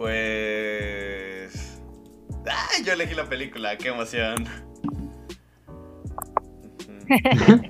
Pues... 0.00 1.52
¡Ay! 2.46 2.82
Yo 2.86 2.94
elegí 2.94 3.14
la 3.14 3.28
película, 3.28 3.76
qué 3.76 3.88
emoción. 3.88 4.46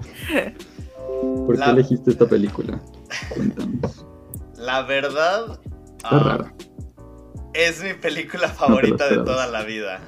¿Por 1.47 1.59
qué 1.59 1.71
elegiste 1.71 2.13
esta 2.13 2.29
película? 2.29 2.81
Cuéntanos. 3.31 4.07
La 4.57 4.83
verdad... 4.83 5.59
Está 5.97 6.09
ah, 6.09 6.19
rara. 6.21 6.55
Es 7.53 7.83
mi 7.83 7.95
película 7.95 8.47
favorita 8.47 9.09
de 9.09 9.17
toda 9.17 9.49
la 9.49 9.65
vida. 9.65 10.01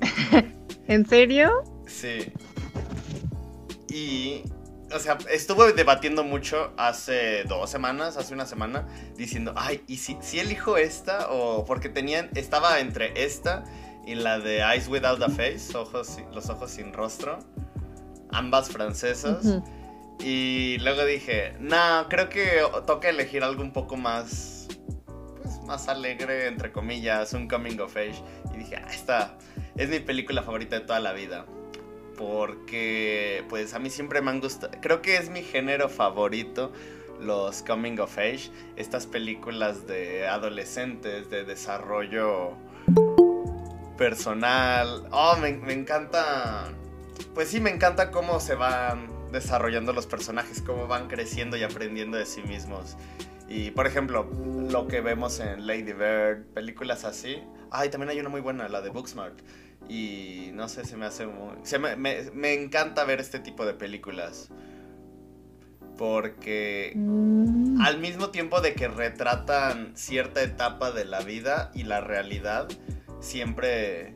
¿En 0.86 1.06
serio? 1.06 1.50
Sí. 1.86 2.32
Y 3.90 4.44
o 4.92 4.98
sea, 4.98 5.18
estuve 5.30 5.72
debatiendo 5.72 6.24
mucho 6.24 6.72
hace 6.76 7.44
dos 7.44 7.70
semanas, 7.70 8.16
hace 8.16 8.34
una 8.34 8.46
semana, 8.46 8.86
diciendo, 9.16 9.54
ay, 9.56 9.82
¿y 9.86 9.96
si, 9.98 10.16
si 10.20 10.40
elijo 10.40 10.76
esta? 10.76 11.30
O 11.30 11.64
porque 11.64 11.88
tenían, 11.88 12.30
estaba 12.34 12.80
entre 12.80 13.24
esta 13.24 13.64
y 14.06 14.14
la 14.14 14.38
de 14.38 14.58
Eyes 14.58 14.88
Without 14.88 15.22
a 15.22 15.28
Face, 15.28 15.76
ojos, 15.76 16.18
los 16.32 16.48
ojos 16.50 16.70
sin 16.70 16.92
rostro, 16.92 17.38
ambas 18.30 18.70
francesas. 18.70 19.60
Y 20.20 20.78
luego 20.78 21.04
dije, 21.04 21.54
no, 21.60 22.06
creo 22.08 22.28
que 22.28 22.62
toca 22.86 23.08
elegir 23.08 23.42
algo 23.42 23.62
un 23.62 23.72
poco 23.72 23.96
más, 23.96 24.68
pues, 25.42 25.60
más 25.62 25.88
alegre, 25.88 26.46
entre 26.46 26.72
comillas, 26.72 27.32
un 27.32 27.48
coming 27.48 27.78
of 27.78 27.96
age. 27.96 28.22
Y 28.52 28.58
dije, 28.58 28.76
ah, 28.76 28.88
esta 28.90 29.38
es 29.76 29.88
mi 29.88 30.00
película 30.00 30.42
favorita 30.42 30.78
de 30.78 30.84
toda 30.84 31.00
la 31.00 31.12
vida 31.12 31.46
porque 32.20 33.44
pues 33.48 33.72
a 33.72 33.78
mí 33.78 33.88
siempre 33.88 34.20
me 34.20 34.30
han 34.30 34.40
gustado, 34.40 34.72
creo 34.82 35.00
que 35.00 35.16
es 35.16 35.30
mi 35.30 35.42
género 35.42 35.88
favorito, 35.88 36.70
los 37.18 37.62
coming 37.62 37.98
of 37.98 38.18
age, 38.18 38.50
estas 38.76 39.06
películas 39.06 39.86
de 39.86 40.28
adolescentes, 40.28 41.30
de 41.30 41.44
desarrollo 41.44 42.52
personal. 43.96 45.08
Oh, 45.12 45.36
me, 45.40 45.72
encanta, 45.72 46.68
pues 47.34 47.48
sí, 47.48 47.58
me 47.58 47.70
encanta 47.70 48.10
cómo 48.10 48.38
se 48.38 48.54
van 48.54 49.08
desarrollando 49.32 49.94
los 49.94 50.06
personajes, 50.06 50.60
cómo 50.60 50.86
van 50.86 51.08
creciendo 51.08 51.56
y 51.56 51.62
aprendiendo 51.62 52.18
de 52.18 52.26
sí 52.26 52.42
mismos. 52.42 52.98
Y 53.48 53.70
por 53.70 53.86
ejemplo, 53.86 54.30
lo 54.70 54.88
que 54.88 55.00
vemos 55.00 55.40
en 55.40 55.66
Lady 55.66 55.94
Bird, 55.94 56.44
películas 56.52 57.04
así. 57.04 57.42
Ay, 57.70 57.88
también 57.88 58.10
hay 58.10 58.20
una 58.20 58.28
muy 58.28 58.42
buena, 58.42 58.68
la 58.68 58.82
de 58.82 58.90
Booksmart 58.90 59.40
y 59.88 60.50
no 60.54 60.68
sé, 60.68 60.84
se 60.84 60.96
me 60.96 61.06
hace 61.06 61.26
muy... 61.26 61.54
me, 61.96 62.54
encanta 62.54 63.04
ver 63.04 63.20
este 63.20 63.38
tipo 63.38 63.66
de 63.66 63.74
películas. 63.74 64.50
Porque 65.96 66.92
mm. 66.94 67.80
al 67.80 67.98
mismo 67.98 68.30
tiempo 68.30 68.60
de 68.60 68.74
que 68.74 68.88
retratan 68.88 69.92
cierta 69.96 70.42
etapa 70.42 70.92
de 70.92 71.04
la 71.04 71.20
vida 71.20 71.70
y 71.74 71.84
la 71.84 72.00
realidad, 72.00 72.68
siempre... 73.20 74.14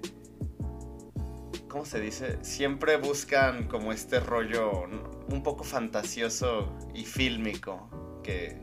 ¿Cómo 1.68 1.84
se 1.84 2.00
dice? 2.00 2.38
Siempre 2.42 2.96
buscan 2.98 3.66
como 3.66 3.92
este 3.92 4.20
rollo 4.20 4.84
un 5.28 5.42
poco 5.42 5.64
fantasioso 5.64 6.72
y 6.94 7.04
fílmico 7.04 8.20
que, 8.22 8.60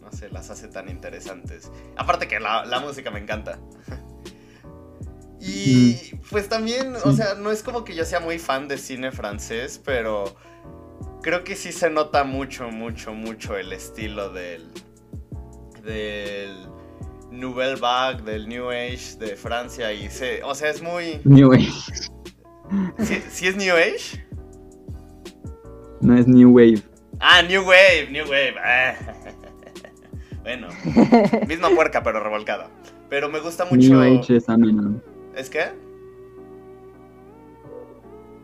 no 0.00 0.12
sé, 0.12 0.30
las 0.30 0.50
hace 0.50 0.68
tan 0.68 0.88
interesantes. 0.88 1.72
Aparte 1.96 2.28
que 2.28 2.38
la, 2.38 2.64
la 2.64 2.78
música 2.78 3.10
me 3.10 3.18
encanta. 3.18 3.58
Y 5.46 6.16
pues 6.30 6.48
también, 6.48 6.94
o 7.04 7.12
sea, 7.12 7.34
no 7.34 7.50
es 7.50 7.62
como 7.62 7.84
que 7.84 7.94
yo 7.94 8.04
sea 8.04 8.20
muy 8.20 8.38
fan 8.38 8.66
de 8.66 8.78
cine 8.78 9.12
francés, 9.12 9.80
pero 9.84 10.34
creo 11.22 11.44
que 11.44 11.54
sí 11.54 11.70
se 11.72 11.88
nota 11.88 12.24
mucho, 12.24 12.68
mucho, 12.70 13.12
mucho 13.14 13.56
el 13.56 13.72
estilo 13.72 14.30
del. 14.30 14.68
del. 15.84 16.76
Nouvelle 17.30 17.76
Vague, 17.76 18.22
del 18.22 18.48
New 18.48 18.70
Age 18.70 19.16
de 19.18 19.36
Francia 19.36 19.92
y 19.92 20.08
se, 20.08 20.42
o 20.42 20.54
sea, 20.54 20.70
es 20.70 20.80
muy... 20.80 21.20
New 21.24 21.52
Age. 21.52 21.70
¿Sí, 23.30 23.46
es 23.46 23.56
New 23.56 23.74
Age? 23.76 24.24
No 26.00 26.16
es 26.16 26.26
New 26.26 26.50
Wave. 26.50 26.82
Ah, 27.20 27.42
New 27.42 27.62
Wave, 27.62 28.08
New 28.10 28.24
Wave. 28.24 28.54
Ah. 28.64 28.94
bueno, 30.42 30.68
misma 31.46 31.68
puerca 31.70 32.02
pero 32.02 32.22
revolcada. 32.22 32.70
Pero 33.08 33.28
me 33.28 33.40
gusta 33.40 33.64
mucho... 33.64 33.88
New 33.88 34.00
Age 34.00 34.36
es 34.36 34.48
ameno. 34.48 35.00
¿Es 35.36 35.50
qué? 35.50 35.70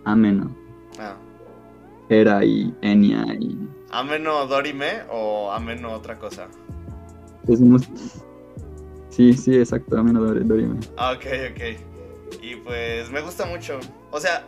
Ameno. 0.04 0.54
Ah. 0.98 1.16
Era 2.10 2.44
y 2.44 2.74
Enya 2.82 3.24
y. 3.40 3.58
¿Ameno 3.90 4.46
Dorime 4.46 5.02
o 5.10 5.50
Ameno 5.50 5.92
otra 5.92 6.18
cosa? 6.18 6.48
Es 7.48 7.60
Sí, 9.08 9.32
sí, 9.32 9.56
exacto, 9.56 9.98
Ameno 9.98 10.20
Dorime. 10.20 10.80
Ah, 10.98 11.12
ok, 11.12 11.24
ok. 11.52 12.42
Y 12.42 12.56
pues 12.56 13.10
me 13.10 13.22
gusta 13.22 13.46
mucho. 13.46 13.80
O 14.10 14.20
sea, 14.20 14.44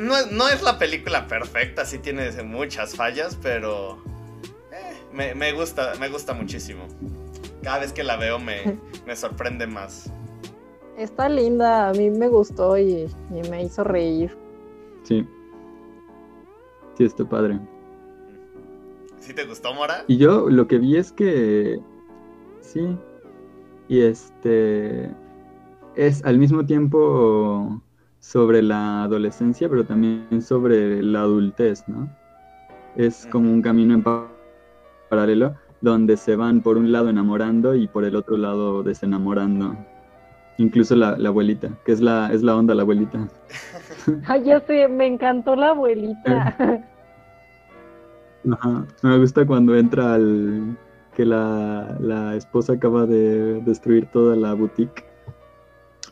no, 0.00 0.48
es 0.48 0.62
la 0.62 0.76
película 0.76 1.28
perfecta, 1.28 1.84
sí 1.84 1.98
tiene 1.98 2.30
muchas 2.42 2.96
fallas, 2.96 3.38
pero 3.40 4.02
eh, 4.72 4.96
me, 5.12 5.36
me, 5.36 5.52
gusta, 5.52 5.92
me 6.00 6.08
gusta 6.08 6.34
muchísimo. 6.34 6.88
Cada 7.62 7.78
vez 7.78 7.92
que 7.92 8.02
la 8.02 8.16
veo 8.16 8.40
me, 8.40 8.78
me 9.06 9.14
sorprende 9.14 9.68
más. 9.68 10.10
Está 10.96 11.28
linda, 11.28 11.88
a 11.88 11.92
mí 11.92 12.10
me 12.10 12.28
gustó 12.28 12.78
y, 12.78 13.06
me 13.50 13.64
hizo 13.64 13.82
reír. 13.82 14.36
Sí. 15.02 15.26
Sí, 16.96 17.04
está 17.04 17.28
padre. 17.28 17.58
¿Sí 19.18 19.34
te 19.34 19.44
gustó, 19.44 19.74
Mora? 19.74 20.04
Y 20.06 20.18
yo 20.18 20.48
lo 20.48 20.68
que 20.68 20.78
vi 20.78 20.96
es 20.96 21.10
que. 21.10 21.80
Sí. 22.60 22.96
Y 23.88 24.00
este. 24.02 25.10
Es 25.96 26.24
al 26.24 26.38
mismo 26.38 26.64
tiempo 26.64 27.80
sobre 28.20 28.62
la 28.62 29.04
adolescencia, 29.04 29.68
pero 29.68 29.84
también 29.84 30.40
sobre 30.42 31.02
la 31.02 31.20
adultez, 31.20 31.84
¿no? 31.88 32.08
Es 32.96 33.26
como 33.30 33.50
un 33.50 33.62
camino 33.62 33.94
en 33.94 34.04
paralelo 35.08 35.54
donde 35.80 36.16
se 36.16 36.36
van 36.36 36.62
por 36.62 36.78
un 36.78 36.92
lado 36.92 37.10
enamorando 37.10 37.74
y 37.74 37.88
por 37.88 38.04
el 38.04 38.16
otro 38.16 38.36
lado 38.36 38.82
desenamorando. 38.82 39.76
Incluso 40.58 40.94
la, 40.94 41.10
abuelita, 41.10 41.70
que 41.84 41.92
es 41.92 42.00
la, 42.00 42.32
es 42.32 42.42
la 42.42 42.56
onda 42.56 42.74
la 42.74 42.82
abuelita. 42.82 43.28
Ay, 44.26 44.44
ya 44.44 44.60
sé, 44.60 44.86
me 44.88 45.06
encantó 45.06 45.56
la 45.56 45.70
abuelita. 45.70 46.56
Ajá. 48.52 48.86
Me 49.02 49.18
gusta 49.18 49.46
cuando 49.46 49.74
entra 49.74 50.14
al 50.14 50.76
que 51.16 51.24
la, 51.24 52.34
esposa 52.36 52.74
acaba 52.74 53.06
de 53.06 53.60
destruir 53.62 54.06
toda 54.06 54.36
la 54.36 54.54
boutique. 54.54 55.04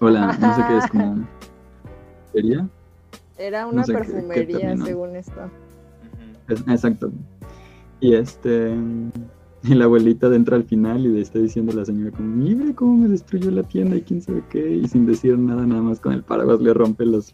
Hola, 0.00 0.36
no 0.40 0.56
sé 0.56 0.62
qué 0.66 0.78
es 0.78 0.86
como. 0.88 1.28
¿Sería? 2.32 2.68
Era 3.38 3.66
una 3.66 3.84
perfumería, 3.84 4.76
según 4.78 5.16
esto. 5.16 5.50
Exacto. 6.48 7.10
Y 8.00 8.14
este. 8.14 8.74
Y 9.64 9.74
la 9.74 9.84
abuelita 9.84 10.26
entra 10.34 10.56
al 10.56 10.64
final 10.64 11.06
y 11.06 11.08
le 11.08 11.20
está 11.20 11.38
diciendo 11.38 11.70
a 11.72 11.76
la 11.76 11.84
señora 11.84 12.10
como, 12.10 12.28
mire 12.28 12.74
cómo 12.74 12.96
me 12.96 13.08
destruyó 13.08 13.50
la 13.50 13.62
tienda 13.62 13.96
y 13.96 14.02
quién 14.02 14.20
sabe 14.20 14.42
qué, 14.50 14.58
y 14.58 14.88
sin 14.88 15.06
decir 15.06 15.38
nada, 15.38 15.64
nada 15.64 15.82
más 15.82 16.00
con 16.00 16.12
el 16.12 16.24
paraguas 16.24 16.60
le 16.60 16.74
rompe 16.74 17.06
los... 17.06 17.26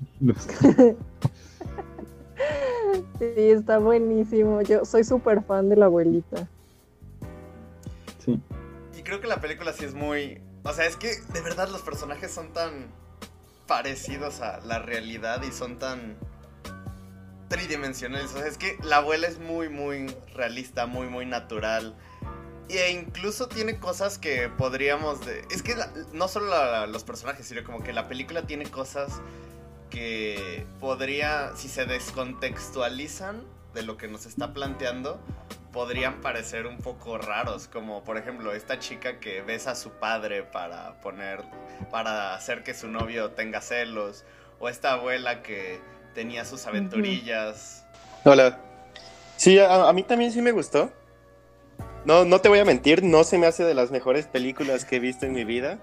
sí, 3.19 3.35
está 3.37 3.79
buenísimo. 3.79 4.61
Yo 4.63 4.85
soy 4.85 5.05
súper 5.05 5.43
fan 5.43 5.71
de 5.71 5.77
la 5.77 5.87
abuelita. 5.87 6.47
Sí. 8.19 8.39
Y 8.99 9.03
creo 9.03 9.21
que 9.21 9.27
la 9.27 9.41
película 9.41 9.73
sí 9.73 9.87
es 9.87 9.95
muy... 9.95 10.43
O 10.65 10.73
sea, 10.75 10.87
es 10.87 10.97
que 10.97 11.09
de 11.33 11.41
verdad 11.41 11.71
los 11.71 11.81
personajes 11.81 12.31
son 12.31 12.53
tan 12.53 12.93
parecidos 13.67 14.41
a 14.43 14.61
la 14.67 14.81
realidad 14.81 15.43
y 15.49 15.53
son 15.53 15.79
tan 15.79 16.17
tridimensionales. 17.49 18.35
O 18.35 18.39
sea, 18.39 18.47
es 18.47 18.59
que 18.59 18.77
la 18.83 18.99
abuela 18.99 19.27
es 19.29 19.39
muy, 19.39 19.71
muy 19.71 20.15
realista, 20.35 20.87
muy, 20.87 21.09
muy 21.09 21.25
natural. 21.25 21.95
E 22.69 22.91
incluso 22.91 23.49
tiene 23.49 23.79
cosas 23.79 24.19
que 24.19 24.49
podríamos... 24.49 25.25
De... 25.25 25.45
Es 25.51 25.63
que 25.63 25.75
no 26.13 26.29
solo 26.29 26.87
los 26.87 27.05
personajes, 27.05 27.47
sino 27.47 27.65
como 27.65 27.83
que 27.83 27.93
la 27.93 28.09
película 28.09 28.43
tiene 28.43 28.67
cosas 28.67 29.21
que 29.91 30.67
podría, 30.81 31.57
si 31.57 31.69
se 31.69 31.87
descontextualizan 31.87 33.43
de 33.73 33.83
lo 33.83 33.97
que 33.97 34.07
nos 34.09 34.27
está 34.27 34.53
planteando, 34.53 35.19
podrían 35.73 36.21
parecer 36.21 36.67
un 36.67 36.79
poco 36.79 37.19
raros, 37.19 37.69
como 37.69 38.05
por 38.05 38.19
ejemplo 38.19 38.53
esta 38.53 38.79
chica 38.79 39.19
que 39.21 39.43
besa 39.43 39.73
a 39.73 39.75
su 39.75 39.91
padre 39.93 40.43
para 40.43 41.01
poner, 41.01 41.43
para 41.91 42.35
hacer 42.35 42.65
que 42.65 42.75
su 42.75 42.89
novio 42.89 43.31
tenga 43.31 43.61
celos, 43.61 44.25
o 44.59 44.69
esta 44.69 44.93
abuela 44.93 45.43
que 45.43 45.81
tenía 46.15 46.45
sus 46.45 46.67
aventurillas. 46.67 47.85
Hola. 48.25 48.59
Sí, 49.37 49.59
a 49.59 49.93
mí 49.93 50.03
también 50.03 50.33
sí 50.33 50.43
me 50.43 50.51
gustó. 50.51 50.93
No, 52.09 52.25
no 52.25 52.41
te 52.41 52.49
voy 52.49 52.59
a 52.59 52.65
mentir, 52.65 53.03
no 53.03 53.23
se 53.23 53.37
me 53.37 53.47
hace 53.47 53.65
de 53.65 53.75
las 53.75 53.91
mejores 53.91 54.27
películas 54.27 54.87
que 54.87 54.97
he 54.97 54.99
visto 54.99 55.27
en 55.27 55.35
mi 55.35 55.45
vida. 55.45 55.79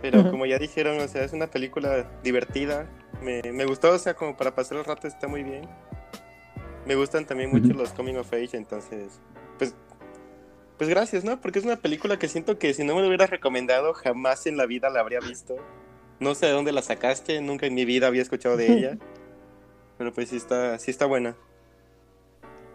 Pero 0.00 0.30
como 0.30 0.46
ya 0.46 0.58
dijeron, 0.58 0.98
o 1.00 1.06
sea, 1.06 1.22
es 1.22 1.34
una 1.34 1.48
película 1.48 2.10
divertida. 2.22 2.86
Me, 3.20 3.42
me, 3.52 3.66
gustó, 3.66 3.90
o 3.90 3.98
sea, 3.98 4.14
como 4.14 4.38
para 4.38 4.54
pasar 4.54 4.78
el 4.78 4.86
rato 4.86 5.06
está 5.06 5.28
muy 5.28 5.42
bien. 5.42 5.68
Me 6.86 6.94
gustan 6.94 7.26
también 7.26 7.50
mucho 7.50 7.74
los 7.74 7.90
coming 7.90 8.14
of 8.14 8.32
age, 8.32 8.56
entonces, 8.56 9.20
pues, 9.58 9.74
Pues 10.78 10.88
gracias, 10.88 11.24
¿no? 11.24 11.38
Porque 11.38 11.58
es 11.58 11.66
una 11.66 11.76
película 11.76 12.18
que 12.18 12.26
siento 12.26 12.58
que 12.58 12.72
si 12.72 12.82
no 12.82 12.94
me 12.94 13.02
lo 13.02 13.08
hubieras 13.08 13.28
recomendado, 13.28 13.92
jamás 13.92 14.46
en 14.46 14.56
la 14.56 14.64
vida 14.64 14.88
la 14.88 15.00
habría 15.00 15.20
visto. 15.20 15.56
No 16.20 16.34
sé 16.34 16.46
de 16.46 16.52
dónde 16.52 16.72
la 16.72 16.80
sacaste, 16.80 17.38
nunca 17.42 17.66
en 17.66 17.74
mi 17.74 17.84
vida 17.84 18.06
había 18.06 18.22
escuchado 18.22 18.56
de 18.56 18.72
ella. 18.72 18.98
Pero 19.98 20.10
pues 20.10 20.30
sí 20.30 20.36
está, 20.36 20.78
sí 20.78 20.90
está 20.90 21.04
buena. 21.04 21.36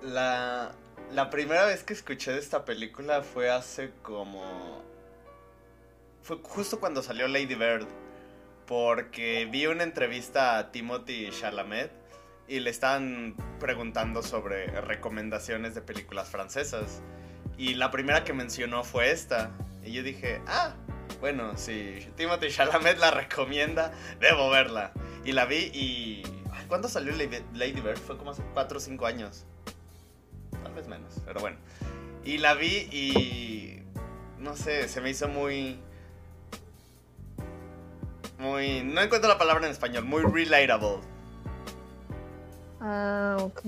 La, 0.03 0.75
la 1.13 1.29
primera 1.29 1.65
vez 1.65 1.83
que 1.83 1.93
escuché 1.93 2.31
de 2.31 2.39
esta 2.39 2.65
película 2.65 3.21
fue 3.21 3.49
hace 3.49 3.91
como... 4.01 4.83
Fue 6.23 6.37
justo 6.41 6.79
cuando 6.79 7.03
salió 7.03 7.27
Lady 7.27 7.55
Bird. 7.55 7.87
Porque 8.65 9.47
vi 9.51 9.67
una 9.67 9.83
entrevista 9.83 10.57
a 10.57 10.71
Timothy 10.71 11.29
Chalamet 11.29 11.91
y 12.47 12.59
le 12.61 12.69
estaban 12.69 13.35
preguntando 13.59 14.23
sobre 14.23 14.67
recomendaciones 14.81 15.75
de 15.75 15.81
películas 15.81 16.29
francesas. 16.29 17.01
Y 17.57 17.75
la 17.75 17.91
primera 17.91 18.23
que 18.23 18.33
mencionó 18.33 18.83
fue 18.83 19.11
esta. 19.11 19.51
Y 19.83 19.91
yo 19.91 20.01
dije, 20.01 20.41
ah, 20.47 20.75
bueno, 21.19 21.57
si 21.57 22.07
Timothy 22.15 22.49
Chalamet 22.49 22.97
la 22.97 23.11
recomienda, 23.11 23.91
debo 24.19 24.49
verla. 24.49 24.93
Y 25.23 25.33
la 25.33 25.45
vi 25.45 25.69
y... 25.73 26.23
¿Cuándo 26.67 26.87
salió 26.87 27.13
Lady 27.13 27.81
Bird? 27.81 27.97
Fue 27.99 28.17
como 28.17 28.31
hace 28.31 28.41
4 28.53 28.77
o 28.77 28.79
5 28.81 29.05
años. 29.05 29.45
Tal 30.73 30.81
vez 30.81 30.87
menos, 30.87 31.13
pero 31.23 31.39
bueno. 31.39 31.57
Y 32.25 32.39
la 32.39 32.55
vi 32.55 32.87
y... 32.91 33.79
No 34.39 34.55
sé, 34.55 34.87
se 34.87 35.01
me 35.01 35.11
hizo 35.11 35.27
muy... 35.27 35.79
Muy... 38.39 38.81
No 38.81 39.01
encuentro 39.01 39.29
la 39.29 39.37
palabra 39.37 39.67
en 39.67 39.71
español. 39.71 40.03
Muy 40.05 40.23
relatable. 40.23 40.97
Ah, 42.81 43.37
ok. 43.39 43.61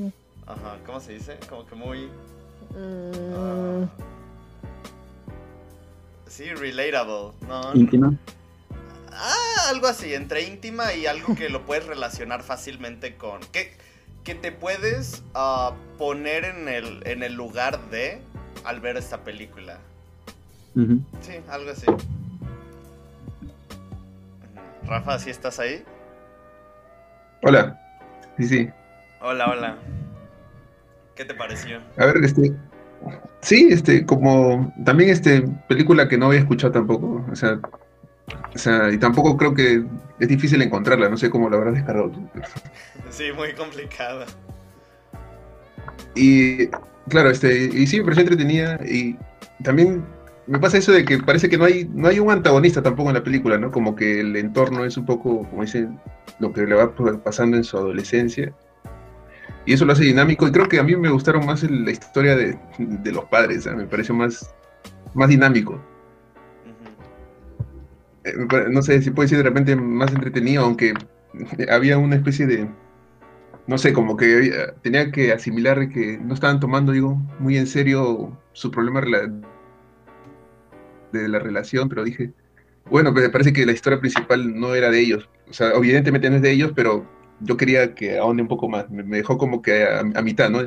Ajá, 0.47 0.77
¿cómo 0.83 0.99
se 0.99 1.13
dice? 1.13 1.37
Como 1.47 1.67
que 1.67 1.75
muy... 1.75 2.07
Mm, 2.71 3.35
ah, 3.35 3.87
Sí, 6.27 6.45
relatable. 6.55 7.33
No, 7.47 7.71
no. 7.71 7.75
íntima. 7.75 8.17
Ah, 9.11 9.69
algo 9.69 9.85
así, 9.87 10.15
entre 10.15 10.41
íntima 10.41 10.93
y 10.95 11.05
algo 11.05 11.35
que 11.35 11.49
lo 11.49 11.65
puedes 11.67 11.85
relacionar 11.85 12.41
fácilmente 12.41 13.15
con. 13.15 13.41
Que, 13.51 13.77
que 14.25 14.35
te 14.35 14.51
puedes 14.51 15.23
ah, 15.35 15.73
poner 15.97 16.43
en 16.43 16.67
el, 16.67 17.01
en 17.05 17.23
el 17.23 17.35
lugar 17.35 17.79
de 17.91 18.19
al 18.65 18.81
ver 18.81 18.97
esta 18.97 19.23
película. 19.23 19.77
Sí, 21.21 21.33
algo 21.47 21.71
así. 21.71 21.85
Rafa, 24.85 25.19
¿sí 25.19 25.29
estás 25.29 25.59
ahí? 25.59 25.85
Hola. 27.43 27.79
Sí, 28.37 28.47
sí. 28.47 28.69
Hola, 29.21 29.51
hola. 29.51 29.77
¿Qué 31.15 31.23
te 31.23 31.33
pareció? 31.33 31.79
A 31.97 32.07
ver, 32.07 32.17
este. 32.17 32.51
Sí, 33.39 33.69
este, 33.71 34.05
como. 34.05 34.73
También, 34.83 35.11
este, 35.11 35.43
película 35.69 36.09
que 36.09 36.17
no 36.17 36.25
había 36.25 36.39
escuchado 36.39 36.73
tampoco. 36.73 37.25
O 37.31 37.35
sea. 37.35 37.59
O 38.53 38.57
sea, 38.57 38.91
y 38.91 38.97
tampoco 38.97 39.37
creo 39.37 39.53
que 39.53 39.83
es 40.19 40.27
difícil 40.27 40.61
encontrarla. 40.61 41.09
No 41.09 41.17
sé 41.17 41.29
cómo 41.29 41.49
la 41.49 41.57
habrás 41.57 41.75
descargado 41.75 42.09
tú. 42.11 42.27
Sí, 43.09 43.25
muy 43.35 43.53
complicada. 43.53 44.25
Y. 46.15 46.67
Claro, 47.09 47.29
este. 47.29 47.65
Y 47.71 47.85
sí, 47.87 47.97
me 47.99 48.05
pareció 48.05 48.23
entretenida. 48.23 48.79
Y 48.85 49.17
también 49.63 50.03
me 50.47 50.59
pasa 50.59 50.77
eso 50.77 50.91
de 50.91 51.05
que 51.05 51.19
parece 51.19 51.49
que 51.49 51.57
no 51.57 51.65
hay, 51.65 51.89
no 51.93 52.07
hay 52.07 52.19
un 52.19 52.31
antagonista 52.31 52.81
tampoco 52.81 53.09
en 53.09 53.15
la 53.15 53.23
película, 53.23 53.57
¿no? 53.57 53.71
Como 53.71 53.95
que 53.95 54.21
el 54.21 54.35
entorno 54.35 54.85
es 54.85 54.97
un 54.97 55.05
poco, 55.05 55.47
como 55.49 55.61
dicen, 55.61 55.99
lo 56.39 56.51
que 56.53 56.65
le 56.65 56.75
va 56.75 56.93
pasando 57.23 57.57
en 57.57 57.63
su 57.63 57.77
adolescencia. 57.77 58.53
Y 59.65 59.73
eso 59.73 59.85
lo 59.85 59.93
hace 59.93 60.03
dinámico. 60.03 60.47
Y 60.47 60.51
creo 60.51 60.67
que 60.67 60.79
a 60.79 60.83
mí 60.83 60.95
me 60.95 61.09
gustaron 61.09 61.45
más 61.45 61.63
el- 61.63 61.85
la 61.85 61.91
historia 61.91 62.35
de, 62.35 62.57
de 62.77 63.11
los 63.11 63.25
padres. 63.25 63.65
Me 63.67 63.85
pareció 63.85 64.15
más, 64.15 64.53
más 65.13 65.29
dinámico. 65.29 65.79
No 68.71 68.81
sé 68.81 69.01
si 69.01 69.11
puede 69.11 69.29
ser 69.29 69.39
de 69.39 69.43
repente 69.43 69.75
más 69.75 70.11
entretenido, 70.11 70.63
aunque 70.63 70.93
había 71.69 71.97
una 71.97 72.15
especie 72.15 72.47
de. 72.47 72.67
No 73.67 73.77
sé, 73.77 73.93
como 73.93 74.15
que 74.15 74.73
tenía 74.83 75.11
que 75.11 75.31
asimilar 75.31 75.89
que 75.89 76.19
no 76.19 76.33
estaban 76.33 76.59
tomando, 76.59 76.91
digo, 76.91 77.15
muy 77.39 77.57
en 77.57 77.65
serio 77.67 78.37
su 78.53 78.69
problema 78.71 79.01
de 81.11 81.27
la 81.27 81.39
relación, 81.39 81.89
pero 81.89 82.03
dije, 82.03 82.31
bueno, 82.89 83.11
me 83.11 83.29
parece 83.29 83.53
que 83.53 83.65
la 83.65 83.71
historia 83.71 83.99
principal 83.99 84.59
no 84.59 84.75
era 84.75 84.91
de 84.91 84.99
ellos. 84.99 85.27
O 85.49 85.53
sea, 85.53 85.71
evidentemente 85.71 86.29
no 86.29 86.35
es 86.35 86.41
de 86.43 86.51
ellos, 86.51 86.73
pero 86.75 87.07
yo 87.39 87.57
quería 87.57 87.95
que 87.95 88.19
ahonde 88.19 88.43
un 88.43 88.47
poco 88.47 88.69
más. 88.69 88.89
Me, 88.91 89.03
dejó 89.03 89.37
como 89.37 89.61
que 89.61 89.87
a 89.87 90.21
mitad, 90.21 90.49
¿no? 90.49 90.59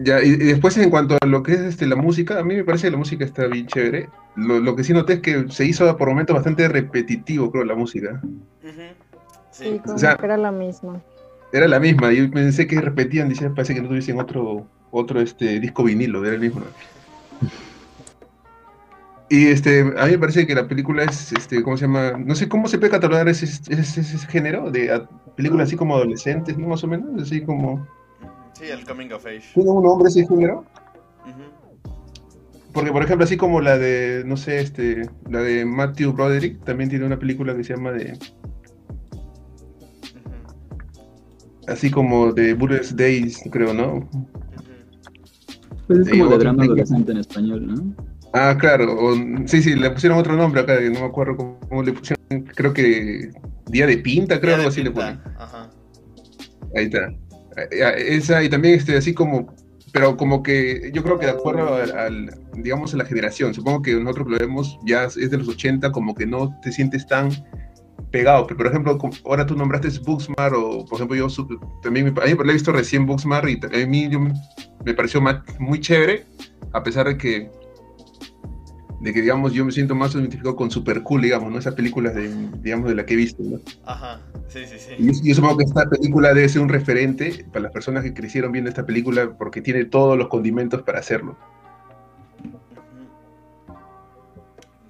Ya, 0.00 0.22
y, 0.22 0.28
y 0.28 0.36
después 0.36 0.76
en 0.78 0.90
cuanto 0.90 1.16
a 1.20 1.26
lo 1.26 1.42
que 1.42 1.54
es 1.54 1.60
este, 1.60 1.84
la 1.86 1.96
música, 1.96 2.38
a 2.38 2.44
mí 2.44 2.54
me 2.54 2.62
parece 2.62 2.86
que 2.86 2.92
la 2.92 2.98
música 2.98 3.24
está 3.24 3.46
bien 3.48 3.66
chévere. 3.66 4.08
Lo, 4.36 4.60
lo 4.60 4.76
que 4.76 4.84
sí 4.84 4.92
noté 4.92 5.14
es 5.14 5.20
que 5.20 5.46
se 5.50 5.64
hizo 5.64 5.96
por 5.96 6.08
momentos 6.08 6.34
bastante 6.36 6.68
repetitivo, 6.68 7.50
creo, 7.50 7.64
la 7.64 7.74
música. 7.74 8.20
Sí, 8.62 8.70
Sí. 9.50 9.80
como 9.84 9.98
sea- 9.98 10.16
que 10.16 10.26
era 10.26 10.36
la 10.36 10.52
misma. 10.52 11.00
Era 11.52 11.66
la 11.66 11.80
misma, 11.80 12.12
yo 12.12 12.30
pensé 12.30 12.66
que 12.68 12.80
repetían, 12.80 13.28
dice, 13.28 13.50
parece 13.50 13.74
que 13.74 13.82
no 13.82 13.88
tuviesen 13.88 14.20
otro, 14.20 14.66
otro 14.92 15.20
este, 15.20 15.58
disco 15.58 15.82
vinilo, 15.82 16.24
era 16.24 16.34
el 16.34 16.40
mismo. 16.42 16.60
Y 19.30 19.48
este, 19.48 19.80
a 19.80 20.04
mí 20.06 20.12
me 20.12 20.18
parece 20.18 20.46
que 20.46 20.54
la 20.54 20.68
película 20.68 21.02
es, 21.04 21.32
este, 21.32 21.62
¿cómo 21.62 21.76
se 21.76 21.86
llama? 21.86 22.12
No 22.12 22.34
sé 22.36 22.48
cómo 22.48 22.68
se 22.68 22.78
puede 22.78 22.92
catalogar 22.92 23.28
ese, 23.28 23.46
ese, 23.46 24.00
ese 24.00 24.18
género 24.28 24.70
de 24.70 25.02
películas 25.36 25.66
así 25.68 25.76
como 25.76 25.96
adolescentes, 25.96 26.56
¿no? 26.56 26.68
Más 26.68 26.84
o 26.84 26.86
menos, 26.86 27.20
así 27.22 27.40
como... 27.42 27.86
Sí, 28.58 28.64
el 28.70 28.84
coming 28.84 29.10
of 29.12 29.24
age. 29.26 29.42
¿Tiene 29.54 29.70
un 29.70 29.82
nombre 29.84 30.08
ese 30.08 30.26
género? 30.26 30.64
Porque, 32.72 32.92
por 32.92 33.02
ejemplo, 33.02 33.24
así 33.24 33.36
como 33.36 33.60
la 33.60 33.78
de, 33.78 34.22
no 34.26 34.36
sé, 34.36 34.60
este, 34.60 35.08
la 35.28 35.40
de 35.40 35.64
Matthew 35.64 36.12
Broderick, 36.12 36.62
también 36.64 36.90
tiene 36.90 37.06
una 37.06 37.18
película 37.18 37.56
que 37.56 37.64
se 37.64 37.74
llama 37.74 37.92
de, 37.92 38.16
así 41.66 41.90
como 41.90 42.32
de 42.32 42.54
Bullet's 42.54 42.94
Days, 42.96 43.40
creo, 43.50 43.72
¿no? 43.74 44.08
Pues 45.86 46.00
es 46.00 46.10
como 46.10 46.26
de 46.28 46.38
drama 46.38 46.64
adolescente 46.64 47.12
en 47.12 47.18
español, 47.18 47.66
¿no? 47.66 47.94
Ah, 48.34 48.56
claro, 48.60 48.94
o- 48.94 49.16
sí, 49.46 49.62
sí, 49.62 49.74
le 49.74 49.90
pusieron 49.90 50.18
otro 50.18 50.36
nombre 50.36 50.60
acá, 50.60 50.78
que 50.78 50.90
no 50.90 51.00
me 51.00 51.06
acuerdo 51.06 51.36
cómo, 51.36 51.58
cómo 51.68 51.82
le 51.82 51.92
pusieron, 51.92 52.22
creo 52.54 52.74
que 52.74 53.30
Día 53.66 53.86
de 53.86 53.96
Pinta, 53.98 54.38
creo, 54.40 54.56
algo 54.56 54.68
así 54.68 54.82
le 54.82 54.90
ponen. 54.90 55.18
Ajá. 55.38 55.70
Ahí 56.76 56.84
está. 56.84 57.08
Eh, 57.70 57.94
Esa, 58.16 58.42
y 58.42 58.48
también 58.48 58.74
este, 58.74 58.96
así 58.96 59.14
como, 59.14 59.54
pero 59.92 60.16
como 60.16 60.42
que 60.42 60.90
yo 60.94 61.02
creo 61.02 61.18
que 61.18 61.26
de 61.26 61.32
acuerdo 61.32 61.74
al, 61.74 61.92
al, 61.98 62.30
digamos, 62.56 62.94
a 62.94 62.98
la 62.98 63.04
generación, 63.04 63.54
supongo 63.54 63.82
que 63.82 63.94
nosotros 63.94 64.28
lo 64.28 64.38
vemos, 64.38 64.78
ya 64.84 65.04
es 65.04 65.14
de 65.30 65.36
los 65.38 65.48
80, 65.48 65.92
como 65.92 66.14
que 66.14 66.26
no 66.26 66.58
te 66.62 66.72
sientes 66.72 67.06
tan 67.06 67.30
pegado, 68.10 68.46
pero 68.46 68.56
por 68.58 68.66
ejemplo, 68.68 68.98
ahora 69.26 69.44
tú 69.44 69.54
nombraste 69.54 69.88
Booksmart, 70.04 70.54
o 70.56 70.84
por 70.86 70.96
ejemplo 70.96 71.16
yo 71.16 71.26
también, 71.82 72.08
a 72.08 72.24
mí 72.24 72.30
he 72.30 72.52
visto 72.52 72.72
recién 72.72 73.04
Booksmart, 73.06 73.48
y 73.48 73.82
a 73.82 73.86
mí 73.86 74.08
yo 74.08 74.20
me, 74.20 74.94
pareció 74.94 75.20
ma- 75.20 75.44
muy 75.58 75.80
chévere, 75.80 76.24
a 76.72 76.82
pesar 76.82 77.06
de 77.06 77.18
que 77.18 77.50
de 79.00 79.12
que 79.12 79.20
digamos 79.20 79.52
yo 79.52 79.64
me 79.64 79.72
siento 79.72 79.94
más 79.94 80.14
identificado 80.14 80.56
con 80.56 80.70
Super 80.70 81.02
Cool, 81.02 81.22
digamos, 81.22 81.52
¿no? 81.52 81.58
Esas 81.58 81.74
películas 81.74 82.14
de, 82.14 82.28
digamos, 82.60 82.88
de 82.88 82.94
la 82.94 83.06
que 83.06 83.14
he 83.14 83.16
visto, 83.16 83.42
¿no? 83.42 83.60
Ajá. 83.84 84.20
Sí, 84.48 84.66
sí, 84.66 84.78
sí. 84.78 84.94
Y 84.98 85.28
yo, 85.28 85.34
supongo 85.34 85.58
que 85.58 85.64
esta 85.64 85.88
película 85.88 86.34
debe 86.34 86.48
ser 86.48 86.62
un 86.62 86.68
referente 86.68 87.46
para 87.52 87.64
las 87.64 87.72
personas 87.72 88.02
que 88.02 88.14
crecieron 88.14 88.50
viendo 88.52 88.68
esta 88.68 88.84
película 88.84 89.36
porque 89.36 89.62
tiene 89.62 89.84
todos 89.84 90.18
los 90.18 90.28
condimentos 90.28 90.82
para 90.82 90.98
hacerlo. 90.98 91.36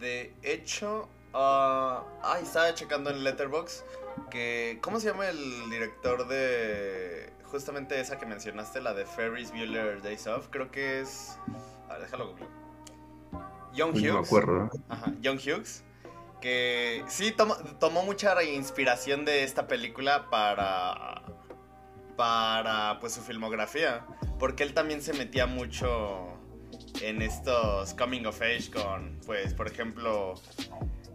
De 0.00 0.32
hecho, 0.42 1.08
ah, 1.34 2.04
ay, 2.22 2.44
estaba 2.44 2.72
checando 2.74 3.10
en 3.10 3.24
Letterboxd 3.24 3.82
que 4.30 4.78
¿cómo 4.80 5.00
se 5.00 5.08
llama 5.08 5.28
el 5.28 5.70
director 5.70 6.26
de 6.28 7.30
justamente 7.44 8.00
esa 8.00 8.18
que 8.18 8.26
mencionaste, 8.26 8.80
la 8.80 8.94
de 8.94 9.06
Ferris 9.06 9.50
Bueller 9.50 10.02
Days 10.02 10.26
Off? 10.26 10.48
Creo 10.50 10.70
que 10.70 11.00
es 11.00 11.38
a 11.88 11.94
ver, 11.94 12.02
déjalo 12.02 12.28
googlear. 12.28 12.57
Pues 13.70 13.94
Hughes. 13.94 14.02
no 14.04 14.20
me 14.20 14.26
acuerdo. 14.26 14.70
Ajá, 14.88 15.12
John 15.24 15.38
Hughes. 15.38 15.84
Que 16.40 17.04
sí 17.08 17.32
tomó, 17.32 17.56
tomó 17.80 18.02
mucha 18.04 18.42
inspiración 18.42 19.24
de 19.24 19.44
esta 19.44 19.66
película 19.66 20.30
para. 20.30 21.22
Para 22.16 22.98
pues 23.00 23.12
su 23.12 23.22
filmografía. 23.22 24.06
Porque 24.38 24.62
él 24.62 24.74
también 24.74 25.02
se 25.02 25.12
metía 25.12 25.46
mucho 25.46 26.38
en 27.00 27.22
estos 27.22 27.94
coming 27.94 28.24
of 28.24 28.40
age 28.40 28.70
con, 28.70 29.20
pues, 29.26 29.54
por 29.54 29.66
ejemplo, 29.68 30.34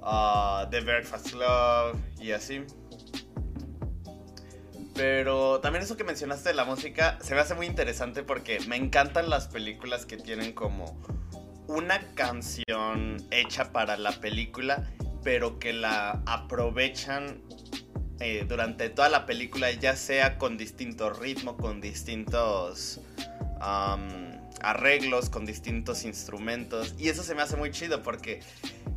ah, 0.01 0.67
The 0.69 0.81
Breakfast 0.81 1.31
Club 1.31 2.01
y 2.19 2.31
así. 2.31 2.65
Pero 4.95 5.60
también 5.60 5.83
eso 5.83 5.98
que 5.98 6.03
mencionaste 6.03 6.50
de 6.50 6.55
la 6.55 6.65
música 6.65 7.17
se 7.22 7.33
me 7.33 7.41
hace 7.41 7.55
muy 7.55 7.65
interesante 7.65 8.24
porque 8.24 8.60
me 8.67 8.75
encantan 8.75 9.29
las 9.29 9.48
películas 9.48 10.05
que 10.05 10.17
tienen 10.17 10.53
como 10.53 11.01
una 11.67 12.00
canción 12.15 13.17
hecha 13.32 13.72
para 13.72 13.98
la 13.98 14.12
película, 14.12 14.84
pero 15.24 15.60
que 15.60 15.74
la 15.74 16.22
aprovechan 16.25 17.41
eh, 18.20 18.46
durante 18.48 18.89
toda 18.89 19.10
la 19.10 19.25
película, 19.25 19.72
ya 19.72 19.96
sea 19.96 20.38
con 20.38 20.58
distinto 20.58 21.12
ritmo, 21.12 21.58
con 21.58 21.82
distintos... 21.82 23.01
arreglos, 24.62 25.29
con 25.29 25.46
distintos 25.46 26.05
instrumentos. 26.05 26.96
Y 26.98 27.10
eso 27.10 27.22
se 27.24 27.36
me 27.36 27.41
hace 27.41 27.58
muy 27.58 27.72
chido 27.72 28.01
porque 28.01 28.41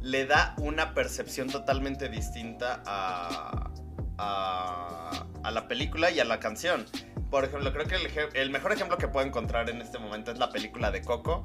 le 0.00 0.26
da 0.26 0.54
una 0.58 0.94
percepción 0.94 1.48
totalmente 1.48 2.08
distinta 2.08 2.82
a, 2.86 3.70
a, 4.18 5.50
la 5.50 5.68
película 5.68 6.10
y 6.10 6.20
a 6.20 6.24
la 6.24 6.38
canción. 6.38 6.86
Por 7.30 7.44
ejemplo, 7.44 7.72
creo 7.72 7.86
que 7.86 7.96
el, 7.96 8.08
el 8.34 8.50
mejor 8.50 8.72
ejemplo 8.72 8.96
que 8.96 9.08
puedo 9.08 9.26
encontrar 9.26 9.68
en 9.68 9.80
este 9.80 9.98
momento 9.98 10.30
es 10.30 10.38
la 10.38 10.50
película 10.50 10.90
de 10.90 11.02
Coco. 11.02 11.44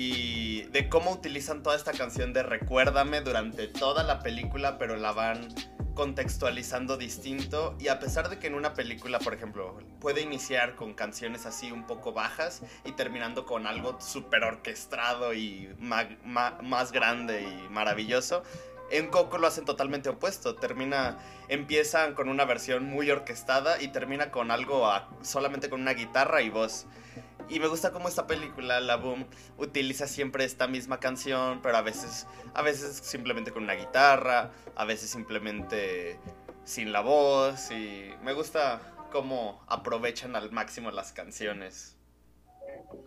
Y 0.00 0.62
de 0.70 0.88
cómo 0.88 1.10
utilizan 1.10 1.64
toda 1.64 1.74
esta 1.74 1.90
canción 1.90 2.32
de 2.32 2.44
Recuérdame 2.44 3.20
durante 3.20 3.66
toda 3.66 4.04
la 4.04 4.20
película, 4.20 4.78
pero 4.78 4.96
la 4.96 5.10
van 5.10 5.48
contextualizando 5.94 6.96
distinto. 6.96 7.74
Y 7.80 7.88
a 7.88 7.98
pesar 7.98 8.28
de 8.30 8.38
que 8.38 8.46
en 8.46 8.54
una 8.54 8.74
película, 8.74 9.18
por 9.18 9.34
ejemplo, 9.34 9.76
puede 10.00 10.20
iniciar 10.20 10.76
con 10.76 10.94
canciones 10.94 11.46
así 11.46 11.72
un 11.72 11.84
poco 11.88 12.12
bajas 12.12 12.62
y 12.84 12.92
terminando 12.92 13.44
con 13.44 13.66
algo 13.66 14.00
súper 14.00 14.44
orquestado 14.44 15.34
y 15.34 15.68
más 15.80 16.92
grande 16.92 17.42
y 17.42 17.68
maravilloso, 17.68 18.44
en 18.92 19.08
Coco 19.08 19.36
lo 19.38 19.48
hacen 19.48 19.64
totalmente 19.64 20.10
opuesto. 20.10 20.54
Termina, 20.54 21.18
empiezan 21.48 22.14
con 22.14 22.28
una 22.28 22.44
versión 22.44 22.84
muy 22.84 23.10
orquestada 23.10 23.82
y 23.82 23.88
termina 23.88 24.30
con 24.30 24.52
algo 24.52 24.86
a- 24.86 25.08
solamente 25.22 25.68
con 25.68 25.80
una 25.80 25.94
guitarra 25.94 26.40
y 26.40 26.50
voz. 26.50 26.86
Y 27.48 27.60
me 27.60 27.66
gusta 27.68 27.92
cómo 27.92 28.08
esta 28.08 28.26
película, 28.26 28.80
La 28.80 28.96
Boom, 28.96 29.24
utiliza 29.56 30.06
siempre 30.06 30.44
esta 30.44 30.68
misma 30.68 31.00
canción, 31.00 31.60
pero 31.62 31.76
a 31.78 31.82
veces, 31.82 32.26
a 32.54 32.62
veces 32.62 32.96
simplemente 33.02 33.52
con 33.52 33.62
una 33.64 33.74
guitarra, 33.74 34.50
a 34.76 34.84
veces 34.84 35.08
simplemente 35.10 36.18
sin 36.64 36.92
la 36.92 37.00
voz. 37.00 37.70
Y 37.70 38.10
me 38.22 38.34
gusta 38.34 38.80
cómo 39.10 39.62
aprovechan 39.66 40.36
al 40.36 40.52
máximo 40.52 40.90
las 40.90 41.12
canciones. 41.12 41.94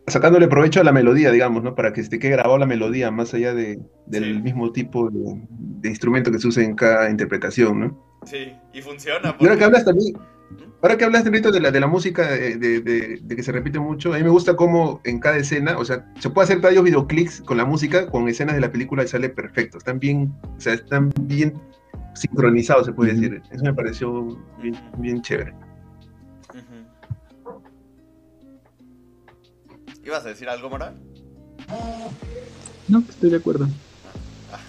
Sacándole 0.08 0.48
provecho 0.48 0.82
a 0.82 0.84
la 0.84 0.92
melodía, 0.92 1.32
digamos, 1.32 1.62
¿no? 1.64 1.76
Para 1.76 1.94
que 1.94 2.02
esté 2.02 2.18
que 2.18 2.30
grabado 2.30 2.58
la 2.58 2.66
melodía, 2.66 3.12
más 3.12 3.34
allá 3.36 3.54
de, 3.54 3.80
del 4.08 4.24
Sí. 4.36 4.42
mismo 4.42 4.72
tipo 4.72 5.10
de, 5.12 5.40
de 5.50 5.90
instrumento 5.90 6.32
que 6.32 6.40
se 6.40 6.48
usa 6.48 6.64
en 6.64 6.76
cada 6.76 7.10
interpretación, 7.10 7.80
¿no? 7.80 8.20
Sí, 8.26 8.56
y 8.74 8.82
funciona. 8.82 9.20
Y 9.20 9.26
ahora 9.28 9.38
porque- 9.38 9.58
que 9.58 9.64
hablas 9.64 9.86
también, 9.86 10.18
ahora 10.82 10.98
que 10.98 11.06
hablas 11.06 11.26
Rito, 11.26 11.52
de 11.52 11.60
la, 11.60 11.72
de 11.72 11.80
la 11.80 11.88
música, 11.88 12.30
de, 12.32 12.58
de- 12.58 12.82
de- 12.82 13.20
de 13.22 13.36
que 13.36 13.44
se 13.44 13.52
repite 13.52 13.80
mucho, 13.80 14.14
a 14.14 14.18
mí 14.18 14.24
me 14.24 14.30
gusta 14.30 14.56
cómo 14.56 15.00
en 15.04 15.20
cada 15.20 15.38
escena, 15.38 15.78
o 15.78 15.86
sea, 15.86 16.06
se 16.20 16.30
puede 16.30 16.46
hacer 16.46 16.60
varios 16.60 16.84
videoclips 16.84 17.42
con 17.42 17.58
la 17.58 17.66
música, 17.66 18.08
con 18.08 18.28
escenas 18.28 18.56
de 18.56 18.62
la 18.62 18.72
película 18.72 19.04
y 19.04 19.08
sale 19.08 19.30
perfecto. 19.30 19.78
Están 19.78 20.00
bien, 20.00 20.34
o 20.58 20.60
sea, 20.60 20.74
están 20.74 21.12
bien 21.22 21.54
sincronizados, 22.14 22.86
se 22.88 22.94
puede 22.94 23.14
decir. 23.14 23.42
Eso 23.52 23.64
me 23.64 23.74
pareció 23.74 24.38
bien, 24.62 24.76
bien 24.98 25.22
chévere. 25.22 25.54
¿Ibas 30.04 30.26
a 30.26 30.30
decir 30.30 30.50
algo, 30.50 30.70
Mora? 30.70 30.94
No, 32.88 33.00
estoy 33.08 33.30
de 33.30 33.38
acuerdo. 33.38 33.68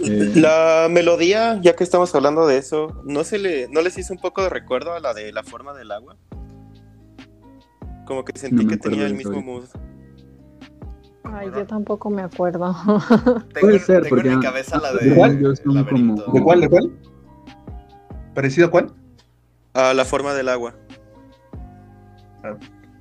Eh, 0.00 0.32
La 0.36 0.88
melodía, 0.90 1.58
ya 1.62 1.74
que 1.76 1.84
estamos 1.84 2.14
hablando 2.14 2.46
de 2.46 2.58
eso, 2.58 3.02
¿no 3.04 3.24
se 3.24 3.38
le, 3.38 3.68
no 3.68 3.80
les 3.82 3.96
hizo 3.98 4.12
un 4.14 4.20
poco 4.20 4.42
de 4.42 4.48
recuerdo 4.48 4.92
a 4.94 5.00
la 5.00 5.14
de 5.14 5.32
la 5.32 5.42
forma 5.42 5.72
del 5.74 5.90
agua? 5.92 6.16
Como 8.06 8.24
que 8.24 8.38
sentí 8.38 8.64
No 8.64 8.70
que 8.70 8.76
tenía 8.76 9.06
el 9.06 9.14
mismo 9.14 9.40
mood. 9.40 9.64
Ay, 11.24 11.48
yo 11.54 11.66
tampoco 11.66 12.10
me 12.10 12.22
acuerdo. 12.22 12.74
Tengo, 13.54 13.60
Puede 13.60 13.78
ser, 13.78 14.02
tengo 14.02 14.16
en 14.16 14.22
porque- 14.22 14.36
mi 14.36 14.42
cabeza 14.42 14.78
la 14.78 14.92
de 14.92 15.08
¿De 15.10 15.14
cuál? 15.16 15.56
Como- 15.64 16.16
¿De 16.32 16.42
cuál, 16.42 16.60
de 16.60 16.68
cuál? 16.68 16.90
¿Parecido 18.34 18.66
a 18.66 18.70
cuál? 18.70 18.92
A 19.74 19.94
la 19.94 20.04
forma 20.04 20.34
del 20.34 20.48
agua. 20.48 20.74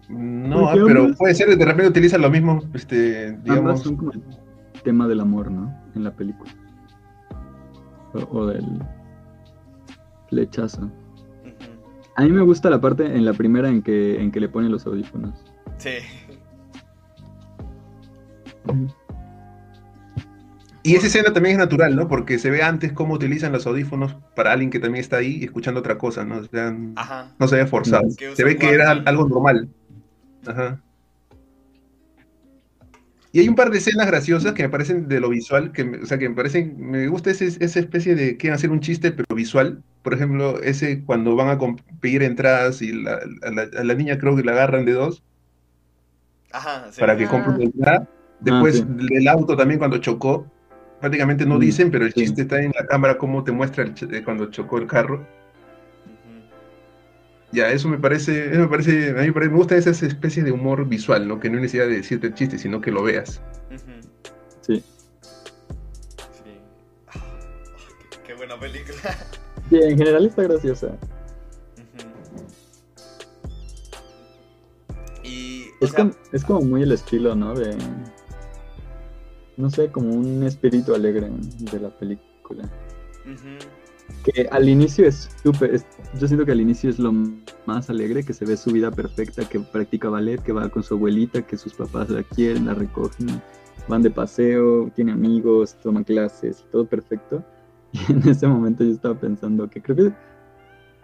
No, 0.10 0.62
¿Por 0.66 0.74
qué 0.74 0.82
pero 0.86 1.02
ambas? 1.04 1.18
puede 1.18 1.36
ser, 1.36 1.58
de 1.58 1.66
repente 1.66 1.88
utilizan 1.88 2.22
lo 2.22 2.30
mismo, 2.30 2.62
este, 2.74 3.28
Ambas 3.30 3.44
digamos, 3.44 3.82
son 3.82 3.96
como 3.98 4.12
el 4.12 4.22
tema 4.84 5.08
del 5.08 5.22
amor, 5.22 5.50
¿no? 5.52 5.74
En 5.96 6.04
la 6.04 6.12
película. 6.12 6.52
O, 8.14 8.38
o 8.38 8.46
del 8.48 8.66
flechazo. 10.30 10.92
A 12.16 12.24
mí 12.24 12.32
me 12.32 12.42
gusta 12.42 12.70
la 12.70 12.82
parte 12.82 13.06
en 13.06 13.26
la 13.26 13.34
primera 13.34 13.70
en 13.70 13.82
que, 13.82 14.22
en 14.22 14.32
que 14.32 14.40
le 14.40 14.50
ponen 14.50 14.72
los 14.72 14.86
audífonos. 14.86 15.34
Sí. 15.78 15.92
Y 20.84 20.96
esa 20.96 21.08
escena 21.08 21.32
también 21.32 21.54
es 21.54 21.60
natural, 21.60 21.96
¿no? 21.96 22.08
Porque 22.08 22.40
se 22.40 22.50
ve 22.50 22.64
antes 22.64 22.92
cómo 22.92 23.14
utilizan 23.14 23.52
los 23.52 23.66
audífonos 23.68 24.18
para 24.36 24.52
alguien 24.52 24.72
que 24.72 24.80
también 24.80 25.02
está 25.02 25.18
ahí 25.18 25.44
escuchando 25.44 25.80
otra 25.80 25.98
cosa, 25.98 26.26
¿no? 26.26 26.38
O 26.40 26.44
sea, 26.44 26.76
Ajá. 26.96 27.34
no 27.40 27.48
se 27.48 27.56
ve 27.56 27.66
forzado. 27.68 28.10
Se 28.10 28.44
ve 28.44 28.58
que 28.58 28.70
era 28.70 28.92
algo 28.92 29.28
normal. 29.28 29.70
Ajá. 30.46 30.82
Y 33.34 33.40
hay 33.40 33.48
un 33.50 33.56
par 33.56 33.70
de 33.72 33.78
escenas 33.78 34.08
graciosas 34.08 34.54
que 34.54 34.64
me 34.64 34.70
parecen 34.70 35.08
de 35.08 35.20
lo 35.22 35.30
visual, 35.30 35.72
que 35.72 35.86
me, 35.86 35.98
o 36.00 36.06
sea, 36.06 36.18
que 36.20 36.28
me 36.30 36.36
parecen, 36.36 36.76
me 36.80 37.08
gusta 37.08 37.32
ese, 37.32 37.46
esa 37.48 37.80
especie 37.80 38.16
de, 38.16 38.36
quieren 38.38 38.56
hacer 38.56 38.72
un 38.72 38.82
chiste, 38.82 39.12
pero 39.12 39.36
visual. 39.36 39.84
Por 40.02 40.14
ejemplo, 40.14 40.62
ese 40.62 41.04
cuando 41.06 41.36
van 41.36 41.50
a 41.50 41.58
pedir 42.02 42.24
entradas 42.24 42.82
y 42.82 42.92
la- 42.94 43.20
a, 43.44 43.52
la, 43.52 43.62
a 43.80 43.84
la 43.84 43.94
niña 43.96 44.18
creo 44.18 44.36
que 44.36 44.44
la 44.44 44.52
agarran 44.54 44.86
de 44.86 44.94
dos 44.94 45.24
Ajá, 46.52 46.92
sí. 46.92 47.00
para 47.00 47.18
que 47.18 47.26
Ah. 47.26 47.30
compre 47.30 47.54
una 47.54 47.64
entrada. 47.66 48.08
Después 48.40 48.78
sí. 48.78 48.84
del 48.88 49.28
auto 49.28 49.56
también 49.56 49.80
cuando 49.80 49.98
chocó, 50.00 50.52
prácticamente 51.00 51.46
no 51.46 51.58
Mm, 51.58 51.60
dicen, 51.60 51.92
pero 51.92 52.06
el 52.06 52.14
sí. 52.14 52.22
chiste 52.22 52.44
está 52.44 52.62
en 52.62 52.72
la 52.78 52.86
cámara 52.88 53.18
cómo 53.18 53.44
te 53.44 53.52
muestra 53.52 53.84
el 53.84 53.94
eh, 54.14 54.24
cuando 54.24 54.50
chocó 54.52 54.78
el 54.80 54.88
carro. 54.88 55.32
Ya, 57.54 57.70
eso 57.72 57.90
me 57.90 57.98
parece, 57.98 58.52
eso 58.52 58.60
me 58.62 58.68
parece, 58.68 59.10
a 59.10 59.14
mí 59.22 59.28
me, 59.28 59.34
parece- 59.34 59.52
me 59.52 59.58
gusta 59.58 59.76
esa 59.76 59.90
especie 59.92 60.42
de 60.44 60.52
humor 60.52 60.88
visual, 60.88 61.28
¿no? 61.28 61.40
Que 61.40 61.50
no 61.50 61.58
hay 61.58 61.64
necesidad 61.64 61.88
de 61.88 61.98
decirte 61.98 62.28
el 62.28 62.34
chiste, 62.34 62.58
sino 62.58 62.80
que 62.80 62.92
lo 62.92 63.04
veas. 63.04 63.42
Sí. 64.62 64.82
Sí. 66.32 66.58
Ah, 67.08 67.20
qué, 68.12 68.18
qué 68.28 68.34
buena 68.36 68.58
película. 68.60 68.96
Sí, 69.70 69.80
en 69.82 69.98
general 69.98 70.26
está 70.28 70.44
graciosa. 70.44 70.88
Ujú. 70.88 70.98
Y. 75.24 75.66
Es, 75.82 75.92
sea, 75.92 76.00
como, 76.00 76.12
es 76.32 76.44
como 76.46 76.62
muy 76.62 76.84
el 76.84 76.92
estilo, 76.92 77.36
¿no? 77.36 77.54
De. 77.54 77.76
No 79.58 79.70
sé, 79.70 79.90
como 79.92 80.14
un 80.14 80.44
espíritu 80.44 80.96
alegre 80.96 81.30
de 81.60 81.80
la 81.80 81.90
película. 81.90 82.64
ujú. 83.26 83.58
Que 84.24 84.48
al 84.52 84.70
inicio 84.70 85.08
es 85.08 85.30
súper. 85.44 85.82
Yo 86.20 86.28
siento 86.28 86.46
que 86.46 86.52
al 86.52 86.62
inicio 86.62 86.90
es 86.90 87.00
lo 87.00 87.14
más 87.66 87.90
alegre, 87.90 88.24
que 88.24 88.34
se 88.34 88.46
ve 88.46 88.58
su 88.58 88.72
vida 88.72 88.92
perfecta, 88.92 89.48
que 89.48 89.60
practica 89.60 90.10
ballet, 90.10 90.42
que 90.42 90.52
va 90.52 90.70
con 90.70 90.84
su 90.84 90.96
abuelita, 90.96 91.42
que 91.42 91.58
sus 91.58 91.74
papás 91.74 92.10
la 92.10 92.24
quieren, 92.24 92.66
la 92.66 92.74
recogen, 92.74 93.42
van 93.88 94.02
de 94.02 94.12
paseo, 94.12 94.92
tiene 94.96 95.12
amigos, 95.12 95.76
toma 95.82 96.04
clases, 96.04 96.66
todo 96.72 96.86
perfecto. 96.86 97.44
Y 97.94 98.12
en 98.12 98.30
ese 98.30 98.48
momento 98.48 98.86
yo 98.86 98.92
estaba 98.92 99.16
pensando 99.16 99.70
que 99.70 99.82
creo 99.82 99.96
que 99.98 100.14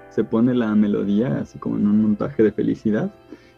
se 0.09 0.23
pone 0.23 0.53
la 0.55 0.73
melodía 0.73 1.39
así 1.41 1.59
como 1.59 1.75
en 1.75 1.85
un 1.85 2.01
montaje 2.01 2.43
de 2.43 2.51
felicidad. 2.51 3.13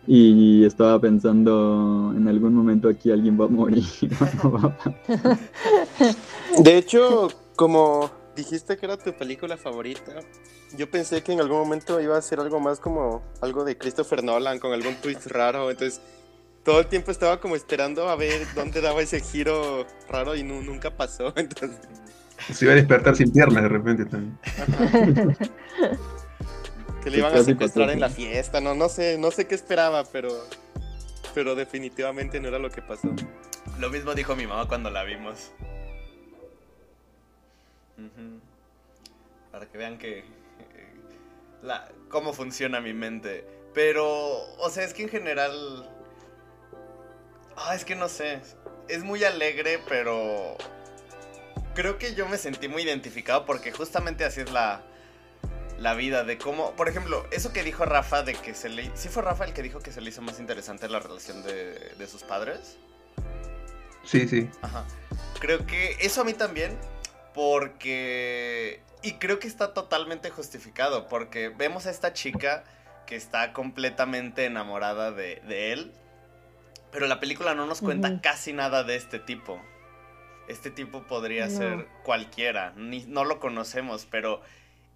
Y 0.07 0.65
estaba 0.65 0.99
pensando, 0.99 2.13
en 2.17 2.27
algún 2.27 2.55
momento 2.55 2.89
aquí 2.89 3.11
alguien 3.11 3.39
va 3.39 3.45
a 3.45 3.49
morir. 3.49 3.83
o 4.43 4.51
va 4.51 4.75
a 4.83 6.61
De 6.63 6.77
hecho, 6.77 7.27
como 7.55 8.09
dijiste 8.39 8.77
que 8.77 8.85
era 8.85 8.97
tu 8.97 9.13
película 9.13 9.57
favorita, 9.57 10.19
yo 10.75 10.89
pensé 10.89 11.21
que 11.23 11.31
en 11.33 11.39
algún 11.39 11.57
momento 11.59 11.99
iba 12.01 12.17
a 12.17 12.21
ser 12.21 12.39
algo 12.39 12.59
más 12.59 12.79
como 12.79 13.21
algo 13.41 13.63
de 13.63 13.77
Christopher 13.77 14.23
Nolan, 14.23 14.59
con 14.59 14.73
algún 14.73 14.95
twist 14.95 15.27
raro. 15.27 15.69
Entonces, 15.69 16.01
todo 16.63 16.79
el 16.79 16.87
tiempo 16.87 17.11
estaba 17.11 17.39
como 17.39 17.55
esperando 17.55 18.09
a 18.09 18.15
ver 18.15 18.45
dónde 18.55 18.81
daba 18.81 19.01
ese 19.01 19.19
giro 19.21 19.85
raro 20.09 20.35
y 20.35 20.43
nu- 20.43 20.61
nunca 20.61 20.95
pasó. 20.95 21.33
Entonces, 21.35 21.79
Se 22.53 22.65
iba 22.65 22.73
a 22.73 22.75
despertar 22.77 23.15
sin 23.15 23.31
piernas 23.31 23.63
de 23.63 23.69
repente 23.69 24.05
también. 24.05 24.37
ajá, 24.43 25.35
que 27.03 27.09
le 27.09 27.17
iban 27.19 27.33
a 27.35 27.43
secuestrar 27.43 27.89
en 27.91 27.99
la 27.99 28.09
fiesta. 28.09 28.59
No, 28.61 28.75
no 28.75 28.89
sé, 28.89 29.17
no 29.17 29.31
sé 29.31 29.47
qué 29.47 29.55
esperaba, 29.55 30.03
pero, 30.05 30.29
pero 31.33 31.55
definitivamente 31.55 32.39
no 32.39 32.47
era 32.49 32.59
lo 32.59 32.69
que 32.69 32.81
pasó. 32.81 33.09
Lo 33.79 33.89
mismo 33.89 34.13
dijo 34.15 34.35
mi 34.35 34.45
mamá 34.47 34.67
cuando 34.67 34.89
la 34.91 35.03
vimos. 35.03 35.51
Para 39.51 39.65
que 39.67 39.77
vean 39.77 39.97
que. 39.97 40.19
eh, 40.19 40.23
La, 41.61 41.89
cómo 42.09 42.33
funciona 42.33 42.79
mi 42.81 42.93
mente. 42.93 43.45
Pero, 43.73 44.07
o 44.57 44.69
sea, 44.69 44.83
es 44.83 44.93
que 44.93 45.03
en 45.03 45.09
general. 45.09 45.89
Ah, 47.55 47.75
es 47.75 47.85
que 47.85 47.95
no 47.95 48.09
sé. 48.09 48.41
Es 48.87 49.03
muy 49.03 49.23
alegre, 49.23 49.79
pero. 49.87 50.57
Creo 51.75 51.97
que 51.97 52.13
yo 52.15 52.27
me 52.27 52.37
sentí 52.37 52.67
muy 52.67 52.83
identificado 52.83 53.45
porque 53.45 53.71
justamente 53.71 54.25
así 54.25 54.41
es 54.41 54.51
la. 54.51 54.83
La 55.77 55.93
vida, 55.93 56.25
de 56.25 56.37
cómo. 56.37 56.75
Por 56.75 56.89
ejemplo, 56.89 57.25
eso 57.31 57.53
que 57.53 57.63
dijo 57.63 57.85
Rafa 57.85 58.21
de 58.23 58.33
que 58.33 58.53
se 58.53 58.67
le. 58.67 58.91
¿Sí 58.97 59.07
fue 59.07 59.23
Rafa 59.23 59.45
el 59.45 59.53
que 59.53 59.61
dijo 59.61 59.79
que 59.79 59.93
se 59.93 60.01
le 60.01 60.09
hizo 60.09 60.21
más 60.21 60.39
interesante 60.39 60.89
la 60.89 60.99
relación 60.99 61.41
de, 61.41 61.93
de 61.97 62.07
sus 62.07 62.23
padres? 62.23 62.77
Sí, 64.03 64.27
sí. 64.27 64.49
Ajá. 64.61 64.85
Creo 65.39 65.65
que 65.65 65.95
eso 66.01 66.21
a 66.21 66.23
mí 66.25 66.33
también, 66.33 66.77
porque... 67.33 68.81
Y 69.01 69.13
creo 69.13 69.39
que 69.39 69.47
está 69.47 69.73
totalmente 69.73 70.29
justificado, 70.29 71.07
porque 71.07 71.49
vemos 71.49 71.85
a 71.85 71.91
esta 71.91 72.13
chica 72.13 72.63
que 73.05 73.15
está 73.15 73.53
completamente 73.53 74.45
enamorada 74.45 75.11
de, 75.11 75.41
de 75.47 75.71
él, 75.73 75.91
Pero 76.91 77.07
la 77.07 77.19
película 77.19 77.53
no 77.55 77.65
nos 77.65 77.81
cuenta 77.81 78.19
casi 78.21 78.51
nada 78.51 78.83
de 78.83 78.95
este 78.95 79.19
tipo. 79.19 79.61
Este 80.47 80.71
tipo 80.71 81.03
podría 81.03 81.47
No. 81.47 81.57
ser 81.57 81.87
cualquiera, 82.03 82.73
ni, 82.75 83.05
no 83.05 83.23
lo 83.23 83.39
conocemos, 83.39 84.07
pero 84.09 84.41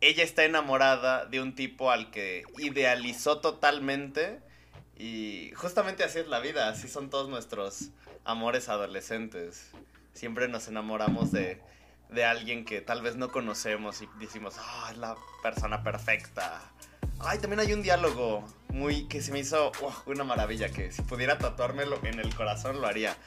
ella 0.01 0.23
está 0.23 0.43
enamorada 0.43 1.25
de 1.27 1.39
un 1.41 1.53
tipo 1.55 1.91
al 1.91 2.09
que 2.11 2.43
idealizó 2.57 3.39
totalmente 3.39 4.39
y 4.97 5.51
justamente 5.55 6.03
así 6.03 6.19
es 6.19 6.27
la 6.27 6.39
vida, 6.39 6.67
así 6.69 6.87
son 6.87 7.09
todos 7.09 7.29
nuestros 7.29 7.89
amores 8.25 8.67
adolescentes. 8.69 9.71
Siempre 10.13 10.47
nos 10.47 10.67
enamoramos 10.67 11.31
de, 11.31 11.61
de 12.13 12.25
alguien 12.25 12.65
que 12.65 12.81
tal 12.81 13.01
vez 13.01 13.15
no 13.15 13.31
conocemos 13.31 14.01
y 14.01 14.09
decimos, 14.19 14.55
ah, 14.59 14.89
es 14.91 14.97
la 14.97 15.15
persona 15.41 15.83
perfecta. 15.83 16.61
Ay, 17.19 17.39
también 17.39 17.59
hay 17.59 17.73
un 17.73 17.81
diálogo 17.81 18.45
muy 18.69 19.07
que 19.07 19.21
se 19.21 19.31
me 19.31 19.39
hizo 19.39 19.71
una 20.05 20.23
maravilla, 20.23 20.69
que 20.69 20.91
si 20.91 21.01
pudiera 21.03 21.37
tatuármelo 21.37 21.99
en 22.03 22.19
el 22.19 22.33
corazón 22.35 22.81
lo 22.81 22.87
haría. 22.87 23.17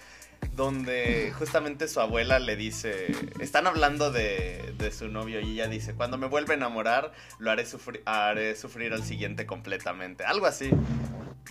Donde 0.52 1.33
justamente 1.38 1.88
su 1.88 2.00
abuela 2.00 2.38
le 2.38 2.57
dice, 2.57 3.07
están 3.40 3.66
hablando 3.66 4.11
de, 4.11 4.75
de 4.76 4.93
su 4.93 5.09
novio 5.09 5.40
y 5.40 5.52
ella 5.52 5.66
dice, 5.66 5.95
cuando 5.95 6.19
me 6.19 6.26
vuelva 6.26 6.52
a 6.52 6.57
enamorar, 6.57 7.12
lo 7.38 7.50
haré, 7.50 7.64
haré 8.05 8.55
sufrir 8.55 8.93
al 8.93 9.02
siguiente 9.02 9.47
completamente. 9.47 10.25
Algo 10.25 10.47
así. 10.47 10.71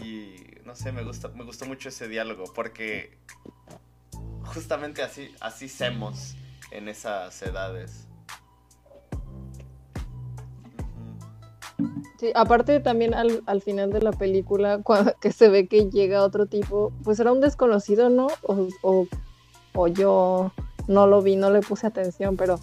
Y 0.04 0.36
no 0.66 0.76
sé, 0.76 0.92
me, 0.92 1.04
gusta, 1.04 1.30
me 1.30 1.44
gustó 1.44 1.66
mucho 1.66 1.90
ese 1.90 2.08
diálogo 2.08 2.46
porque 2.54 3.18
justamente 4.44 5.02
así, 5.02 5.34
así 5.40 5.68
semos 5.68 6.36
en 6.72 6.88
esas 6.90 7.42
edades. 7.42 8.08
Sí, 12.20 12.32
aparte 12.34 12.80
también 12.80 13.14
al, 13.14 13.44
al 13.46 13.62
final 13.62 13.92
de 13.92 14.02
la 14.02 14.12
película, 14.12 14.82
cuando, 14.82 15.14
que 15.22 15.32
se 15.32 15.50
ve 15.50 15.68
que 15.68 15.90
llega 15.90 16.24
otro 16.24 16.46
tipo, 16.46 16.94
pues 17.04 17.20
era 17.20 17.32
un 17.32 17.42
desconocido, 17.42 18.10
¿no? 18.10 18.28
O, 18.44 19.08
o, 19.74 19.88
yo 19.88 20.52
no 20.88 21.08
lo 21.08 21.22
vi, 21.22 21.36
no 21.36 21.52
le 21.52 21.60
puse 21.60 21.88
atención, 21.88 22.38
pero 22.38 22.60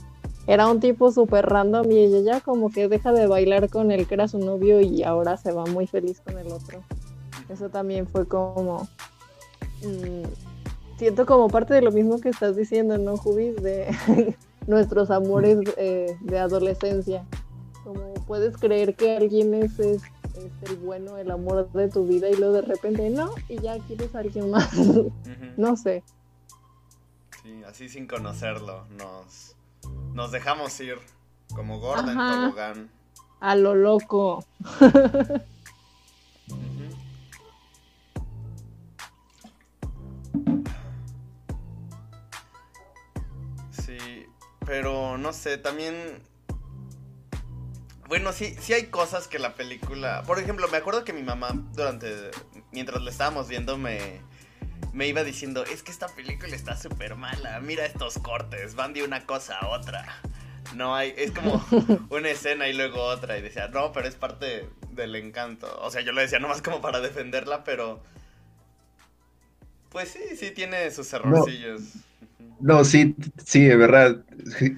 era 0.47 0.67
un 0.67 0.81
tipo 0.81 1.13
súper 1.13 1.47
random 1.47 1.91
y 1.93 1.99
ella 1.99 2.41
como 2.41 2.71
que 2.71 2.89
deja 2.89 3.13
de 3.13 3.27
bailar 3.27 3.69
con 3.69 3.91
el 3.91 4.07
que 4.07 4.15
era 4.15 4.29
su 4.29 4.39
novio 4.39 4.81
y 4.81 5.03
ahora 5.03 5.37
se 5.37 5.53
va 5.53 5.67
muy 5.67 5.87
feliz 5.87 6.21
con 6.21 6.39
el 6.39 6.51
otro. 6.51 6.83
Eso 7.49 7.69
también 7.69 8.07
fue 8.07 8.27
como... 8.27 8.89
mm, 9.83 10.52
siento 11.03 11.27
como 11.27 11.49
parte 11.49 11.75
de 11.75 11.83
lo 11.83 11.91
mismo 11.91 12.21
que 12.21 12.29
estás 12.29 12.55
diciendo, 12.55 12.97
¿no, 12.97 13.17
Jubis? 13.17 13.57
De 13.57 13.93
nuestros 14.69 15.11
amores 15.11 15.59
eh, 15.77 16.17
de 16.21 16.39
adolescencia. 16.39 17.27
Como 17.83 18.15
puedes 18.25 18.57
creer 18.57 18.95
que 18.95 19.17
alguien 19.17 19.53
es, 19.53 19.81
es, 19.81 20.05
es 20.37 20.71
el 20.71 20.77
bueno, 20.77 21.19
el 21.19 21.33
amor 21.33 21.69
de 21.73 21.89
tu 21.89 22.07
vida 22.07 22.29
y 22.31 22.37
luego 22.37 22.55
de 22.55 22.63
repente 22.63 23.11
no, 23.11 23.35
y 23.49 23.59
ya 23.59 23.81
quieres 23.81 24.15
a 24.15 24.21
alguien 24.21 24.49
más. 24.53 24.71
No 25.57 25.77
sé. 25.77 26.05
Sí, 27.43 27.65
así 27.65 27.89
sin 27.89 28.07
conocerlo, 28.07 28.87
nos, 28.97 29.57
nos 30.15 30.31
dejamos 30.31 30.79
ir 30.79 30.99
como 31.53 31.81
gorda 31.81 32.13
en 32.13 32.19
tobogán. 32.19 32.91
A 33.41 33.57
lo 33.57 33.75
loco. 33.75 34.45
pero 44.65 45.19
no 45.19 45.33
sé, 45.33 45.59
también... 45.59 46.23
Bueno, 48.09 48.33
sí, 48.33 48.55
sí 48.61 48.75
hay 48.75 48.87
cosas 48.87 49.29
que 49.29 49.39
la 49.39 49.55
película... 49.55 50.23
Por 50.27 50.39
ejemplo, 50.39 50.69
me 50.69 50.77
acuerdo 50.77 51.05
que 51.05 51.13
mi 51.13 51.23
mamá 51.23 51.53
durante... 51.73 52.31
Mientras 52.71 53.03
la 53.03 53.11
estábamos 53.11 53.49
viendo 53.49 53.79
me... 53.79 54.21
Me 54.93 55.07
iba 55.07 55.25
diciendo, 55.25 55.65
es 55.65 55.83
que 55.83 55.91
esta 55.91 56.09
película 56.09 56.55
está 56.55 56.77
súper 56.77 57.15
mala, 57.15 57.61
mira 57.61 57.87
estos 57.87 58.19
cortes, 58.19 58.75
van 58.75 58.93
de 58.93 59.03
una 59.03 59.25
cosa 59.25 59.57
a 59.59 59.69
otra. 59.69 60.21
No 60.75 60.95
hay, 60.95 61.15
es 61.17 61.31
como 61.33 61.65
una 62.11 62.31
escena 62.31 62.69
y 62.69 62.73
luego 62.73 63.03
otra. 63.03 63.39
Y 63.39 63.43
decía, 63.43 63.69
no, 63.69 63.93
pero 63.93 64.09
es 64.09 64.15
parte 64.15 64.69
del 64.91 65.15
encanto. 65.17 65.81
O 65.81 65.91
sea, 65.91 66.03
yo 66.03 66.13
lo 66.13 66.21
decía 66.21 66.39
nomás 66.39 66.63
como 66.63 66.81
para 66.81 67.01
defenderla, 67.01 67.65
pero. 67.65 68.03
Pues 69.91 70.11
sí, 70.11 70.37
sí 70.37 70.51
tiene 70.53 70.91
sus 70.91 71.13
errorcillos. 71.13 71.83
No, 72.61 72.85
sí, 72.85 73.17
sí, 73.45 73.65
de 73.65 73.77
verdad, 73.77 74.25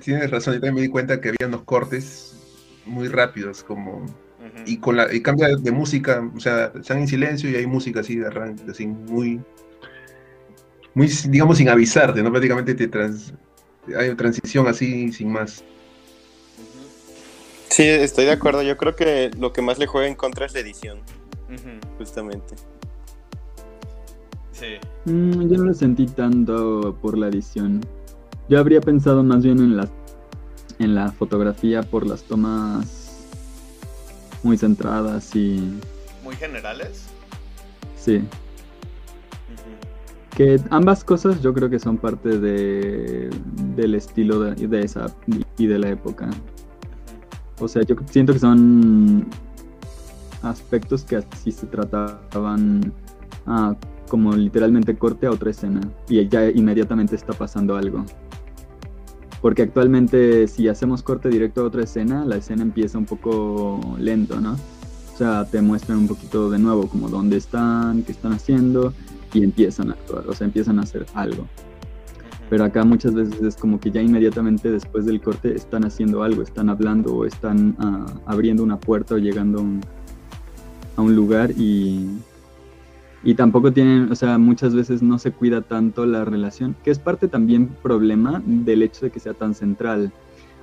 tienes 0.02 0.30
razón. 0.30 0.54
Yo 0.54 0.60
también 0.60 0.74
me 0.74 0.80
di 0.82 0.88
cuenta 0.88 1.20
que 1.20 1.28
había 1.28 1.48
unos 1.48 1.62
cortes 1.64 2.34
muy 2.86 3.08
rápidos, 3.08 3.62
como 3.62 4.06
y 4.66 4.78
con 4.78 4.96
la 4.96 5.12
y 5.12 5.20
cambia 5.20 5.48
de 5.56 5.72
música, 5.72 6.30
o 6.34 6.40
sea, 6.40 6.72
están 6.78 6.98
en 6.98 7.08
silencio 7.08 7.50
y 7.50 7.56
hay 7.56 7.66
música 7.66 8.00
así 8.00 8.16
de 8.16 8.26
arranque, 8.26 8.62
así 8.70 8.86
muy, 8.86 9.40
muy, 10.94 11.08
digamos, 11.28 11.58
sin 11.58 11.68
avisarte, 11.68 12.22
¿no? 12.22 12.30
Prácticamente 12.30 12.74
te 12.74 12.88
trans, 12.88 13.34
hay 13.88 14.08
una 14.08 14.16
transición 14.16 14.66
así 14.66 15.12
sin 15.12 15.32
más. 15.32 15.64
Sí, 17.68 17.82
estoy 17.82 18.26
de 18.26 18.32
acuerdo. 18.32 18.62
Yo 18.62 18.76
creo 18.76 18.94
que 18.94 19.30
lo 19.38 19.52
que 19.52 19.60
más 19.60 19.78
le 19.78 19.86
juega 19.86 20.06
en 20.06 20.14
contra 20.14 20.46
es 20.46 20.54
la 20.54 20.60
edición, 20.60 21.00
justamente. 21.98 22.54
Sí. 24.54 25.10
Mm, 25.10 25.48
yo 25.50 25.58
no 25.58 25.64
lo 25.64 25.74
sentí 25.74 26.06
tanto 26.06 26.96
por 27.02 27.18
la 27.18 27.26
edición. 27.28 27.80
Yo 28.48 28.58
habría 28.60 28.80
pensado 28.80 29.22
más 29.24 29.42
bien 29.42 29.58
en 29.58 29.76
la, 29.76 29.88
en 30.78 30.94
la 30.94 31.10
fotografía 31.10 31.82
por 31.82 32.06
las 32.06 32.22
tomas 32.22 33.26
muy 34.44 34.56
centradas 34.56 35.34
y 35.34 35.78
Muy 36.22 36.36
generales. 36.36 37.06
sí. 37.96 38.22
Que 40.36 40.60
ambas 40.70 41.04
cosas 41.04 41.40
yo 41.42 41.54
creo 41.54 41.70
que 41.70 41.78
son 41.78 41.96
parte 41.96 42.40
de, 42.40 43.30
del 43.76 43.94
estilo 43.94 44.40
de, 44.40 44.66
de 44.66 44.80
esa 44.84 45.06
y 45.56 45.66
de 45.68 45.78
la 45.78 45.90
época. 45.90 46.28
O 47.60 47.68
sea, 47.68 47.82
yo 47.82 47.94
siento 48.10 48.32
que 48.32 48.40
son 48.40 49.28
aspectos 50.42 51.04
que 51.04 51.16
así 51.16 51.52
se 51.52 51.66
trataban 51.66 52.92
ah, 53.46 53.76
como 54.08 54.34
literalmente 54.34 54.96
corte 54.96 55.26
a 55.26 55.30
otra 55.30 55.50
escena 55.50 55.80
y 56.08 56.26
ya 56.28 56.48
inmediatamente 56.50 57.16
está 57.16 57.32
pasando 57.32 57.76
algo. 57.76 58.04
Porque 59.40 59.62
actualmente 59.62 60.46
si 60.46 60.68
hacemos 60.68 61.02
corte 61.02 61.28
directo 61.28 61.62
a 61.62 61.64
otra 61.64 61.84
escena, 61.84 62.24
la 62.24 62.36
escena 62.36 62.62
empieza 62.62 62.96
un 62.96 63.04
poco 63.04 63.96
lento, 63.98 64.40
¿no? 64.40 64.52
O 64.52 65.16
sea, 65.16 65.44
te 65.44 65.60
muestran 65.60 65.98
un 65.98 66.08
poquito 66.08 66.50
de 66.50 66.58
nuevo 66.58 66.88
como 66.88 67.08
dónde 67.08 67.36
están, 67.36 68.02
qué 68.02 68.12
están 68.12 68.32
haciendo 68.32 68.92
y 69.32 69.44
empiezan 69.44 69.90
a 69.90 69.94
actuar, 69.94 70.26
o 70.28 70.32
sea, 70.32 70.46
empiezan 70.46 70.78
a 70.78 70.82
hacer 70.82 71.06
algo. 71.14 71.46
Pero 72.50 72.64
acá 72.64 72.84
muchas 72.84 73.14
veces 73.14 73.40
es 73.42 73.56
como 73.56 73.80
que 73.80 73.90
ya 73.90 74.02
inmediatamente 74.02 74.70
después 74.70 75.06
del 75.06 75.20
corte 75.20 75.54
están 75.54 75.84
haciendo 75.84 76.22
algo, 76.22 76.42
están 76.42 76.68
hablando 76.68 77.14
o 77.14 77.24
están 77.24 77.76
ah, 77.78 78.06
abriendo 78.26 78.62
una 78.62 78.78
puerta 78.78 79.14
o 79.14 79.18
llegando 79.18 79.58
a 79.58 79.62
un, 79.62 79.80
a 80.96 81.02
un 81.02 81.14
lugar 81.14 81.50
y, 81.52 82.08
y 83.24 83.34
tampoco 83.34 83.72
tienen, 83.72 84.12
o 84.12 84.14
sea, 84.14 84.36
muchas 84.38 84.74
veces 84.74 85.02
no 85.02 85.18
se 85.18 85.32
cuida 85.32 85.62
tanto 85.62 86.04
la 86.06 86.24
relación, 86.24 86.76
que 86.84 86.90
es 86.90 86.98
parte 86.98 87.26
también 87.26 87.68
problema 87.82 88.42
del 88.44 88.82
hecho 88.82 89.06
de 89.06 89.10
que 89.10 89.18
sea 89.20 89.32
tan 89.34 89.54
central. 89.54 90.12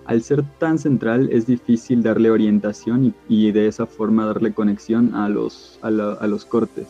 Al 0.06 0.21
ser 0.24 0.43
tan 0.60 0.78
central 0.78 1.30
es 1.32 1.45
difícil 1.47 2.04
darle 2.04 2.30
orientación 2.32 3.06
y, 3.06 3.13
y 3.28 3.52
de 3.52 3.67
esa 3.67 3.86
forma 3.88 4.26
darle 4.26 4.54
conexión 4.54 5.15
a 5.15 5.28
los, 5.30 5.80
a 5.82 5.89
la- 5.91 6.13
a 6.13 6.28
los 6.28 6.45
cortes. 6.45 6.88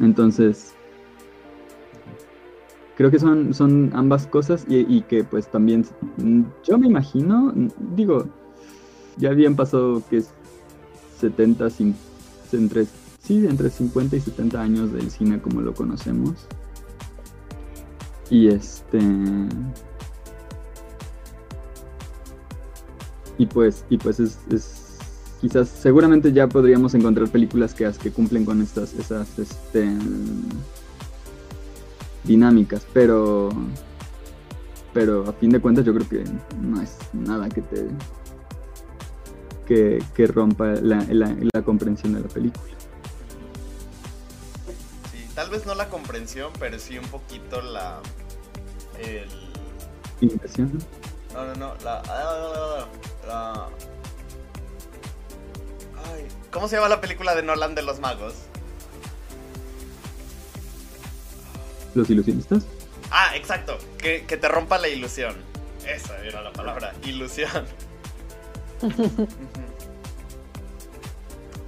Entonces, 0.00 0.72
creo 2.96 3.10
que 3.10 3.18
son, 3.18 3.54
son 3.54 3.90
ambas 3.94 4.26
cosas 4.26 4.64
y, 4.68 4.76
y 4.94 5.02
que 5.02 5.24
pues 5.24 5.48
también, 5.48 5.84
yo 6.64 6.78
me 6.78 6.86
imagino, 6.86 7.52
digo, 7.94 8.26
ya 9.16 9.30
habían 9.30 9.56
pasado 9.56 10.02
que 10.08 10.18
es 10.18 10.30
70, 11.18 11.66
cin- 11.66 11.94
entre, 12.54 12.86
sí, 13.22 13.46
entre 13.46 13.70
50 13.70 14.16
y 14.16 14.20
70 14.20 14.60
años 14.60 14.92
del 14.92 15.10
cine 15.10 15.40
como 15.40 15.60
lo 15.60 15.74
conocemos. 15.74 16.32
Y 18.30 18.48
este... 18.48 18.98
Y 23.38 23.46
pues, 23.46 23.84
y 23.90 23.98
pues 23.98 24.18
es, 24.20 24.38
es- 24.50 24.96
quizás, 25.40 25.68
seguramente 25.68 26.32
ya 26.32 26.48
podríamos 26.48 26.94
encontrar 26.94 27.28
películas 27.28 27.74
que, 27.74 27.90
que 28.02 28.10
cumplen 28.10 28.44
con 28.46 28.62
estas, 28.62 28.94
esas, 28.94 29.38
este, 29.38 29.86
dinámicas, 32.24 32.86
pero, 32.92 33.50
pero 34.92 35.28
a 35.28 35.32
fin 35.34 35.50
de 35.50 35.60
cuentas 35.60 35.84
yo 35.84 35.94
creo 35.94 36.08
que 36.08 36.24
no 36.60 36.80
es 36.80 36.96
nada 37.12 37.48
que 37.48 37.60
te, 37.62 37.86
que, 39.66 40.02
que 40.14 40.26
rompa 40.26 40.66
la, 40.82 41.04
la- 41.10 41.36
la 41.52 41.62
comprensión 41.62 42.14
de 42.14 42.20
la 42.20 42.28
película. 42.28 42.64
Sí, 45.12 45.26
tal 45.34 45.50
vez 45.50 45.66
no 45.66 45.74
la 45.74 45.88
comprensión, 45.88 46.52
pero 46.58 46.78
sí 46.78 46.98
un 46.98 47.06
poquito 47.08 47.60
la. 47.62 48.00
El. 48.98 49.28
¿no? 50.58 51.44
No, 51.44 51.54
no. 51.56 51.74
La. 51.84 52.02
ah, 52.08 52.86
la- 53.26 53.68
Ay, 56.12 56.26
¿Cómo 56.50 56.68
se 56.68 56.76
llama 56.76 56.88
la 56.88 57.00
película 57.00 57.34
de 57.34 57.42
Nolan 57.42 57.74
de 57.74 57.82
los 57.82 58.00
magos? 58.00 58.34
los 61.94 62.10
ilusionistas. 62.10 62.64
Ah, 63.10 63.34
exacto. 63.36 63.78
Que, 63.96 64.26
que 64.26 64.36
te 64.36 64.48
rompa 64.48 64.76
la 64.76 64.88
ilusión. 64.88 65.34
Esa 65.86 66.18
era 66.24 66.42
la 66.42 66.52
palabra. 66.52 66.92
Ilusión. 67.04 67.64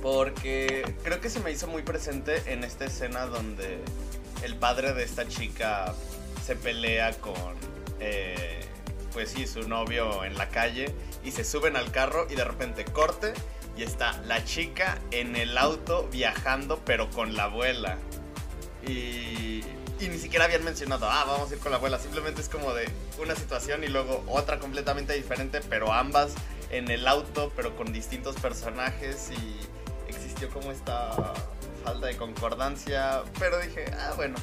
Porque 0.03 0.95
creo 1.03 1.21
que 1.21 1.29
se 1.29 1.41
me 1.41 1.51
hizo 1.51 1.67
muy 1.67 1.83
presente 1.83 2.43
en 2.53 2.65
esta 2.65 2.85
escena 2.85 3.27
donde 3.27 3.81
el 4.43 4.57
padre 4.57 4.93
de 4.95 5.03
esta 5.03 5.27
chica 5.27 5.95
se 6.45 6.55
pelea 6.57 7.13
con, 7.15 7.35
eh, 8.01 8.61
pues 9.13 9.31
sí, 9.31 9.47
su 9.47 9.69
novio 9.69 10.25
en 10.25 10.39
la 10.39 10.49
calle 10.49 10.95
y 11.25 11.33
se 11.33 11.45
suben 11.45 11.77
al 11.77 11.91
carro 11.91 12.27
y 12.31 12.37
de 12.37 12.45
repente 12.45 12.85
corte 12.85 13.35
y 13.77 13.83
está 13.83 14.21
la 14.23 14.45
chica 14.45 14.99
en 15.11 15.37
el 15.37 15.59
auto 15.59 16.09
viajando 16.11 16.81
pero 16.85 17.11
con 17.11 17.37
la 17.37 17.45
abuela. 17.45 17.99
Y, 18.87 19.63
y 20.01 20.09
ni 20.09 20.19
siquiera 20.19 20.45
habían 20.45 20.65
mencionado, 20.65 21.11
ah, 21.11 21.25
vamos 21.27 21.51
a 21.51 21.55
ir 21.55 21.61
con 21.61 21.73
la 21.73 21.79
abuela. 21.79 21.99
Simplemente 21.99 22.41
es 22.41 22.49
como 22.49 22.73
de 22.73 22.89
una 23.21 23.35
situación 23.35 23.83
y 23.83 23.89
luego 23.89 24.25
otra 24.29 24.59
completamente 24.59 25.13
diferente, 25.15 25.61
pero 25.69 25.93
ambas 25.93 26.35
en 26.71 26.91
el 26.91 27.07
auto, 27.07 27.53
pero 27.57 27.77
con 27.77 27.93
distintos 27.93 28.37
personajes 28.37 29.31
y 29.31 30.09
existió 30.09 30.49
como 30.51 30.71
esta 30.71 31.35
falta 31.85 32.07
de 32.07 32.17
concordancia. 32.17 33.23
Pero 33.39 33.59
dije, 33.59 33.91
ah, 33.99 34.13
bueno. 34.17 34.37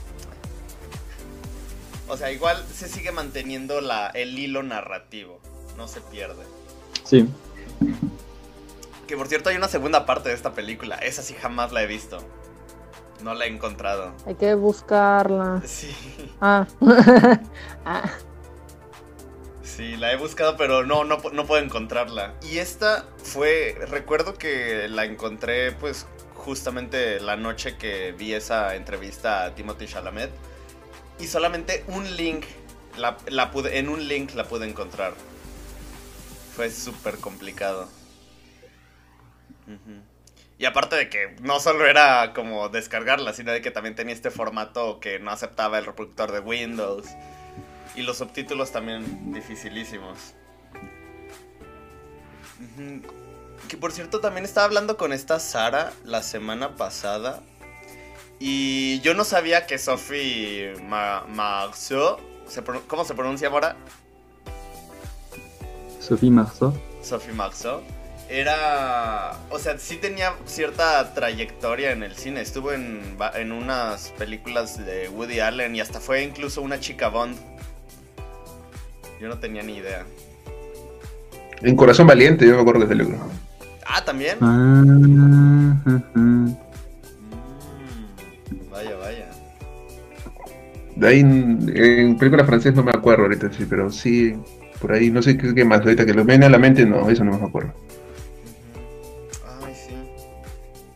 O 2.08 2.18
sea, 2.18 2.32
igual 2.32 2.64
se 2.72 2.88
sigue 2.88 3.12
manteniendo 3.12 3.82
la, 3.82 4.08
el 4.10 4.38
hilo 4.38 4.62
narrativo, 4.62 5.40
no 5.76 5.88
se 5.88 6.02
pierde. 6.02 6.44
Sí. 7.04 7.28
Que 9.08 9.18
por 9.18 9.28
cierto 9.28 9.50
hay 9.50 9.56
una 9.56 9.68
segunda 9.68 10.06
parte 10.06 10.30
de 10.30 10.36
esta 10.36 10.54
película, 10.54 10.96
esa 10.96 11.22
sí 11.22 11.34
jamás 11.34 11.72
la 11.72 11.84
he 11.84 11.88
visto. 11.88 12.20
No 13.24 13.34
la 13.34 13.46
he 13.46 13.48
encontrado. 13.48 14.12
Hay 14.28 14.36
que 14.36 14.54
buscarla. 14.54 15.62
Sí. 15.66 15.96
Ah. 16.42 16.68
ah. 17.86 18.04
Sí, 19.76 19.98
la 19.98 20.14
he 20.14 20.16
buscado, 20.16 20.56
pero 20.56 20.86
no, 20.86 21.04
no, 21.04 21.18
no 21.34 21.46
puedo 21.46 21.62
encontrarla. 21.62 22.34
Y 22.42 22.60
esta 22.60 23.06
fue, 23.18 23.76
recuerdo 23.90 24.36
que 24.36 24.88
la 24.88 25.04
encontré 25.04 25.74
pues 25.74 26.08
justamente 26.34 27.20
la 27.20 27.36
noche 27.36 27.76
que 27.78 28.14
vi 28.14 28.34
esa 28.34 28.76
entrevista 28.76 29.44
a 29.44 29.54
Timothy 29.54 29.88
Chalamet. 29.88 30.32
Y 31.20 31.28
solamente 31.28 31.84
un 31.88 32.16
link, 32.16 32.46
la, 32.98 33.18
la 33.28 33.52
pude, 33.52 33.78
en 33.78 33.90
un 33.90 34.08
link 34.08 34.34
la 34.34 34.46
pude 34.46 34.66
encontrar. 34.66 35.14
Fue 36.56 36.70
súper 36.70 37.18
complicado. 37.18 37.90
Y 40.58 40.64
aparte 40.64 40.96
de 40.96 41.10
que 41.10 41.36
no 41.42 41.60
solo 41.60 41.86
era 41.86 42.32
como 42.34 42.70
descargarla, 42.70 43.34
sino 43.34 43.52
de 43.52 43.62
que 43.62 43.72
también 43.72 43.96
tenía 43.96 44.14
este 44.14 44.32
formato 44.32 45.02
que 45.02 45.20
no 45.20 45.32
aceptaba 45.32 45.80
el 45.80 45.86
reproductor 45.86 46.32
de 46.32 46.40
Windows. 46.40 47.08
Y 47.96 48.02
los 48.02 48.18
subtítulos 48.18 48.72
también 48.72 49.32
dificilísimos. 49.34 50.34
Que 53.68 53.78
por 53.78 53.92
cierto 53.92 54.20
también 54.20 54.46
estaba 54.46 54.66
hablando 54.66 54.98
con 54.98 55.14
esta 55.14 55.40
Sara 55.40 55.94
la 56.04 56.22
semana 56.22 56.76
pasada. 56.76 57.42
Y 58.40 59.00
yo 59.00 59.14
no 59.14 59.24
sabía 59.24 59.66
que 59.66 59.78
Sophie 59.78 60.74
Ma 60.84 61.26
Marceau, 61.28 62.18
¿cómo 62.88 63.06
se 63.06 63.14
pronuncia 63.14 63.48
ahora? 63.48 63.78
Sophie 66.00 66.30
Marceau. 66.30 66.74
Sophie 67.02 67.34
Marceau. 67.34 67.82
Era. 68.30 69.40
O 69.50 69.60
sea, 69.60 69.78
sí 69.78 69.98
tenía 69.98 70.36
cierta 70.46 71.14
trayectoria 71.14 71.92
en 71.92 72.04
el 72.04 72.16
cine. 72.16 72.42
Estuvo 72.42 72.74
en, 72.74 73.18
en 73.36 73.52
unas 73.52 74.10
películas 74.18 74.84
de 74.84 75.10
Woody 75.10 75.40
Allen 75.40 75.76
y 75.76 75.82
hasta 75.82 76.00
fue 76.00 76.24
incluso 76.24 76.62
una 76.62 76.80
chica 76.80 77.10
Bond. 77.10 77.38
Yo 79.20 79.28
no 79.30 79.40
tenía 79.40 79.64
ni 79.64 79.78
idea. 79.78 80.06
En 81.62 81.76
Corazón 81.76 82.08
Valiente, 82.08 82.46
yo 82.48 82.56
me 82.56 82.62
acuerdo 82.62 82.82
de 82.82 82.86
ese 82.86 82.96
libro. 82.96 83.18
Ah, 83.86 84.04
también. 84.04 84.38
Ah. 84.42 84.84
Mm, 86.14 86.52
vaya, 88.70 88.96
vaya. 88.98 89.30
De 90.96 91.08
ahí 91.08 91.20
en, 91.20 91.72
en 91.76 92.18
película 92.18 92.46
francesa 92.46 92.76
no 92.76 92.84
me 92.84 92.92
acuerdo 92.92 93.24
ahorita, 93.24 93.52
sí, 93.52 93.66
pero 93.70 93.90
sí, 93.92 94.36
por 94.80 94.94
ahí, 94.94 95.10
no 95.10 95.22
sé 95.22 95.38
qué, 95.38 95.54
qué 95.54 95.66
más, 95.66 95.82
ahorita 95.82 96.06
que 96.06 96.14
lo 96.14 96.24
viene 96.24 96.46
a 96.46 96.50
la 96.50 96.58
mente, 96.58 96.86
no, 96.86 97.10
eso 97.10 97.24
no 97.24 97.38
me 97.38 97.46
acuerdo. 97.46 97.74
Ay, 99.64 99.74
sí. 99.74 99.96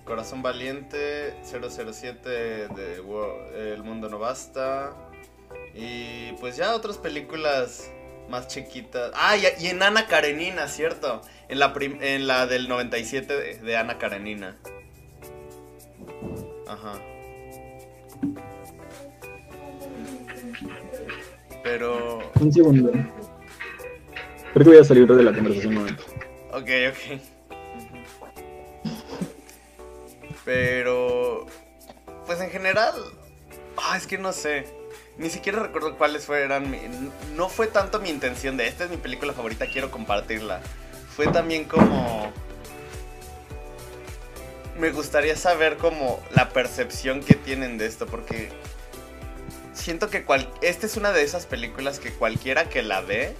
Corazón 0.05 0.41
Valiente, 0.41 1.33
007 1.43 2.29
de 2.29 3.73
El 3.73 3.83
Mundo 3.83 4.09
No 4.09 4.19
Basta. 4.19 4.93
Y 5.73 6.33
pues 6.39 6.57
ya 6.57 6.75
otras 6.75 6.97
películas 6.97 7.89
más 8.29 8.47
chiquitas. 8.47 9.11
Ah, 9.15 9.35
y, 9.37 9.43
y 9.63 9.67
en 9.67 9.81
Ana 9.83 10.07
Karenina, 10.07 10.67
¿cierto? 10.67 11.21
En 11.47 11.59
la, 11.59 11.73
prim- 11.73 11.99
en 12.01 12.27
la 12.27 12.45
del 12.47 12.67
97 12.69 13.33
de, 13.35 13.55
de 13.57 13.77
Ana 13.77 13.97
Karenina. 13.97 14.57
Ajá. 16.67 16.93
Pero... 21.63 22.19
Un 22.39 22.53
segundo. 22.53 22.91
Creo 24.53 24.63
que 24.63 24.69
voy 24.71 24.77
a 24.79 24.83
salir 24.83 25.07
de 25.07 25.23
la 25.23 25.33
conversación 25.33 25.73
un 25.73 25.79
momento. 25.83 26.03
Ok, 26.51 26.69
ok. 26.89 27.19
Pero. 30.45 31.45
Pues 32.25 32.41
en 32.41 32.49
general. 32.49 32.93
Ah, 33.77 33.95
es 33.97 34.07
que 34.07 34.17
no 34.17 34.33
sé. 34.33 34.65
Ni 35.19 35.29
siquiera 35.29 35.59
recuerdo 35.59 35.97
cuáles 35.97 36.25
fueran. 36.25 36.73
No 37.35 37.49
fue 37.49 37.67
tanto 37.67 37.99
mi 37.99 38.09
intención 38.09 38.55
de 38.55 38.67
esta 38.67 38.85
es 38.85 38.89
mi 38.89 38.97
película 38.97 39.33
favorita, 39.33 39.67
quiero 39.67 39.91
compartirla. 39.91 40.61
Fue 41.15 41.27
también 41.27 41.65
como. 41.65 42.31
Me 44.77 44.91
gustaría 44.91 45.35
saber 45.35 45.75
como 45.75 46.23
la 46.31 46.49
percepción 46.49 47.21
que 47.21 47.35
tienen 47.35 47.77
de 47.77 47.85
esto, 47.85 48.07
porque. 48.07 48.49
Siento 49.73 50.09
que 50.09 50.25
esta 50.61 50.85
es 50.85 50.97
una 50.97 51.11
de 51.11 51.23
esas 51.23 51.45
películas 51.45 51.99
que 51.99 52.11
cualquiera 52.11 52.69
que 52.69 52.81
la 52.81 53.01
ve 53.01 53.35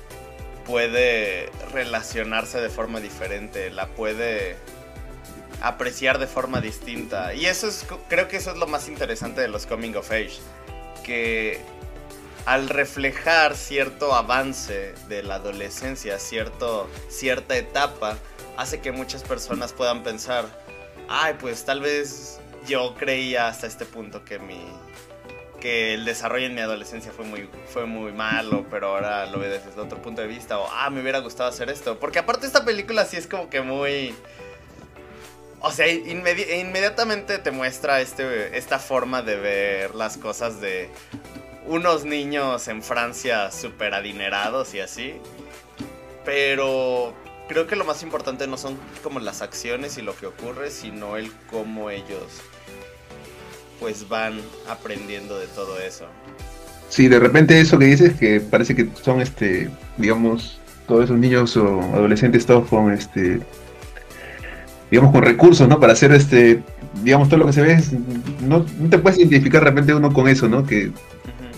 puede 0.65 1.49
relacionarse 1.73 2.61
de 2.61 2.69
forma 2.69 2.99
diferente, 2.99 3.71
la 3.71 3.87
puede 3.87 4.57
apreciar 5.61 6.19
de 6.19 6.27
forma 6.27 6.61
distinta. 6.61 7.33
Y 7.33 7.45
eso 7.45 7.67
es, 7.67 7.85
creo 8.07 8.27
que 8.27 8.37
eso 8.37 8.51
es 8.51 8.57
lo 8.57 8.67
más 8.67 8.87
interesante 8.87 9.41
de 9.41 9.47
los 9.47 9.65
coming 9.65 9.95
of 9.95 10.11
age, 10.11 10.39
que 11.09 11.59
al 12.45 12.69
reflejar 12.69 13.55
cierto 13.55 14.13
avance 14.13 14.93
de 15.07 15.23
la 15.23 15.35
adolescencia, 15.35 16.19
cierto, 16.19 16.87
cierta 17.09 17.57
etapa, 17.57 18.15
hace 18.57 18.79
que 18.79 18.91
muchas 18.91 19.23
personas 19.23 19.73
puedan 19.73 20.03
pensar, 20.03 20.45
ay, 21.07 21.35
pues 21.39 21.65
tal 21.65 21.81
vez 21.81 22.39
yo 22.67 22.93
creía 22.93 23.47
hasta 23.47 23.65
este 23.65 23.85
punto 23.85 24.23
que 24.23 24.37
mi 24.37 24.61
que 25.59 25.95
el 25.95 26.05
desarrollo 26.05 26.45
en 26.45 26.53
mi 26.53 26.61
adolescencia 26.61 27.11
fue 27.11 27.25
muy, 27.25 27.49
fue 27.73 27.87
muy 27.87 28.13
malo, 28.13 28.65
pero 28.71 28.89
ahora 28.89 29.25
lo 29.25 29.39
veo 29.39 29.49
desde 29.49 29.81
otro 29.81 29.99
punto 30.01 30.21
de 30.21 30.27
vista. 30.27 30.59
O, 30.59 30.67
ah, 30.71 30.91
me 30.91 31.01
hubiera 31.01 31.19
gustado 31.19 31.49
hacer 31.49 31.69
esto. 31.69 31.99
Porque 31.99 32.19
aparte 32.19 32.45
esta 32.45 32.63
película 32.63 33.03
sí 33.03 33.17
es 33.17 33.25
como 33.25 33.49
que 33.49 33.61
muy... 33.61 34.15
O 35.61 35.71
sea, 35.71 35.87
inmedi- 35.87 36.61
inmediatamente 36.61 37.37
te 37.37 37.51
muestra 37.51 38.01
este, 38.01 38.57
esta 38.57 38.79
forma 38.79 39.21
de 39.21 39.35
ver 39.35 39.95
las 39.95 40.17
cosas 40.17 40.61
de 40.61 40.89
unos 41.65 42.05
niños 42.05 42.67
en 42.67 42.81
Francia 42.81 43.51
súper 43.51 43.93
adinerados 43.93 44.73
y 44.73 44.79
así. 44.79 45.15
Pero 46.23 47.13
creo 47.47 47.67
que 47.67 47.75
lo 47.75 47.83
más 47.83 48.03
importante 48.03 48.47
no 48.47 48.57
son 48.57 48.77
como 49.03 49.19
las 49.19 49.41
acciones 49.41 49.97
y 49.97 50.01
lo 50.01 50.15
que 50.15 50.27
ocurre, 50.27 50.71
sino 50.71 51.17
el 51.17 51.31
cómo 51.49 51.89
ellos 51.89 52.23
pues 53.79 54.07
van 54.09 54.39
aprendiendo 54.67 55.39
de 55.39 55.47
todo 55.47 55.79
eso. 55.79 56.05
Sí, 56.89 57.07
de 57.07 57.19
repente 57.19 57.59
eso 57.59 57.79
que 57.79 57.85
dices 57.85 58.13
que 58.17 58.41
parece 58.41 58.75
que 58.75 58.89
son, 59.01 59.21
este, 59.21 59.69
digamos, 59.97 60.59
todos 60.87 61.05
esos 61.05 61.17
niños 61.17 61.55
o 61.55 61.79
adolescentes 61.93 62.45
todos 62.45 62.67
con, 62.67 62.91
este, 62.91 63.39
digamos, 64.91 65.12
con 65.12 65.23
recursos, 65.23 65.67
¿no? 65.67 65.80
Para 65.80 65.93
hacer, 65.93 66.12
este, 66.12 66.62
digamos, 67.04 67.30
todo 67.30 67.39
lo 67.39 67.45
que 67.45 67.54
se 67.54 67.62
ve, 67.62 67.73
es- 67.73 67.91
no, 68.41 68.65
no 68.80 68.89
te 68.89 68.97
puedes 68.97 69.19
identificar 69.19 69.62
de 69.63 69.69
repente 69.69 69.93
uno 69.93 70.12
con 70.12 70.28
eso, 70.28 70.47
¿no? 70.49 70.65
Que 70.65 70.91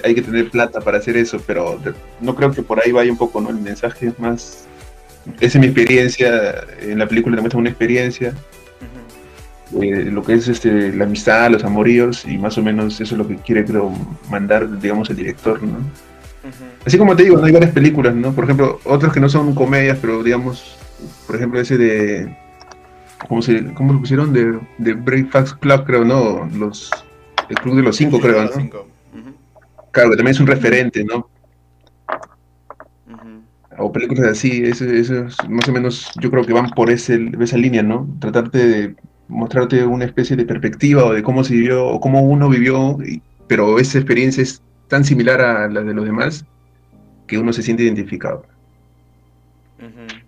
hay 0.04 0.16
que 0.16 0.22
tener 0.22 0.50
plata 0.50 0.80
para 0.82 0.98
hacer 0.98 1.16
eso, 1.18 1.40
pero 1.46 1.80
no 2.20 2.36
creo 2.36 2.52
que 2.52 2.62
por 2.64 2.80
ahí 2.84 2.92
vaya 2.92 3.12
un 3.12 3.18
poco, 3.18 3.40
¿no? 3.42 3.50
El 3.50 3.58
mensaje 3.58 4.08
es 4.08 4.20
más, 4.20 4.66
esa 5.40 5.58
es 5.58 5.62
mi 5.62 5.68
experiencia, 5.68 6.56
en 6.82 6.98
la 7.00 7.08
película 7.08 7.36
te 7.36 7.42
muestra 7.42 7.60
una 7.60 7.70
experiencia, 7.70 8.34
eh, 9.82 10.10
lo 10.12 10.22
que 10.24 10.34
es 10.34 10.48
este, 10.48 10.92
la 10.94 11.06
amistad, 11.06 11.50
los 11.50 11.64
amoríos, 11.64 12.26
y 12.26 12.38
más 12.38 12.58
o 12.58 12.64
menos 12.64 13.00
eso 13.00 13.14
es 13.16 13.18
lo 13.18 13.28
que 13.28 13.36
quiere, 13.38 13.64
creo, 13.64 13.94
mandar, 14.30 14.80
digamos, 14.82 15.10
el 15.10 15.16
director, 15.16 15.62
¿no? 15.64 15.78
Así 16.86 16.98
como 16.98 17.16
te 17.16 17.24
digo, 17.24 17.38
¿no? 17.38 17.46
hay 17.46 17.52
varias 17.52 17.72
películas, 17.72 18.16
¿no? 18.16 18.34
Por 18.34 18.46
ejemplo, 18.46 18.80
otras 18.84 19.14
que 19.14 19.20
no 19.20 19.30
son 19.30 19.54
comedias, 19.54 19.98
pero 20.02 20.24
digamos, 20.24 20.76
por 21.28 21.36
ejemplo, 21.36 21.60
ese 21.62 21.78
de. 21.78 22.36
¿Cómo, 23.28 23.42
se, 23.42 23.74
cómo 23.74 23.94
lo 23.94 24.00
pusieron? 24.00 24.34
De, 24.34 24.60
de 24.78 24.94
Breakfast 24.94 25.60
Club, 25.60 25.86
creo, 25.86 26.06
¿no? 26.06 26.50
Los, 26.58 26.92
el 27.50 27.56
Club 27.58 27.76
de 27.76 27.84
los 27.84 27.96
Cinco, 27.96 28.18
Sí, 28.18 28.24
creo, 28.24 28.44
¿no? 28.44 28.52
cinco. 28.52 28.88
Claro, 29.92 30.12
que 30.12 30.16
también 30.18 30.34
es 30.34 30.40
un 30.40 30.48
referente, 30.48 31.04
¿no? 31.04 31.28
O 33.78 33.92
películas 33.92 34.32
así, 34.32 34.64
eso, 34.64 34.86
eso 34.86 35.26
es 35.26 35.38
más 35.50 35.68
o 35.68 35.72
menos, 35.72 36.12
yo 36.20 36.30
creo 36.30 36.46
que 36.46 36.54
van 36.54 36.70
por 36.72 36.90
ese, 36.90 37.32
esa 37.40 37.58
línea, 37.58 37.82
¿no? 37.82 38.08
Tratarte 38.20 38.58
de 38.58 38.96
mostrarte 39.28 39.86
una 39.86 40.06
especie 40.06 40.36
de 40.36 40.46
perspectiva 40.46 41.06
o 41.06 41.14
de 41.14 41.24
cómo 41.24 41.44
se 41.44 41.54
vivió, 41.54 41.88
o 41.88 42.00
cómo 42.00 42.22
uno 42.22 42.50
vivió, 42.50 42.98
pero 43.48 43.80
esa 43.80 43.98
experiencia 43.98 44.44
es 44.44 44.62
tan 44.88 45.06
similar 45.06 45.42
a 45.42 45.70
la 45.70 45.82
de 45.82 45.94
los 45.94 46.06
demás 46.06 46.46
que 47.28 47.38
uno 47.38 47.54
se 47.54 47.64
siente 47.64 47.84
identificado. 47.84 48.46
Ujú. 49.80 50.21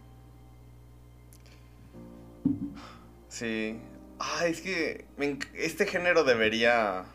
Sí. 3.34 3.80
Ah, 4.19 4.46
es 4.46 4.62
que 4.62 5.06
este 5.56 5.88
género 5.88 6.24
debería 6.24 7.06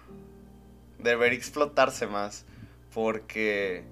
debería 0.99 1.39
explotarse 1.39 2.09
más 2.09 2.45
porque 2.93 3.85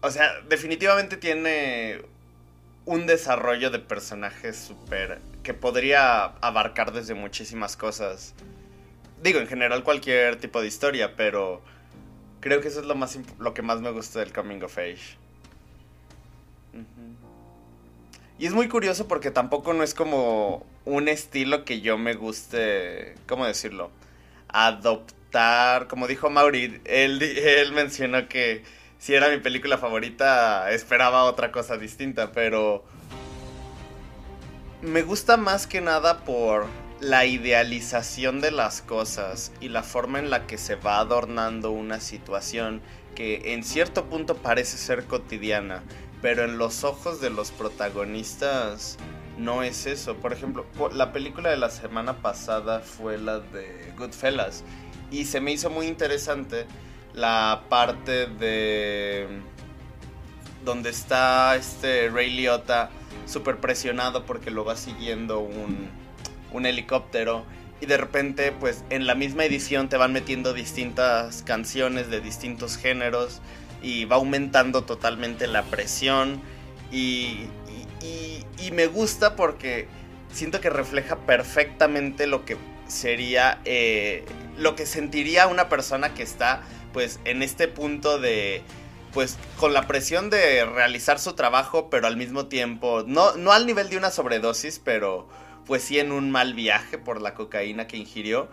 o 0.00 0.12
sea, 0.12 0.40
definitivamente 0.48 1.16
tiene 1.16 2.02
un 2.84 3.06
desarrollo 3.06 3.70
de 3.70 3.80
personajes 3.80 4.56
súper 4.56 5.18
que 5.42 5.54
podría 5.54 6.26
abarcar 6.40 6.92
desde 6.92 7.14
muchísimas 7.14 7.76
cosas. 7.76 8.32
Digo, 9.20 9.40
en 9.40 9.48
general 9.48 9.82
cualquier 9.82 10.36
tipo 10.36 10.60
de 10.60 10.68
historia, 10.68 11.16
pero 11.16 11.62
creo 12.38 12.60
que 12.60 12.68
eso 12.68 12.78
es 12.78 12.86
lo 12.86 12.94
más 12.94 13.18
lo 13.40 13.54
que 13.54 13.62
más 13.62 13.80
me 13.80 13.90
gusta 13.90 14.20
del 14.20 14.32
coming 14.32 14.62
of 14.62 14.78
age. 14.78 15.18
Y 18.38 18.46
es 18.46 18.52
muy 18.52 18.68
curioso 18.68 19.08
porque 19.08 19.32
tampoco 19.32 19.74
no 19.74 19.82
es 19.82 19.94
como 19.94 20.64
un 20.84 21.08
estilo 21.08 21.64
que 21.64 21.80
yo 21.80 21.98
me 21.98 22.14
guste, 22.14 23.16
¿cómo 23.26 23.44
decirlo? 23.44 23.90
Adoptar, 24.48 25.88
como 25.88 26.06
dijo 26.06 26.30
Mauri, 26.30 26.80
él, 26.84 27.20
él 27.20 27.72
mencionó 27.72 28.28
que 28.28 28.62
si 28.98 29.14
era 29.14 29.28
mi 29.28 29.38
película 29.38 29.76
favorita 29.76 30.70
esperaba 30.70 31.24
otra 31.24 31.50
cosa 31.50 31.78
distinta, 31.78 32.30
pero 32.30 32.84
me 34.82 35.02
gusta 35.02 35.36
más 35.36 35.66
que 35.66 35.80
nada 35.80 36.20
por 36.20 36.66
la 37.00 37.24
idealización 37.26 38.40
de 38.40 38.52
las 38.52 38.82
cosas 38.82 39.52
y 39.60 39.68
la 39.68 39.82
forma 39.82 40.20
en 40.20 40.30
la 40.30 40.46
que 40.46 40.58
se 40.58 40.76
va 40.76 41.00
adornando 41.00 41.72
una 41.72 42.00
situación 42.00 42.82
que 43.16 43.54
en 43.54 43.64
cierto 43.64 44.04
punto 44.04 44.36
parece 44.36 44.78
ser 44.78 45.04
cotidiana, 45.04 45.82
pero 46.20 46.44
en 46.44 46.58
los 46.58 46.84
ojos 46.84 47.20
de 47.20 47.30
los 47.30 47.50
protagonistas 47.50 48.98
no 49.38 49.62
es 49.62 49.86
eso. 49.86 50.16
Por 50.16 50.32
ejemplo, 50.32 50.66
la 50.92 51.12
película 51.12 51.50
de 51.50 51.56
la 51.56 51.70
semana 51.70 52.20
pasada 52.20 52.80
fue 52.80 53.18
la 53.18 53.38
de 53.40 53.92
Goodfellas 53.96 54.64
y 55.10 55.24
se 55.24 55.40
me 55.40 55.52
hizo 55.52 55.70
muy 55.70 55.86
interesante 55.86 56.66
la 57.14 57.64
parte 57.68 58.26
de 58.26 59.26
donde 60.64 60.90
está 60.90 61.56
este 61.56 62.10
Ray 62.10 62.30
Liotta 62.30 62.90
súper 63.26 63.58
presionado 63.58 64.26
porque 64.26 64.50
lo 64.50 64.64
va 64.64 64.76
siguiendo 64.76 65.40
un, 65.40 65.88
un 66.52 66.66
helicóptero 66.66 67.44
y 67.80 67.86
de 67.86 67.96
repente 67.96 68.52
pues 68.52 68.84
en 68.90 69.06
la 69.06 69.14
misma 69.14 69.44
edición 69.44 69.88
te 69.88 69.96
van 69.96 70.12
metiendo 70.12 70.52
distintas 70.52 71.42
canciones 71.42 72.10
de 72.10 72.20
distintos 72.20 72.76
géneros 72.76 73.40
y 73.82 74.04
va 74.04 74.16
aumentando 74.16 74.84
totalmente 74.84 75.46
la 75.46 75.62
presión. 75.64 76.40
Y, 76.90 77.46
y- 78.02 78.44
me 78.72 78.86
gusta 78.86 79.34
porque 79.34 79.88
siento 80.30 80.60
que 80.60 80.68
refleja 80.68 81.16
perfectamente 81.20 82.26
lo 82.26 82.44
que 82.44 82.58
sería 82.86 83.60
eh, 83.64 84.26
lo 84.58 84.76
que 84.76 84.84
sentiría 84.84 85.46
una 85.46 85.70
persona 85.70 86.12
que 86.12 86.22
está 86.22 86.62
pues 86.92 87.18
en 87.24 87.42
este 87.42 87.66
punto 87.66 88.18
de 88.18 88.62
pues 89.14 89.38
con 89.56 89.72
la 89.72 89.86
presión 89.86 90.28
de 90.28 90.66
realizar 90.66 91.18
su 91.18 91.32
trabajo 91.32 91.88
pero 91.88 92.06
al 92.06 92.18
mismo 92.18 92.46
tiempo 92.46 93.04
no, 93.06 93.34
no 93.36 93.52
al 93.52 93.64
nivel 93.66 93.88
de 93.88 93.96
una 93.96 94.10
sobredosis 94.10 94.78
pero 94.84 95.26
pues 95.68 95.82
sí 95.84 95.98
en 95.98 96.12
un 96.12 96.30
mal 96.30 96.54
viaje 96.54 96.98
por 96.98 97.20
la 97.20 97.34
cocaína 97.34 97.86
que 97.86 97.98
ingirió. 97.98 98.48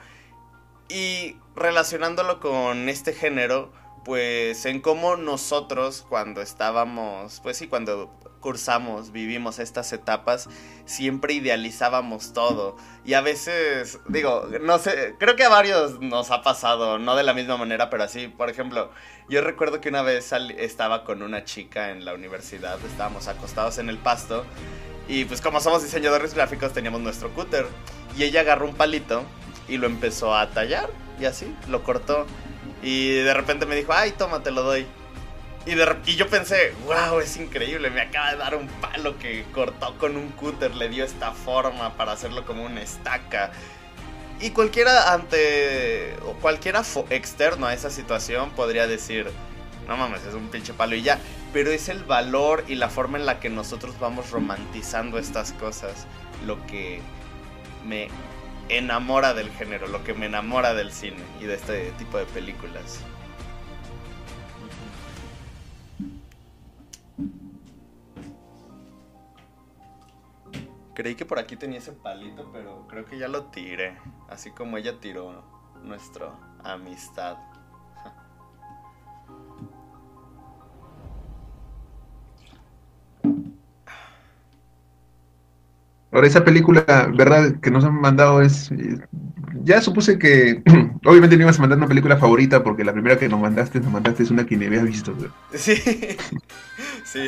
Y 0.89 1.37
relacionándolo 1.55 2.39
con 2.39 2.89
este 2.89 3.13
género 3.13 3.71
pues 4.05 4.65
en 4.67 4.81
cómo 4.81 5.17
nosotros 5.17 6.05
cuando 6.07 6.41
estábamos, 6.41 7.41
pues 7.41 7.57
sí, 7.57 7.67
cuando 7.67 8.13
cursamos, 8.39 9.11
vivimos 9.11 9.57
estas 9.57 9.91
etapas, 9.91 10.47
siempre 10.85 11.33
idealizábamos 11.33 12.31
todo. 12.31 12.77
Y 13.03 13.15
a 13.15 13.21
veces, 13.21 13.99
digo, 14.07 14.47
no 14.61 14.77
sé, 14.77 15.15
creo 15.17 15.35
que 15.35 15.43
a 15.43 15.49
varios 15.49 15.99
nos 15.99 16.29
ha 16.29 16.43
pasado, 16.43 16.99
no 16.99 17.15
de 17.15 17.23
la 17.23 17.33
misma 17.33 17.57
manera, 17.57 17.89
pero 17.89 18.03
así, 18.03 18.27
por 18.27 18.51
ejemplo, 18.51 18.91
yo 19.27 19.41
recuerdo 19.41 19.81
que 19.81 19.89
una 19.89 20.03
vez 20.03 20.31
estaba 20.59 21.03
con 21.03 21.23
una 21.23 21.43
chica 21.43 21.89
en 21.89 22.05
la 22.05 22.13
universidad, 22.13 22.77
estábamos 22.85 23.27
acostados 23.27 23.79
en 23.79 23.89
el 23.89 23.97
pasto, 23.97 24.45
y 25.07 25.25
pues 25.25 25.41
como 25.41 25.59
somos 25.59 25.81
diseñadores 25.81 26.35
gráficos 26.35 26.71
teníamos 26.71 27.01
nuestro 27.01 27.33
cúter, 27.33 27.65
y 28.15 28.23
ella 28.23 28.41
agarró 28.41 28.67
un 28.67 28.75
palito 28.75 29.23
y 29.67 29.77
lo 29.77 29.87
empezó 29.87 30.35
a 30.35 30.51
tallar, 30.51 30.91
y 31.19 31.25
así, 31.25 31.51
lo 31.67 31.81
cortó. 31.83 32.27
Y 32.85 33.15
de 33.15 33.33
repente 33.33 33.65
me 33.65 33.75
dijo, 33.75 33.93
ay, 33.93 34.11
toma, 34.11 34.43
te 34.43 34.51
lo 34.51 34.61
doy. 34.61 34.85
Y, 35.65 35.73
de 35.73 35.97
y 36.05 36.15
yo 36.15 36.27
pensé, 36.27 36.75
wow, 36.85 37.19
es 37.19 37.35
increíble, 37.35 37.89
me 37.89 37.99
acaba 37.99 38.31
de 38.31 38.37
dar 38.37 38.53
un 38.53 38.67
palo 38.67 39.17
que 39.17 39.43
cortó 39.51 39.97
con 39.97 40.15
un 40.15 40.29
cúter, 40.29 40.75
le 40.75 40.87
dio 40.89 41.03
esta 41.03 41.31
forma 41.31 41.97
para 41.97 42.11
hacerlo 42.11 42.45
como 42.45 42.63
una 42.63 42.83
estaca. 42.83 43.51
Y 44.39 44.51
cualquiera 44.51 45.13
ante, 45.13 46.15
o 46.27 46.33
cualquiera 46.33 46.83
externo 47.09 47.65
a 47.65 47.73
esa 47.73 47.89
situación 47.89 48.51
podría 48.51 48.85
decir, 48.85 49.31
no 49.87 49.97
mames, 49.97 50.23
es 50.23 50.35
un 50.35 50.49
pinche 50.49 50.73
palo 50.73 50.95
y 50.95 51.01
ya. 51.01 51.17
Pero 51.53 51.71
es 51.71 51.89
el 51.89 52.03
valor 52.03 52.65
y 52.67 52.75
la 52.75 52.89
forma 52.89 53.17
en 53.17 53.25
la 53.25 53.39
que 53.39 53.49
nosotros 53.49 53.97
vamos 53.99 54.29
romantizando 54.29 55.17
estas 55.17 55.53
cosas 55.53 56.05
lo 56.45 56.63
que 56.67 57.01
me 57.83 58.09
enamora 58.69 59.33
del 59.33 59.51
género, 59.51 59.87
lo 59.87 60.03
que 60.03 60.13
me 60.13 60.25
enamora 60.25 60.73
del 60.73 60.91
cine 60.91 61.23
y 61.39 61.45
de 61.45 61.55
este 61.55 61.91
tipo 61.93 62.17
de 62.17 62.25
películas. 62.25 63.03
Creí 70.95 71.15
que 71.15 71.25
por 71.25 71.39
aquí 71.39 71.57
tenía 71.57 71.79
ese 71.79 71.91
palito, 71.91 72.49
pero 72.53 72.87
creo 72.87 73.05
que 73.05 73.17
ya 73.17 73.27
lo 73.27 73.47
tiré. 73.47 73.97
Así 74.29 74.51
como 74.51 74.77
ella 74.77 74.99
tiró 75.01 75.43
nuestra 75.83 76.31
amistad. 76.63 77.37
Ahora, 86.15 86.27
esa 86.27 86.45
película, 86.45 87.11
¿verdad? 87.13 87.59
Que 87.59 87.69
nos 87.69 87.83
han 87.83 87.99
mandado 87.99 88.41
es. 88.41 88.71
Ya 89.65 89.81
supuse 89.81 90.17
que. 90.17 90.63
Obviamente 91.03 91.35
no 91.35 91.43
ibas 91.43 91.57
a 91.57 91.61
mandar 91.61 91.77
una 91.77 91.89
película 91.89 92.15
favorita, 92.15 92.63
porque 92.63 92.85
la 92.85 92.93
primera 92.93 93.19
que 93.19 93.27
nos 93.27 93.41
mandaste, 93.41 93.81
nos 93.81 93.91
mandaste 93.91 94.23
es 94.23 94.31
una 94.31 94.45
que 94.45 94.55
ni 94.55 94.65
habías 94.65 94.85
visto. 94.85 95.13
güey. 95.13 95.29
Sí. 95.53 95.75
sí. 97.03 97.27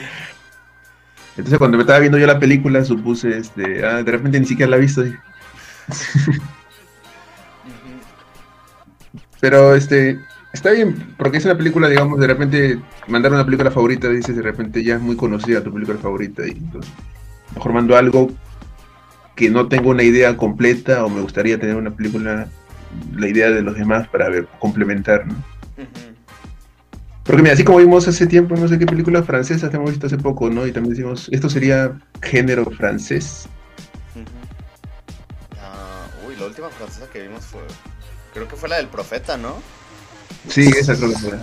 Entonces, 1.31 1.57
cuando 1.57 1.75
me 1.75 1.83
estaba 1.83 1.99
viendo 1.99 2.17
yo 2.17 2.25
la 2.27 2.39
película, 2.39 2.85
supuse, 2.85 3.37
este. 3.37 3.85
Ah, 3.85 4.03
de 4.03 4.09
repente 4.09 4.39
ni 4.39 4.45
siquiera 4.45 4.69
la 4.69 4.77
he 4.77 4.79
visto. 4.79 5.03
Pero, 9.41 9.75
este. 9.75 10.17
Está 10.53 10.71
bien, 10.71 11.13
porque 11.17 11.39
es 11.39 11.45
una 11.45 11.57
película, 11.57 11.89
digamos, 11.89 12.21
de 12.21 12.27
repente 12.27 12.79
mandar 13.09 13.33
una 13.33 13.43
película 13.43 13.69
favorita, 13.69 14.07
dices, 14.07 14.33
de 14.33 14.41
repente 14.41 14.81
ya 14.81 14.95
es 14.95 15.01
muy 15.01 15.17
conocida 15.17 15.61
tu 15.61 15.73
película 15.73 15.99
favorita. 15.99 16.47
Y 16.47 16.51
entonces, 16.51 16.89
mejor 17.53 17.73
mando 17.73 17.97
algo 17.97 18.31
que 19.37 19.49
no 19.51 19.67
tengo 19.67 19.91
una 19.91 20.03
idea 20.03 20.35
completa 20.35 21.05
o 21.05 21.09
me 21.09 21.21
gustaría 21.21 21.59
tener 21.59 21.75
una 21.75 21.91
película, 21.91 22.47
la 23.15 23.27
idea 23.27 23.51
de 23.51 23.61
los 23.61 23.77
demás 23.77 24.07
para 24.07 24.27
ver, 24.29 24.47
complementar, 24.59 25.27
¿no? 25.27 25.35
Porque 27.23 27.43
mira, 27.43 27.53
así 27.53 27.63
como 27.63 27.77
vimos 27.77 28.07
hace 28.07 28.25
tiempo, 28.25 28.55
no 28.55 28.67
sé 28.67 28.79
qué 28.79 28.87
películas 28.87 29.25
francesas 29.25 29.71
hemos 29.73 29.91
visto 29.91 30.07
hace 30.07 30.17
poco, 30.17 30.49
¿no? 30.49 30.65
Y 30.65 30.71
también 30.71 30.95
decimos, 30.95 31.29
esto 31.31 31.49
sería 31.49 31.99
género 32.21 32.65
francés. 32.65 33.47
Ah, 35.61 36.07
uy, 36.27 36.35
la 36.37 36.45
última 36.45 36.69
francesa 36.69 37.05
que 37.11 37.21
vimos 37.21 37.45
fue. 37.45 37.61
Creo 38.33 38.47
que 38.47 38.55
fue 38.55 38.69
la 38.69 38.77
del 38.77 38.87
profeta, 38.87 39.37
¿no? 39.37 39.55
Sí, 40.47 40.67
esa 40.79 40.95
creo 40.95 41.09
que 41.09 41.17
fue. 41.17 41.33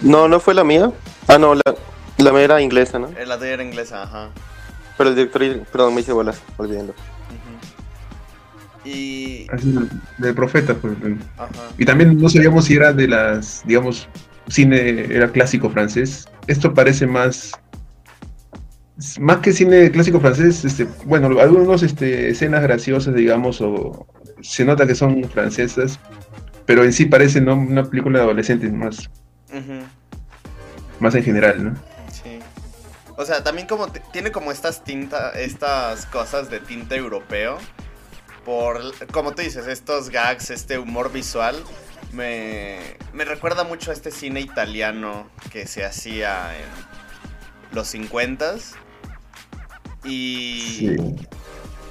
No, 0.00 0.26
no 0.26 0.40
fue 0.40 0.54
la 0.54 0.64
mía. 0.64 0.90
Ah, 1.28 1.36
no, 1.38 1.54
la, 1.54 1.74
la 2.16 2.32
mía 2.32 2.42
era 2.42 2.62
inglesa, 2.62 2.98
¿no? 2.98 3.08
Eh, 3.08 3.26
La 3.26 3.36
tuya 3.36 3.54
era 3.54 3.62
inglesa, 3.62 4.04
ajá. 4.04 4.30
Pero 4.96 5.10
el 5.10 5.16
director, 5.16 5.66
perdón, 5.72 5.94
me 5.94 6.00
hice 6.00 6.12
bolas, 6.12 6.40
olvidando. 6.56 6.94
Y. 8.84 9.46
Así, 9.50 9.74
del 10.18 10.34
profeta, 10.34 10.74
pues. 10.74 10.94
Ajá. 11.36 11.50
Y 11.78 11.84
también 11.84 12.18
no 12.18 12.28
sabíamos 12.28 12.64
si 12.66 12.74
era 12.74 12.92
de 12.92 13.08
las, 13.08 13.62
digamos, 13.66 14.08
cine 14.48 15.06
era 15.14 15.30
clásico 15.30 15.70
francés. 15.70 16.28
Esto 16.46 16.74
parece 16.74 17.06
más, 17.06 17.52
más 19.18 19.38
que 19.38 19.52
cine 19.52 19.90
clásico 19.90 20.20
francés, 20.20 20.64
este, 20.64 20.86
bueno, 21.04 21.40
algunos 21.40 21.82
este, 21.82 22.30
escenas 22.30 22.62
graciosas, 22.62 23.14
digamos, 23.14 23.60
o 23.60 24.06
se 24.40 24.64
nota 24.64 24.86
que 24.86 24.94
son 24.94 25.24
francesas, 25.24 25.98
pero 26.66 26.84
en 26.84 26.92
sí 26.92 27.06
parece 27.06 27.40
¿no? 27.40 27.54
una 27.54 27.84
película 27.84 28.18
de 28.18 28.24
adolescentes 28.24 28.72
más, 28.72 29.10
más 31.00 31.14
en 31.14 31.24
general, 31.24 31.64
¿no? 31.64 31.74
Sí. 32.10 32.38
O 33.16 33.24
sea, 33.24 33.42
también 33.44 33.66
como 33.66 33.88
tiene 33.88 34.32
como 34.32 34.52
estas 34.52 34.84
tinta, 34.84 35.30
estas 35.30 36.06
cosas 36.06 36.50
de 36.50 36.60
tinte 36.60 36.96
europeo. 36.96 37.58
Por, 38.44 39.06
como 39.08 39.32
tú 39.34 39.42
dices, 39.42 39.66
estos 39.66 40.10
gags, 40.10 40.50
este 40.50 40.78
humor 40.78 41.12
visual, 41.12 41.62
me, 42.12 42.96
me 43.12 43.24
recuerda 43.24 43.64
mucho 43.64 43.90
a 43.90 43.94
este 43.94 44.10
cine 44.10 44.40
italiano 44.40 45.30
que 45.50 45.66
se 45.66 45.84
hacía 45.84 46.50
en 46.58 46.66
los 47.76 47.94
50s. 47.94 48.74
Y, 50.04 50.76
Sí. 50.78 50.96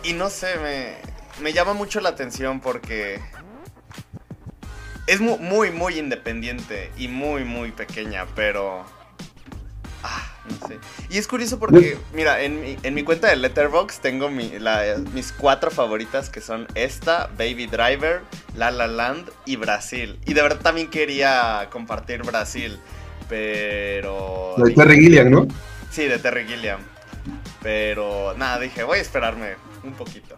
y 0.03 0.13
no 0.13 0.29
sé, 0.29 0.57
me, 0.59 0.95
me 1.41 1.53
llama 1.53 1.73
mucho 1.73 2.01
la 2.01 2.09
atención 2.09 2.59
porque 2.59 3.21
es 5.07 5.21
mu- 5.21 5.37
muy, 5.37 5.71
muy 5.71 5.97
independiente 5.97 6.91
y 6.97 7.07
muy, 7.07 7.45
muy 7.45 7.71
pequeña, 7.71 8.25
pero... 8.35 8.85
No 10.49 10.67
sé. 10.67 10.79
Y 11.09 11.17
es 11.19 11.27
curioso 11.27 11.59
porque, 11.59 11.97
mira, 12.13 12.41
en 12.41 12.61
mi, 12.61 12.77
en 12.81 12.93
mi 12.95 13.03
cuenta 13.03 13.29
de 13.29 13.35
Letterboxd 13.35 14.01
tengo 14.01 14.29
mi- 14.29 14.57
la- 14.59 14.97
mis 15.13 15.31
cuatro 15.31 15.69
favoritas 15.69 16.29
que 16.29 16.41
son 16.41 16.67
esta, 16.73 17.27
Baby 17.37 17.67
Driver, 17.67 18.21
La 18.55 18.71
La 18.71 18.87
Land 18.87 19.29
y 19.45 19.55
Brasil. 19.57 20.19
Y 20.25 20.33
de 20.33 20.41
verdad 20.41 20.59
también 20.61 20.89
quería 20.89 21.67
compartir 21.71 22.23
Brasil, 22.23 22.79
pero... 23.29 24.55
De 24.57 24.73
Terry 24.73 24.95
Gilliam, 24.99 25.29
¿no? 25.29 25.47
Sí, 25.91 26.05
de 26.07 26.17
Terry 26.19 26.45
Gilliam. 26.47 26.79
Pero 27.61 28.33
nada, 28.35 28.59
dije, 28.59 28.83
voy 28.83 28.97
a 28.97 29.01
esperarme 29.01 29.55
un 29.83 29.93
poquito. 29.93 30.35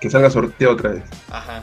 Que 0.00 0.08
salga 0.10 0.30
sorteo 0.30 0.72
otra 0.72 0.90
vez. 0.90 1.02
Ajá. 1.30 1.62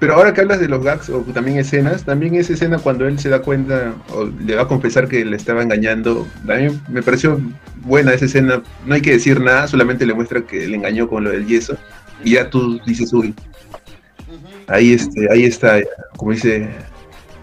Pero 0.00 0.14
ahora 0.14 0.32
que 0.32 0.40
hablas 0.40 0.60
de 0.60 0.68
los 0.68 0.82
gags 0.82 1.10
o 1.10 1.20
también 1.20 1.58
escenas, 1.58 2.04
también 2.04 2.34
esa 2.34 2.54
escena 2.54 2.78
cuando 2.78 3.06
él 3.06 3.18
se 3.18 3.28
da 3.28 3.42
cuenta 3.42 3.94
o 4.14 4.24
le 4.24 4.54
va 4.56 4.62
a 4.62 4.68
confesar 4.68 5.06
que 5.08 5.24
le 5.26 5.36
estaba 5.36 5.62
engañando, 5.62 6.26
a 6.48 6.54
mí 6.54 6.68
me 6.88 7.02
pareció 7.02 7.38
buena 7.84 8.14
esa 8.14 8.24
escena. 8.24 8.62
No 8.86 8.94
hay 8.94 9.02
que 9.02 9.12
decir 9.12 9.40
nada, 9.40 9.68
solamente 9.68 10.06
le 10.06 10.14
muestra 10.14 10.40
que 10.40 10.66
le 10.66 10.76
engañó 10.76 11.06
con 11.06 11.24
lo 11.24 11.30
del 11.30 11.46
yeso 11.46 11.76
y 12.24 12.32
ya 12.32 12.48
tú 12.48 12.80
dices, 12.86 13.12
uy, 13.12 13.34
ahí, 14.68 14.94
este, 14.94 15.30
ahí 15.30 15.44
está, 15.44 15.78
como 16.16 16.32
dice, 16.32 16.66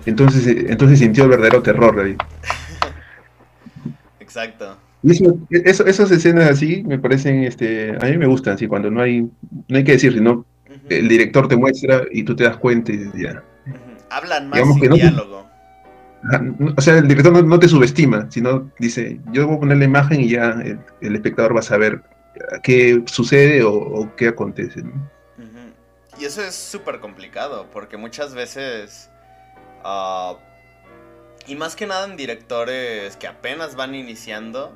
entonces, 0.08 0.48
entonces 0.48 0.98
sintió 0.98 1.26
el 1.26 1.30
verdadero 1.30 1.62
terror 1.62 2.00
ahí. 2.00 2.16
Exacto. 4.20 4.78
Eso, 5.04 5.38
eso- 5.52 5.86
esas 5.86 6.12
escenas 6.12 6.50
así 6.50 6.84
me 6.84 6.98
parecen, 6.98 7.44
este, 7.44 7.96
a 8.02 8.06
mí 8.06 8.18
me 8.18 8.26
gustan, 8.26 8.56
así 8.56 8.68
cuando 8.68 8.90
no 8.90 9.02
hay, 9.02 9.22
no 9.22 9.78
hay 9.78 9.84
que 9.84 9.92
decir, 9.94 10.14
sino 10.14 10.46
el 10.90 11.08
director 11.08 11.48
te 11.48 11.56
muestra 11.58 12.04
y 12.12 12.24
tú 12.24 12.36
te 12.36 12.44
das 12.44 12.58
cuenta 12.58 12.92
y 12.92 13.10
ya. 13.22 13.44
Hablan 14.10 14.50
más 14.50 14.60
sin 14.60 14.80
que 14.80 14.90
diálogo. 14.90 15.48
No- 16.24 16.74
O 16.76 16.82
sea, 16.82 16.98
el 16.98 17.08
director 17.08 17.32
no, 17.32 17.42
no 17.42 17.60
te 17.60 17.68
subestima, 17.68 18.28
sino 18.32 18.72
dice, 18.80 19.20
yo 19.32 19.48
voy 19.48 19.58
a 19.58 19.60
poner 19.60 19.78
la 19.78 19.86
imagen 19.86 20.22
y 20.22 20.30
ya 20.30 20.50
el, 20.64 20.80
el 21.02 21.16
espectador 21.16 21.56
va 21.56 21.60
a 21.60 21.64
saber 21.64 22.02
qué 22.64 23.04
sucede 23.06 23.64
o, 23.64 23.74
o 23.74 24.16
qué 24.16 24.28
acontece. 24.30 24.84
Y 26.20 26.26
eso 26.26 26.42
es 26.42 26.56
súper 26.56 27.00
complicado, 27.00 27.68
porque 27.72 27.96
muchas 27.98 28.34
veces, 28.34 29.12
ah, 29.84 30.36
y 31.46 31.56
más 31.56 31.76
que 31.76 31.86
nada 31.86 32.08
en 32.08 32.18
directores 32.18 33.16
que 33.18 33.28
apenas 33.28 33.76
van 33.76 33.94
iniciando, 33.94 34.76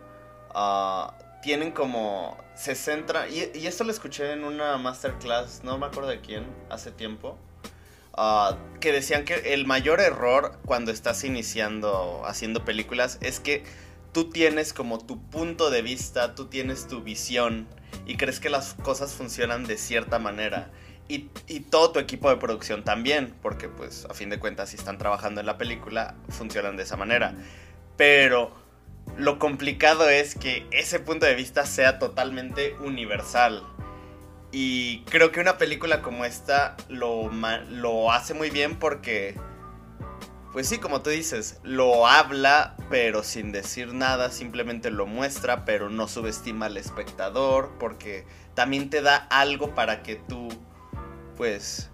ah, 0.53 1.15
tienen 1.41 1.71
como, 1.71 2.37
se 2.55 2.75
centra, 2.75 3.27
y, 3.27 3.65
esto 3.65 3.83
lo 3.83 3.91
escuché 3.91 4.33
en 4.33 4.43
una 4.43 4.77
masterclass, 4.77 5.63
no 5.63 5.77
me 5.77 5.87
acuerdo 5.87 6.09
de 6.09 6.21
quién, 6.21 6.45
hace 6.69 6.91
tiempo, 6.91 7.37
ah, 8.13 8.57
que 8.79 8.91
decían 8.91 9.25
que 9.25 9.53
el 9.53 9.65
mayor 9.65 9.99
error 9.99 10.59
cuando 10.65 10.91
estás 10.91 11.23
iniciando 11.23 12.23
haciendo 12.25 12.63
películas 12.63 13.17
es 13.21 13.39
que 13.39 13.63
tú 14.11 14.29
tienes 14.29 14.73
como 14.73 14.99
tu 14.99 15.21
punto 15.29 15.69
de 15.69 15.81
vista, 15.81 16.35
tú 16.35 16.47
tienes 16.47 16.87
tu 16.87 17.01
visión 17.01 17.67
y 18.05 18.17
crees 18.17 18.39
que 18.39 18.49
las 18.49 18.73
cosas 18.75 19.13
funcionan 19.13 19.65
de 19.65 19.77
cierta 19.77 20.19
manera. 20.19 20.71
Y, 21.07 21.29
y 21.47 21.59
todo 21.61 21.91
tu 21.91 21.99
equipo 21.99 22.29
de 22.29 22.37
producción 22.37 22.83
también, 22.83 23.35
porque 23.41 23.67
pues 23.67 24.05
a 24.05 24.13
fin 24.13 24.29
de 24.29 24.39
cuentas 24.39 24.69
si 24.69 24.77
están 24.77 24.97
trabajando 24.97 25.41
en 25.41 25.45
la 25.45 25.57
película, 25.57 26.15
funcionan 26.29 26.77
de 26.77 26.83
esa 26.83 26.95
manera. 26.95 27.35
Pero 27.97 28.60
lo 29.17 29.39
complicado 29.39 30.09
es 30.09 30.35
que 30.35 30.65
ese 30.71 30.99
punto 30.99 31.25
de 31.25 31.35
vista 31.35 31.65
sea 31.65 31.99
totalmente 31.99 32.75
universal. 32.79 33.63
Y 34.51 35.03
creo 35.05 35.31
que 35.31 35.39
una 35.39 35.57
película 35.57 36.01
como 36.01 36.25
esta 36.25 36.75
lo, 36.89 37.31
lo 37.69 38.11
hace 38.11 38.33
muy 38.33 38.49
bien 38.49 38.77
porque, 38.77 39.35
pues 40.51 40.67
sí, 40.67 40.77
como 40.77 41.01
tú 41.01 41.09
dices, 41.09 41.59
lo 41.63 42.05
habla 42.07 42.75
pero 42.89 43.23
sin 43.23 43.53
decir 43.53 43.93
nada, 43.93 44.29
simplemente 44.29 44.91
lo 44.91 45.05
muestra 45.05 45.63
pero 45.63 45.89
no 45.89 46.09
subestima 46.09 46.65
al 46.65 46.75
espectador 46.75 47.71
porque 47.79 48.25
también 48.53 48.89
te 48.89 49.01
da 49.01 49.15
algo 49.29 49.73
para 49.73 50.03
que 50.03 50.15
tú, 50.15 50.49
pues, 51.37 51.89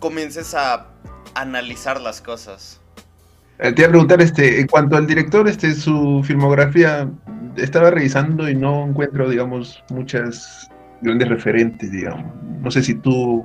comiences 0.00 0.54
a 0.54 0.88
analizar 1.34 2.00
las 2.00 2.22
cosas. 2.22 2.80
Eh, 3.58 3.72
Te 3.72 3.82
iba 3.82 3.88
a 3.88 3.90
preguntar, 3.90 4.20
este, 4.20 4.60
en 4.60 4.66
cuanto 4.66 4.96
al 4.96 5.06
director, 5.06 5.48
este, 5.48 5.74
su 5.74 6.22
filmografía, 6.24 7.08
estaba 7.56 7.90
revisando 7.90 8.48
y 8.48 8.54
no 8.54 8.86
encuentro, 8.86 9.28
digamos, 9.28 9.82
muchas 9.90 10.68
grandes 11.00 11.28
referentes, 11.28 11.90
digamos. 11.90 12.34
No 12.60 12.70
sé 12.70 12.82
si 12.82 12.94
tú 12.94 13.44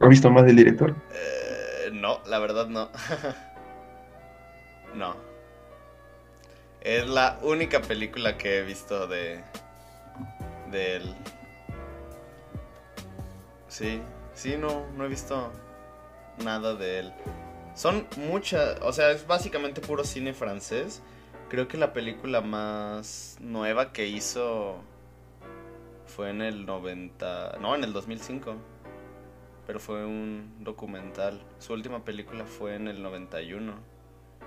has 0.00 0.08
visto 0.08 0.30
más 0.30 0.44
del 0.44 0.56
director. 0.56 0.94
Eh, 1.12 1.90
no, 1.92 2.20
la 2.26 2.38
verdad 2.38 2.66
no. 2.66 2.88
no. 4.94 5.16
Es 6.80 7.06
la 7.08 7.38
única 7.42 7.80
película 7.80 8.36
que 8.36 8.58
he 8.58 8.62
visto 8.62 9.06
de. 9.06 9.40
de 10.70 10.96
él. 10.96 11.14
Sí, 13.68 14.02
sí, 14.34 14.56
no, 14.58 14.86
no 14.96 15.04
he 15.04 15.08
visto 15.08 15.50
nada 16.44 16.74
de 16.74 17.00
él. 17.00 17.12
Son 17.74 18.06
muchas, 18.16 18.78
o 18.82 18.92
sea, 18.92 19.10
es 19.10 19.26
básicamente 19.26 19.80
puro 19.80 20.04
cine 20.04 20.32
francés. 20.32 21.02
Creo 21.48 21.68
que 21.68 21.76
la 21.76 21.92
película 21.92 22.40
más 22.40 23.36
nueva 23.40 23.92
que 23.92 24.06
hizo 24.06 24.76
fue 26.06 26.30
en 26.30 26.42
el 26.42 26.66
90, 26.66 27.58
no, 27.60 27.74
en 27.74 27.84
el 27.84 27.92
2005 27.92 28.56
pero 29.66 29.80
fue 29.80 30.04
un 30.04 30.54
documental. 30.60 31.40
Su 31.58 31.72
última 31.72 32.04
película 32.04 32.44
fue 32.44 32.74
en 32.74 32.88
el 32.88 33.02
91, 33.02 33.72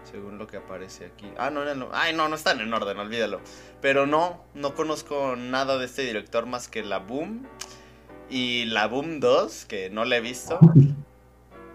según 0.03 0.37
lo 0.37 0.47
que 0.47 0.57
aparece 0.57 1.05
aquí. 1.05 1.27
Ah, 1.37 1.49
no, 1.49 1.63
en 1.63 1.69
el 1.69 1.87
Ay, 1.91 2.13
no, 2.13 2.29
no 2.29 2.35
están 2.35 2.59
en 2.61 2.73
orden, 2.73 2.97
olvídalo. 2.97 3.41
Pero 3.81 4.05
no, 4.05 4.43
no 4.53 4.75
conozco 4.75 5.35
nada 5.35 5.77
de 5.77 5.85
este 5.85 6.03
director 6.03 6.45
más 6.45 6.67
que 6.67 6.83
La 6.83 6.99
Boom 6.99 7.47
y 8.29 8.65
La 8.65 8.87
Boom 8.87 9.19
2, 9.19 9.65
que 9.65 9.89
no 9.89 10.05
la 10.05 10.17
he 10.17 10.21
visto. 10.21 10.59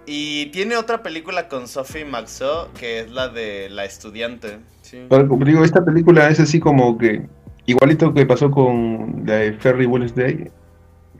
Y 0.06 0.46
tiene 0.46 0.76
otra 0.76 1.02
película 1.02 1.48
con 1.48 1.68
Sophie 1.68 2.04
Maxo, 2.04 2.70
que 2.78 3.00
es 3.00 3.10
la 3.10 3.28
de 3.28 3.70
La 3.70 3.84
Estudiante. 3.84 4.58
Sí. 4.82 5.06
Como 5.08 5.44
digo, 5.44 5.64
esta 5.64 5.84
película 5.84 6.28
es 6.28 6.40
así 6.40 6.58
como 6.58 6.98
que, 6.98 7.26
igualito 7.66 8.12
que 8.12 8.26
pasó 8.26 8.50
con 8.50 9.22
la 9.24 9.34
de 9.34 9.52
Ferry 9.52 9.86
Day, 10.14 10.50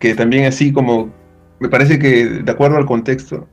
que 0.01 0.15
también 0.15 0.47
así 0.47 0.73
como, 0.73 1.13
me 1.61 1.69
parece 1.69 1.99
que 1.99 2.27
de 2.27 2.53
acuerdo 2.53 2.77
al 2.77 2.87
contexto, 2.87 3.47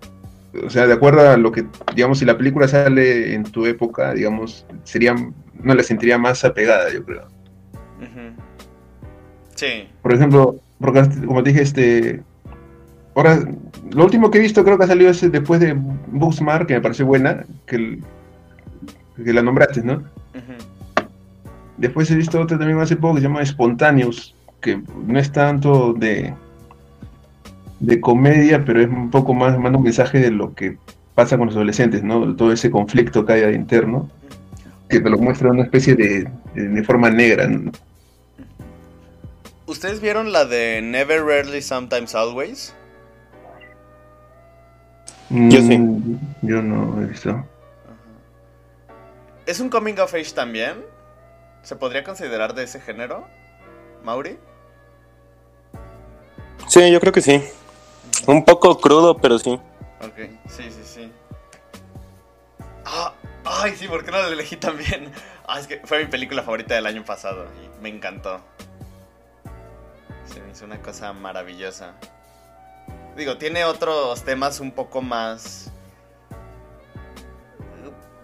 o 0.66 0.70
sea, 0.70 0.88
de 0.88 0.94
acuerdo 0.94 1.30
a 1.30 1.38
lo 1.38 1.52
que, 1.52 1.66
digamos, 1.96 2.20
si 2.20 2.26
la 2.26 2.38
película 2.38 2.68
sale 2.68 3.36
en 3.36 3.44
tu 3.44 3.68
época, 3.68 4.14
digamos, 4.16 4.66
sería, 4.84 5.14
no 5.14 5.74
la 5.76 5.84
sentiría 5.84 6.18
más 6.18 6.44
apegada, 6.44 6.92
yo 6.92 7.04
creo. 7.06 7.28
Sí. 9.56 9.90
Por 10.02 10.14
ejemplo, 10.14 10.56
porque 10.80 11.04
como 11.26 11.44
te 11.44 11.50
dije, 11.50 11.62
este, 11.62 12.24
ahora, 13.16 13.40
lo 13.92 14.04
último 14.04 14.30
que 14.30 14.38
he 14.38 14.42
visto 14.42 14.64
creo 14.64 14.78
que 14.78 14.84
ha 14.86 14.88
salido 14.88 15.12
es 15.12 15.32
después 15.32 15.60
de 15.60 15.74
Booksmart, 16.08 16.68
que 16.68 16.76
me 16.76 16.82
pareció 16.82 17.06
buena, 17.06 17.46
que, 17.66 18.00
la 19.18 19.42
nombraste, 19.42 19.84
¿no? 19.84 20.04
Después 21.78 22.12
he 22.12 22.16
visto 22.16 22.42
otra 22.42 22.58
también 22.58 22.80
hace 22.80 22.98
poco 22.98 23.16
que 23.16 23.22
se 23.22 23.28
llama 23.28 23.46
Spontaneous, 23.46 24.36
que 24.60 24.82
no 25.08 25.18
es 25.20 25.32
tanto 25.32 25.94
de, 25.94 26.34
de 27.80 28.02
comedia, 28.02 28.64
pero 28.66 28.82
es 28.82 28.90
un 28.90 29.10
poco 29.10 29.34
más, 29.34 29.58
manda 29.58 29.78
un 29.78 29.86
mensaje 29.86 30.20
de 30.20 30.32
lo 30.32 30.54
que 30.54 30.78
pasa 31.16 31.38
con 31.38 31.48
los 31.48 31.56
adolescentes, 31.56 32.04
¿no? 32.04 32.36
Todo 32.36 32.52
ese 32.52 32.70
conflicto 32.70 33.26
que 33.26 33.34
hay 33.34 33.42
ahí 33.44 33.56
interno, 33.56 34.10
que 34.90 35.00
te 35.00 35.10
lo 35.10 35.18
muestra 35.18 35.52
una 35.52 35.64
especie 35.64 35.96
de, 35.96 36.30
de, 36.54 36.68
de 36.68 36.84
forma 36.84 37.10
negra. 37.10 37.48
¿no? 37.48 37.72
¿Ustedes 39.66 40.02
vieron 40.02 40.32
la 40.32 40.46
de 40.46 40.82
Never, 40.82 41.24
Rarely, 41.24 41.62
Sometimes, 41.62 42.16
Always? 42.16 42.74
Yo 45.30 45.62
sí. 45.62 45.78
Mm, 45.78 46.20
Yo 46.42 46.62
no 46.62 47.02
he 47.02 47.06
visto. 47.06 47.46
¿Es 49.46 49.60
un 49.60 49.70
coming 49.70 49.96
of 50.00 50.14
age 50.14 50.32
también? 50.34 50.84
¿Se 51.64 51.76
podría 51.76 52.04
considerar 52.04 52.54
de 52.54 52.64
ese 52.64 52.80
género? 52.80 53.28
¿Mauri? 54.04 54.38
Sí, 56.68 56.92
yo 56.92 57.00
creo 57.00 57.12
que 57.14 57.22
sí. 57.22 57.44
Un 58.28 58.44
poco 58.46 58.80
crudo, 58.80 59.18
pero 59.18 59.40
sí. 59.40 59.60
Ok, 60.02 60.30
sí, 60.48 60.64
sí, 60.72 60.82
sí. 60.84 61.12
Ah, 62.86 63.14
ay, 63.46 63.76
sí, 63.76 63.88
¿por 63.88 64.04
qué 64.04 64.12
no 64.12 64.18
la 64.22 64.28
elegí 64.30 64.56
también? 64.58 65.12
Ah, 65.48 65.60
es 65.60 65.68
que 65.68 65.82
fue 65.84 66.00
mi 66.04 66.10
película 66.10 66.44
favorita 66.44 66.76
del 66.76 66.86
año 66.86 67.04
pasado 67.04 67.46
y 67.64 67.82
me 67.82 67.90
encantó. 67.90 68.40
Se 70.26 70.40
me 70.42 70.52
hizo 70.52 70.66
una 70.66 70.80
cosa 70.82 71.12
maravillosa. 71.14 71.96
Digo, 73.16 73.38
tiene 73.38 73.66
otros 73.66 74.24
temas 74.24 74.60
un 74.60 74.72
poco 74.72 75.02
más... 75.02 75.72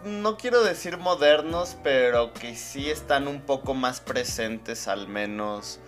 No 0.03 0.37
quiero 0.37 0.63
decir 0.63 0.97
modernos, 0.97 1.77
pero 1.83 2.31
que 2.31 2.55
sí 2.55 2.91
están 2.91 3.27
un 3.27 3.41
poco 3.41 3.73
más 3.73 4.01
presentes 4.01 4.87
al 4.87 5.07
menos 5.07 5.79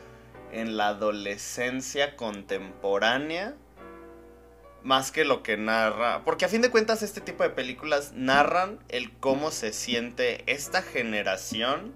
en 0.51 0.75
la 0.75 0.87
adolescencia 0.87 2.15
contemporánea 2.15 3.55
más 4.87 5.11
que 5.11 5.25
lo 5.25 5.43
que 5.43 5.57
narra. 5.57 6.23
Porque 6.23 6.45
a 6.45 6.49
fin 6.49 6.61
de 6.61 6.71
cuentas 6.71 7.03
este 7.03 7.21
tipo 7.21 7.43
de 7.43 7.49
películas 7.49 8.13
narran 8.13 8.79
el 8.87 9.11
cómo 9.19 9.51
se 9.51 9.73
siente 9.73 10.43
esta 10.51 10.81
generación 10.81 11.93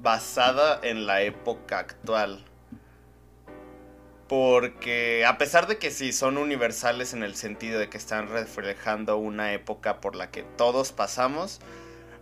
basada 0.00 0.78
en 0.82 1.06
la 1.06 1.22
época 1.22 1.80
actual. 1.80 2.44
Porque 4.28 5.24
a 5.26 5.36
pesar 5.36 5.66
de 5.66 5.78
que 5.78 5.90
sí 5.90 6.12
son 6.12 6.38
universales 6.38 7.12
en 7.12 7.22
el 7.22 7.34
sentido 7.34 7.78
de 7.78 7.88
que 7.88 7.98
están 7.98 8.28
reflejando 8.28 9.16
una 9.18 9.52
época 9.52 10.00
por 10.00 10.16
la 10.16 10.30
que 10.30 10.42
todos 10.42 10.92
pasamos, 10.92 11.60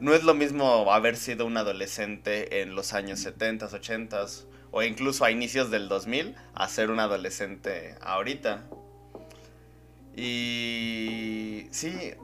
no 0.00 0.14
es 0.14 0.24
lo 0.24 0.34
mismo 0.34 0.92
haber 0.92 1.16
sido 1.16 1.46
un 1.46 1.56
adolescente 1.56 2.62
en 2.62 2.74
los 2.74 2.92
años 2.92 3.20
70, 3.20 3.66
80 3.66 4.26
o 4.72 4.82
incluso 4.82 5.24
a 5.24 5.30
inicios 5.30 5.70
del 5.70 5.88
2000 5.88 6.34
a 6.54 6.68
ser 6.68 6.90
un 6.90 6.98
adolescente 6.98 7.94
ahorita. 8.00 8.64
Y 10.16 11.68
sí, 11.70 12.14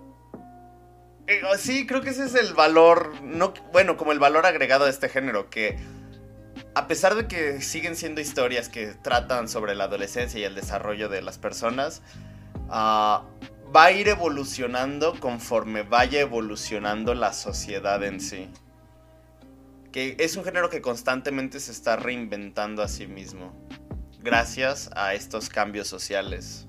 eh, 1.29 1.43
sí, 1.59 1.87
creo 1.87 2.01
que 2.01 2.11
ese 2.11 2.25
es 2.25 2.35
el 2.35 2.55
valor, 2.55 3.13
no, 3.23 3.53
bueno, 3.71 3.99
como 3.99 4.13
el 4.13 4.19
valor 4.19 4.47
agregado 4.47 4.87
de 4.87 4.91
este 4.91 5.11
género, 5.11 5.51
que 5.51 5.79
a 6.79 6.87
pesar 6.87 7.17
de 7.17 7.27
que 7.27 7.61
siguen 7.61 7.97
siendo 7.97 8.21
historias 8.21 8.69
que 8.69 8.95
tratan 8.95 9.49
sobre 9.49 9.75
la 9.75 9.85
adolescencia 9.85 10.39
y 10.39 10.45
el 10.45 10.55
desarrollo 10.55 11.09
de 11.09 11.23
las 11.23 11.37
personas, 11.37 12.03
ah, 12.69 13.25
va 13.75 13.87
a 13.87 13.91
ir 13.91 14.07
evolucionando 14.07 15.19
conforme 15.19 15.83
vaya 15.83 16.21
evolucionando 16.21 17.15
la 17.15 17.33
sociedad 17.33 18.05
en 18.05 18.21
sí. 18.21 18.49
Que 19.91 20.15
es 20.21 20.37
un 20.37 20.45
género 20.45 20.71
que 20.71 20.81
constantemente 20.81 21.59
se 21.59 21.73
está 21.73 21.97
reinventando 21.97 22.85
a 22.85 22.87
sí 22.87 23.09
mismo, 23.09 23.53
gracias 24.21 24.89
a 24.95 25.15
estos 25.15 25.49
cambios 25.49 25.89
sociales. 25.89 26.69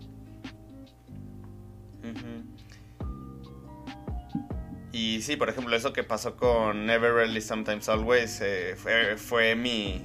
Y 4.99 5.21
sí, 5.21 5.37
por 5.37 5.47
ejemplo, 5.47 5.73
eso 5.77 5.93
que 5.93 6.03
pasó 6.03 6.35
con 6.35 6.85
Never 6.85 7.13
Really 7.13 7.39
Sometimes 7.39 7.87
Always 7.87 8.41
eh, 8.41 8.75
fue, 9.15 9.55
mi, 9.55 10.03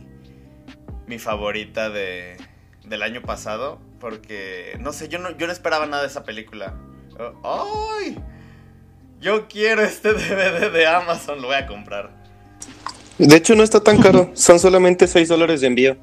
mi 1.08 1.18
favorita 1.18 1.90
de, 1.90 2.36
del 2.84 3.02
año 3.02 3.20
pasado. 3.20 3.80
Porque, 3.98 4.76
no 4.78 4.92
sé, 4.92 5.08
yo 5.08 5.18
no, 5.18 5.36
yo 5.36 5.48
no 5.48 5.52
esperaba 5.52 5.86
nada 5.86 6.02
de 6.02 6.08
esa 6.08 6.22
película. 6.22 6.76
¡Ay! 7.42 8.20
Yo 9.20 9.48
quiero 9.48 9.82
este 9.82 10.12
DVD 10.12 10.70
de 10.70 10.86
Amazon, 10.86 11.42
lo 11.42 11.48
voy 11.48 11.56
a 11.56 11.66
comprar. 11.66 12.12
De 13.18 13.34
hecho, 13.34 13.56
no 13.56 13.64
está 13.64 13.80
tan 13.80 14.00
caro. 14.00 14.30
Son 14.34 14.60
solamente 14.60 15.08
6 15.08 15.28
dólares 15.28 15.60
de 15.60 15.66
envío. 15.66 15.96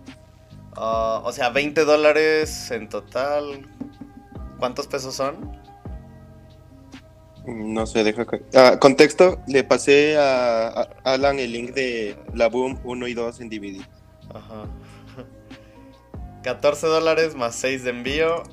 Ah, 0.76 1.22
o 1.24 1.32
sea, 1.32 1.50
20 1.50 1.86
dólares 1.86 2.70
en 2.72 2.90
total. 2.90 3.70
¿Cuántos 4.60 4.88
pesos 4.88 5.16
son? 5.16 5.62
No 7.46 7.88
sé, 7.88 8.04
deja 8.04 8.26
que... 8.26 8.44
Ah, 8.54 8.78
contexto, 8.80 9.42
le 9.48 9.64
pasé 9.64 10.18
a, 10.18 10.68
Alan 11.04 11.40
el 11.40 11.52
link 11.52 11.72
de 11.72 12.16
la 12.34 12.48
Boom 12.48 12.80
1 12.84 13.08
y 13.08 13.14
2 13.14 13.42
en 13.42 13.50
DVD. 13.50 13.82
Ajá. 14.34 14.68
14 16.44 16.88
dólares 16.88 17.36
más 17.36 17.56
6 17.56 17.84
de 17.84 17.90
envío. 17.90 18.44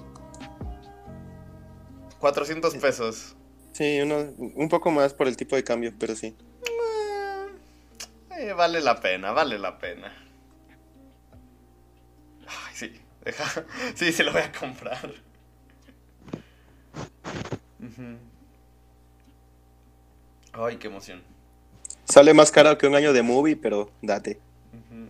400 2.18 2.74
pesos. 2.76 3.36
Sí, 3.72 4.01
un 4.01 4.68
poco 4.68 4.91
más 4.91 5.14
por 5.14 5.28
el 5.28 5.36
tipo 5.36 5.55
de 5.55 5.64
cambio, 5.64 5.93
pero 5.99 6.16
sí. 6.16 6.34
Eh, 8.39 8.53
vale 8.53 8.80
la 8.80 9.01
pena, 9.01 9.32
vale 9.32 9.59
la 9.59 9.78
pena. 9.78 10.12
Ay, 12.47 12.74
sí, 12.74 12.93
deja. 13.24 13.64
Sí, 13.95 14.12
se 14.12 14.24
lo 14.24 14.32
voy 14.32 14.43
a 14.43 14.53
comprar. 14.53 15.12
Ay, 20.59 20.76
qué 20.76 20.88
emoción. 20.88 21.22
Sale 22.04 22.34
más 22.34 22.50
caro 22.50 22.76
que 22.78 22.86
un 22.86 22.94
año 22.96 23.12
de 23.12 23.22
movie, 23.22 23.56
pero 23.56 23.92
date. 24.02 24.40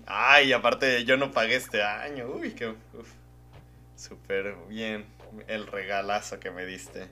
Ay, 0.06 0.52
aparte 0.52 1.04
yo 1.04 1.16
no 1.16 1.32
pagué 1.32 1.56
este 1.56 1.82
año. 1.82 2.26
Uy, 2.26 2.52
qué 2.52 2.74
súper 3.96 4.54
bien 4.68 5.06
el 5.46 5.66
regalazo 5.66 6.38
que 6.38 6.50
me 6.50 6.66
diste. 6.66 7.08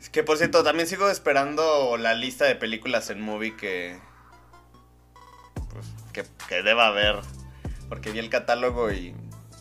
Es 0.00 0.10
que 0.10 0.22
por 0.22 0.36
cierto, 0.36 0.62
también 0.62 0.86
sigo 0.86 1.10
esperando 1.10 1.96
la 1.96 2.14
lista 2.14 2.44
de 2.44 2.54
películas 2.54 3.10
en 3.10 3.20
movie 3.20 3.56
que 3.56 3.98
pues, 5.72 5.86
que, 6.12 6.24
que 6.48 6.62
deba 6.62 6.88
haber. 6.88 7.16
Porque 7.88 8.10
vi 8.10 8.18
el 8.18 8.28
catálogo 8.28 8.92
y 8.92 9.14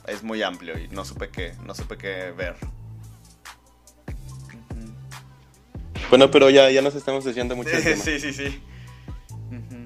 es 0.07 0.23
muy 0.23 0.43
amplio 0.43 0.77
y 0.77 0.89
no 0.89 1.05
supe 1.05 1.29
qué, 1.29 1.53
no 1.63 1.73
supe 1.73 1.97
qué 1.97 2.31
ver. 2.31 2.55
Bueno, 6.09 6.31
pero 6.31 6.49
ya, 6.49 6.69
ya 6.71 6.81
nos 6.81 6.95
estamos 6.95 7.25
desviando 7.25 7.55
mucho. 7.55 7.69
Sí, 7.69 7.95
sí, 7.95 8.19
sí, 8.19 8.33
sí. 8.33 8.63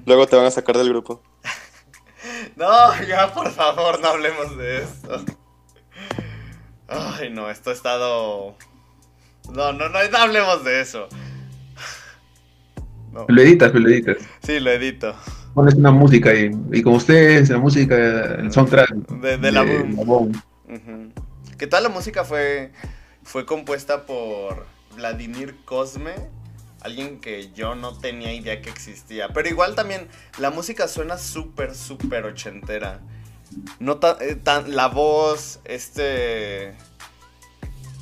Luego 0.06 0.26
te 0.26 0.36
van 0.36 0.46
a 0.46 0.50
sacar 0.50 0.76
del 0.76 0.88
grupo. 0.88 1.22
no, 2.56 3.02
ya, 3.04 3.32
por 3.32 3.50
favor, 3.50 4.00
no 4.00 4.08
hablemos 4.08 4.56
de 4.56 4.82
esto. 4.82 5.24
Ay, 6.88 7.30
no, 7.30 7.50
esto 7.50 7.70
ha 7.70 7.72
estado... 7.72 8.56
No, 9.52 9.72
no, 9.72 9.88
no, 9.88 10.08
no 10.08 10.18
hablemos 10.18 10.64
de 10.64 10.80
eso. 10.80 11.08
Lo 13.28 13.42
editas, 13.42 13.74
lo 13.74 13.88
editas. 13.88 14.16
Sí, 14.42 14.60
lo 14.60 14.70
edito. 14.70 15.14
Pones 15.54 15.74
una 15.74 15.90
música 15.90 16.34
y, 16.34 16.50
y 16.72 16.82
como 16.82 16.96
ustedes, 16.96 17.50
la 17.50 17.58
música, 17.58 18.36
el 18.36 18.50
soundtrack. 18.50 18.90
De, 18.90 19.52
la 19.52 19.62
boom. 19.62 20.32
Que 21.58 21.66
toda 21.66 21.82
la 21.82 21.88
música 21.90 22.24
fue, 22.24 22.72
fue 23.22 23.44
compuesta 23.44 24.06
por 24.06 24.66
Vladimir 24.94 25.56
Cosme, 25.64 26.14
alguien 26.80 27.20
que 27.20 27.52
yo 27.52 27.74
no 27.74 27.98
tenía 27.98 28.32
idea 28.32 28.60
que 28.60 28.70
existía. 28.70 29.28
Pero 29.28 29.48
igual 29.48 29.74
también 29.74 30.08
la 30.38 30.50
música 30.50 30.88
suena 30.88 31.18
súper, 31.18 31.74
súper 31.74 32.24
ochentera. 32.24 33.00
No 33.78 34.00
eh, 34.20 34.36
tan, 34.36 34.74
la 34.74 34.88
voz, 34.88 35.60
este... 35.64 36.74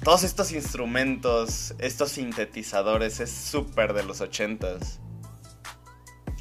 Todos 0.02 0.22
estos 0.22 0.52
instrumentos, 0.52 1.74
estos 1.78 2.12
sintetizadores, 2.12 3.20
es 3.20 3.30
súper 3.30 3.92
de 3.92 4.02
los 4.02 4.22
ochentas. 4.22 4.98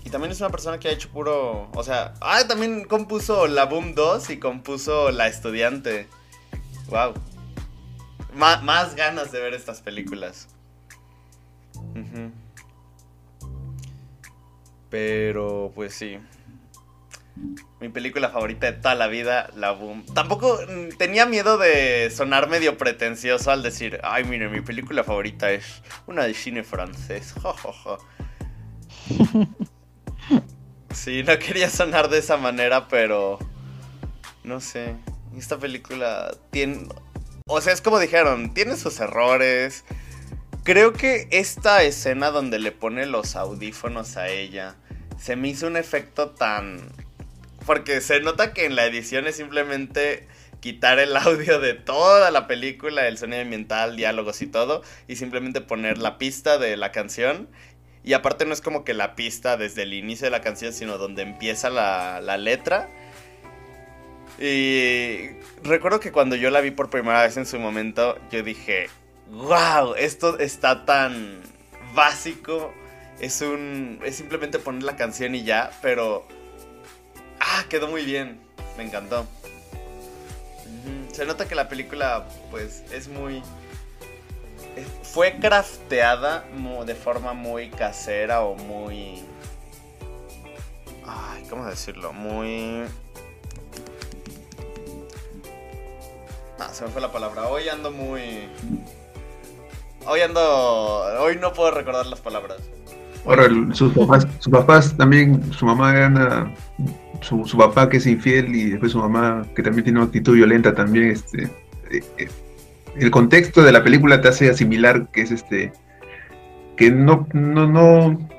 Y 0.06 0.10
también 0.12 0.32
es 0.32 0.40
una 0.40 0.50
persona 0.50 0.80
que 0.80 0.88
ha 0.88 0.92
hecho 0.92 1.10
puro... 1.10 1.70
O 1.74 1.84
sea, 1.84 2.14
ah, 2.22 2.42
también 2.48 2.86
compuso 2.86 3.48
La 3.48 3.66
Boom 3.66 3.96
2 3.96 4.30
y 4.30 4.40
compuso 4.40 5.12
La 5.12 5.28
Estudiante. 5.28 6.08
Wow 6.88 7.14
más 8.34 8.96
ganas 8.96 9.32
de 9.32 9.40
ver 9.40 9.54
estas 9.54 9.82
películas. 9.82 10.48
Pero, 14.90 15.72
pues 15.76 15.94
sí. 15.94 16.20
Mi 17.80 17.90
película 17.90 18.30
favorita 18.30 18.72
de 18.72 18.74
toda 18.74 18.96
la 18.96 19.08
vida, 19.08 19.50
La 19.56 19.72
Boom. 19.72 20.06
Tampoco 20.14 20.60
mm, 20.68 20.98
tenía 20.98 21.26
miedo 21.26 21.58
de 21.58 22.12
sonar 22.12 22.50
medio 22.50 22.78
pretencioso 22.78 23.52
al 23.52 23.64
decir, 23.64 24.00
ay, 24.04 24.26
mire, 24.26 24.50
mi 24.50 24.62
película 24.62 25.04
favorita 25.04 25.52
es 25.52 25.82
una 26.08 26.24
de 26.24 26.34
cine 26.34 26.64
francés. 26.64 27.34
sí, 30.92 31.24
no 31.24 31.40
quería 31.40 31.70
sonar 31.70 32.10
de 32.10 32.18
esa 32.18 32.38
manera, 32.38 32.88
pero... 32.88 33.40
No 34.44 34.60
sé. 34.60 34.96
Esta 35.38 35.58
película 35.58 36.36
tiene 36.50 36.88
o 37.50 37.62
sea, 37.62 37.74
es 37.74 37.82
como 37.82 38.00
dijeron, 38.00 38.54
tiene 38.54 38.78
sus 38.78 39.00
errores. 39.00 39.84
Creo 40.64 40.94
que 40.94 41.28
esta 41.32 41.82
escena 41.82 42.30
donde 42.30 42.60
le 42.60 42.72
pone 42.72 43.08
los 43.08 43.36
audífonos 43.36 44.18
a 44.18 44.30
ella 44.30 44.76
se 45.20 45.36
me 45.36 45.50
hizo 45.50 45.66
un 45.66 45.76
efecto 45.76 46.30
tan... 46.30 46.80
Porque 47.66 48.02
se 48.02 48.20
nota 48.22 48.54
que 48.54 48.66
en 48.66 48.76
la 48.76 48.86
edición 48.86 49.26
es 49.26 49.36
simplemente 49.36 50.28
quitar 50.60 51.00
el 51.00 51.18
audio 51.18 51.60
de 51.60 51.74
toda 51.74 52.30
la 52.30 52.46
película, 52.46 53.08
el 53.08 53.18
sonido 53.18 53.42
ambiental, 53.42 53.96
diálogos 53.96 54.44
y 54.44 54.48
todo, 54.48 54.84
y 55.08 55.16
simplemente 55.16 55.60
poner 55.60 55.98
la 55.98 56.20
pista 56.20 56.60
de 56.60 56.78
la 56.78 56.92
canción. 56.92 57.50
Y 58.04 58.14
aparte 58.14 58.46
no 58.46 58.54
es 58.54 58.62
como 58.62 58.84
que 58.84 58.94
la 58.94 59.16
pista 59.16 59.58
desde 59.58 59.84
el 59.84 59.94
inicio 59.96 60.26
de 60.26 60.32
la 60.32 60.42
canción, 60.42 60.72
sino 60.72 61.00
donde 61.00 61.24
empieza 61.24 61.72
la, 61.72 62.22
la 62.22 62.38
letra. 62.38 62.90
Y 64.40 65.32
recuerdo 65.64 66.00
que 66.00 66.14
cuando 66.14 66.38
yo 66.38 66.50
la 66.50 66.62
vi 66.62 66.72
por 66.72 66.90
primera 66.90 67.24
vez 67.24 67.36
en 67.36 67.46
su 67.46 67.60
momento, 67.60 68.18
yo 68.32 68.42
dije, 68.42 68.88
wow, 69.32 69.96
esto 69.96 70.40
está 70.40 70.86
tan 70.86 71.42
básico. 71.94 72.74
Es 73.20 73.42
un. 73.42 74.00
Es 74.04 74.16
simplemente 74.16 74.58
poner 74.60 74.84
la 74.84 74.96
canción 74.96 75.36
y 75.36 75.44
ya, 75.44 75.72
pero. 75.82 76.26
Ah, 77.42 77.66
quedó 77.70 77.90
muy 77.90 78.06
bien. 78.06 78.40
Me 78.78 78.84
encantó. 78.84 79.28
Se 81.12 81.26
nota 81.26 81.48
que 81.48 81.56
la 81.56 81.68
película, 81.68 82.26
pues, 82.50 82.84
es 82.94 83.10
muy. 83.10 83.44
Fue 85.04 85.38
crafteada 85.40 86.46
de 86.86 86.96
forma 86.96 87.34
muy 87.34 87.70
casera 87.72 88.42
o 88.44 88.56
muy. 88.56 89.22
Ay, 91.06 91.44
¿cómo 91.50 91.66
decirlo? 91.66 92.14
Muy. 92.14 92.86
Ah, 96.60 96.70
se 96.74 96.84
me 96.84 96.92
fue 96.92 97.02
la 97.02 97.12
palabra. 97.12 97.48
Hoy 97.48 97.70
ando 97.70 97.90
muy. 97.92 98.22
Hoy 100.06 100.20
ando. 100.20 100.42
Hoy 101.22 101.38
no 101.40 101.54
puedo 101.54 101.72
recordar 101.72 102.06
las 102.06 102.20
palabras. 102.20 102.58
Ahora, 103.26 103.48
sus 103.74 103.94
papás, 103.94 104.28
sus 104.40 104.52
papás 104.52 104.98
también, 104.98 105.54
su 105.54 105.66
mamá 105.66 105.94
gana, 105.94 106.54
su, 107.22 107.46
su, 107.46 107.58
papá 107.58 107.90
que 107.90 107.98
es 107.98 108.08
infiel 108.08 108.54
y 108.56 108.70
después 108.72 108.94
su 108.94 109.00
mamá 109.00 109.46
que 109.56 109.62
también 109.62 109.84
tiene 109.84 110.00
una 110.00 110.08
actitud 110.08 110.36
violenta 110.36 110.74
también, 110.74 111.12
este, 111.12 111.44
eh, 111.92 112.04
eh, 112.18 112.30
el 112.96 113.12
contexto 113.12 113.62
de 113.62 113.74
la 113.74 113.84
película 113.84 114.22
te 114.22 114.30
hace 114.30 114.50
asimilar 114.50 115.10
que 115.12 115.22
es 115.22 115.32
este, 115.32 115.74
que 116.78 116.92
no, 116.92 117.28
no, 117.34 117.68
no, 117.68 118.30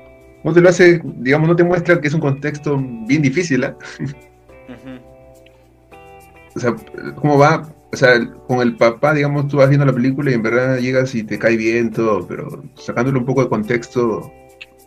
no 0.43 0.53
te 0.53 0.61
lo 0.61 0.69
hace, 0.69 0.99
digamos, 1.03 1.47
no 1.47 1.55
te 1.55 1.63
muestra 1.63 2.01
que 2.01 2.07
es 2.07 2.13
un 2.15 2.21
contexto 2.21 2.77
bien 2.77 3.21
difícil, 3.21 3.63
¿eh? 3.63 3.75
O 6.55 6.59
sea, 6.59 6.75
¿cómo 7.15 7.37
va? 7.37 7.71
O 7.93 7.97
sea, 7.97 8.25
con 8.47 8.61
el 8.61 8.75
papá, 8.75 9.13
digamos, 9.13 9.47
tú 9.47 9.57
vas 9.57 9.69
viendo 9.69 9.85
la 9.85 9.93
película 9.93 10.31
y 10.31 10.35
en 10.35 10.43
verdad 10.43 10.77
llegas 10.77 11.13
y 11.13 11.23
te 11.23 11.37
cae 11.37 11.57
bien 11.57 11.91
todo, 11.91 12.25
pero 12.25 12.63
sacándole 12.75 13.19
un 13.19 13.25
poco 13.25 13.43
de 13.43 13.49
contexto, 13.49 14.31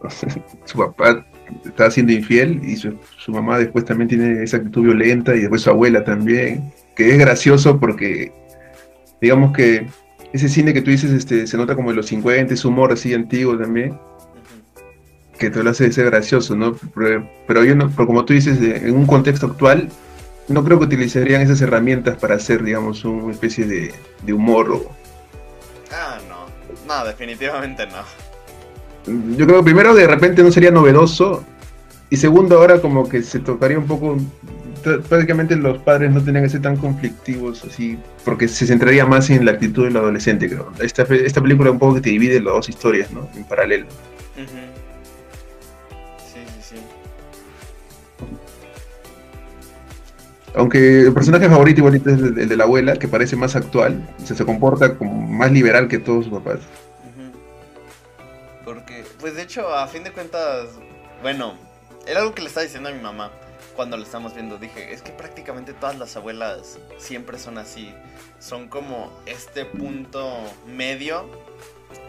su 0.65 0.79
papá 0.79 1.27
está 1.65 1.91
siendo 1.91 2.13
infiel 2.13 2.61
y 2.65 2.77
su, 2.77 2.97
mamá 3.29 3.59
después 3.59 3.85
también 3.85 4.09
tiene 4.09 4.43
esa 4.43 4.57
actitud 4.57 4.85
violenta 4.85 5.35
y 5.35 5.41
después 5.41 5.63
su 5.63 5.71
abuela 5.71 6.03
también, 6.05 6.73
que 6.97 7.11
es 7.11 7.19
gracioso 7.19 7.79
porque, 7.79 8.33
digamos 9.21 9.53
que 9.53 9.87
ese 10.33 10.49
cine 10.49 10.73
que 10.73 10.81
tú 10.81 10.91
dices 10.91 11.13
este, 11.13 11.47
se 11.47 11.57
nota 11.57 11.77
como 11.77 11.91
de 11.91 11.97
los 11.97 12.07
50, 12.07 12.55
ese 12.55 12.67
humor 12.67 12.93
así 12.93 13.13
antiguo 13.13 13.57
también, 13.59 13.99
que 15.39 15.51
te 15.51 15.63
lo 15.63 15.71
hace 15.71 15.93
ser 15.93 16.07
gracioso, 16.07 16.57
¿no? 16.57 16.75
Pero, 16.95 17.65
yo 17.65 17.75
no, 17.75 17.91
pero 17.91 18.07
como 18.07 18.25
tú 18.25 18.33
dices, 18.33 18.59
en 18.61 18.97
un 18.97 19.07
contexto 19.07 19.47
actual, 19.47 19.91
no 20.49 20.65
creo 20.65 20.79
que 20.79 20.85
utilizarían 20.85 21.41
esas 21.41 21.61
herramientas 21.61 22.17
para 22.17 22.35
hacer, 22.35 22.63
digamos, 22.63 23.05
una 23.05 23.33
especie 23.33 23.67
de, 23.67 23.95
de 24.23 24.33
humor 24.33 24.71
o... 24.71 24.93
Ah, 25.93 26.19
no. 26.29 26.45
No, 26.87 27.05
definitivamente 27.05 27.87
no. 27.87 29.37
Yo 29.37 29.47
creo 29.47 29.59
que 29.59 29.65
primero 29.65 29.95
de 29.95 30.07
repente 30.07 30.43
no 30.43 30.51
sería 30.51 30.71
novedoso 30.71 31.45
y 32.11 32.17
segundo 32.17 32.59
ahora 32.59 32.81
como 32.81 33.09
que 33.09 33.23
se 33.23 33.41
tocaría 33.41 33.79
un 33.79 33.87
poco... 33.87 34.17
Prácticamente 35.09 35.57
los 35.57 35.79
padres 35.79 36.13
no 36.13 36.23
tenían 36.23 36.45
que 36.45 36.51
ser 36.51 36.61
tan 36.61 36.77
conflictivos 36.77 37.65
así, 37.65 37.99
porque 38.23 38.47
se 38.49 38.67
centraría 38.67 39.07
más 39.07 39.31
en 39.31 39.47
la 39.47 39.53
actitud 39.53 39.85
del 39.85 39.97
adolescente, 39.97 40.47
creo. 40.47 40.71
Esta, 40.79 41.05
esta 41.05 41.41
película 41.41 41.71
un 41.71 41.79
poco 41.79 41.95
que 41.95 42.01
te 42.03 42.11
divide 42.11 42.35
las 42.35 42.53
dos 42.53 42.69
historias, 42.69 43.11
¿no? 43.11 43.27
En 43.35 43.45
paralelo. 43.45 43.87
Aunque 50.55 51.01
el 51.01 51.13
personaje 51.13 51.49
favorito 51.49 51.81
igualito 51.81 52.11
es 52.11 52.19
el 52.19 52.49
de 52.49 52.57
la 52.57 52.65
abuela, 52.65 52.95
que 52.97 53.09
parece 53.09 53.35
más 53.35 53.57
actual, 53.57 54.09
se, 54.25 54.45
comporta 54.45 54.97
como 54.97 55.13
más 55.27 55.51
liberal 55.51 55.89
que 55.89 55.99
todos 55.99 56.27
sus 56.27 56.35
papás. 56.35 56.61
Porque, 58.65 59.05
pues 59.19 59.35
de 59.35 59.43
hecho, 59.43 59.75
a 59.75 59.89
fin 59.89 60.05
de 60.05 60.13
cuentas, 60.13 60.69
bueno, 61.23 61.55
era 62.07 62.21
algo 62.21 62.35
que 62.35 62.43
le 62.43 62.49
estaba 62.49 62.63
diciendo 62.63 62.89
a 62.89 62.93
mi 62.93 63.01
mamá 63.01 63.33
cuando 63.75 63.97
lo 63.97 64.05
estamos 64.05 64.33
viendo. 64.35 64.57
Dije, 64.59 64.93
es 64.95 65.03
que 65.03 65.11
prácticamente 65.11 65.73
todas 65.73 65.99
las 65.99 66.17
abuelas 66.17 66.79
siempre 66.99 67.39
son 67.39 67.59
así. 67.59 67.93
Son 68.39 68.69
como 68.69 69.13
este 69.27 69.65
punto 69.65 70.39
medio 70.69 71.29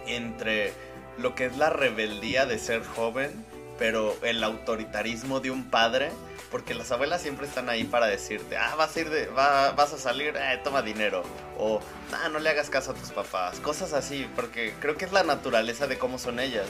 entre 0.06 0.72
lo 1.18 1.34
que 1.34 1.46
es 1.46 1.58
la 1.58 1.72
rebeldía 1.72 2.46
de 2.46 2.60
ser 2.60 2.84
joven, 2.84 3.32
pero 3.80 4.16
el 4.22 4.44
autoritarismo 4.44 5.40
de 5.40 5.50
un 5.50 5.64
padre 5.66 6.12
porque 6.56 6.74
las 6.74 6.90
abuelas 6.90 7.22
siempre 7.22 7.48
están 7.48 7.68
ahí 7.68 7.84
para 7.84 8.06
decirte, 8.06 8.56
ah, 8.56 8.76
vas 8.78 8.96
a 8.96 9.00
ir 9.02 9.10
de, 9.10 9.28
vas 9.28 9.92
a 9.92 9.98
salir, 9.98 10.38
eh, 10.38 10.62
toma 10.64 10.82
dinero. 10.82 11.22
O, 11.58 11.82
ah, 12.14 12.30
no 12.30 12.40
le 12.40 12.50
hagas 12.50 12.70
caso 12.70 12.92
a 12.92 12.94
tus 12.94 13.10
papás. 13.10 13.60
Cosas 13.60 13.92
así, 13.92 14.26
porque 14.38 14.74
creo 14.80 14.96
que 14.96 15.04
es 15.04 15.12
la 15.12 15.24
naturaleza 15.24 15.86
de 15.86 15.98
cómo 15.98 16.18
son 16.18 16.40
ellas. 16.40 16.70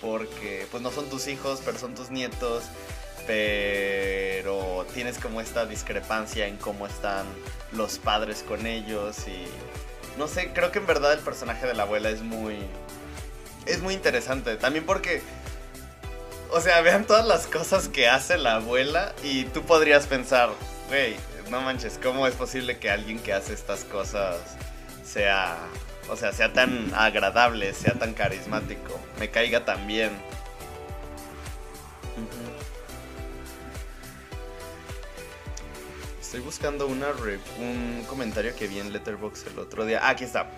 Porque, 0.00 0.68
pues 0.70 0.84
no 0.84 0.92
son 0.92 1.10
tus 1.10 1.26
hijos, 1.26 1.60
pero 1.64 1.80
son 1.80 1.96
tus 1.96 2.10
nietos. 2.10 2.62
Pero 3.26 4.86
tienes 4.94 5.18
como 5.18 5.40
esta 5.40 5.66
discrepancia 5.66 6.46
en 6.46 6.56
cómo 6.56 6.86
están 6.86 7.26
los 7.72 7.98
padres 7.98 8.44
con 8.46 8.68
ellos. 8.68 9.26
Y 9.26 9.48
no 10.16 10.28
sé, 10.28 10.52
creo 10.52 10.70
que 10.70 10.78
en 10.78 10.86
verdad 10.86 11.12
el 11.12 11.18
personaje 11.18 11.66
de 11.66 11.74
la 11.74 11.82
abuela 11.82 12.08
es 12.08 12.22
muy. 12.22 12.58
Es 13.66 13.82
muy 13.82 13.94
interesante. 13.94 14.54
También 14.58 14.86
porque 14.86 15.22
o 16.54 16.60
sea, 16.60 16.80
vean 16.82 17.04
todas 17.04 17.26
las 17.26 17.48
cosas 17.48 17.88
que 17.88 18.08
hace 18.08 18.38
la 18.38 18.56
abuela 18.56 19.12
y 19.24 19.44
tú 19.46 19.62
podrías 19.62 20.06
pensar, 20.06 20.50
güey, 20.86 21.16
no 21.50 21.60
manches, 21.60 21.98
¿cómo 22.00 22.28
es 22.28 22.34
posible 22.34 22.78
que 22.78 22.90
alguien 22.90 23.18
que 23.18 23.32
hace 23.32 23.52
estas 23.52 23.84
cosas 23.84 24.36
sea, 25.04 25.56
o 26.08 26.16
sea, 26.16 26.32
sea 26.32 26.52
tan 26.52 26.94
agradable, 26.94 27.74
sea 27.74 27.94
tan 27.94 28.14
carismático, 28.14 29.00
me 29.18 29.30
caiga 29.30 29.64
tan 29.64 29.84
bien? 29.88 30.12
Estoy 36.20 36.38
buscando 36.40 36.86
una 36.86 37.08
un 37.58 38.04
comentario 38.08 38.54
que 38.54 38.68
vi 38.68 38.78
en 38.78 38.92
Letterboxd 38.92 39.48
el 39.48 39.58
otro 39.58 39.84
día. 39.84 40.00
Ah, 40.04 40.10
aquí 40.10 40.22
está. 40.22 40.48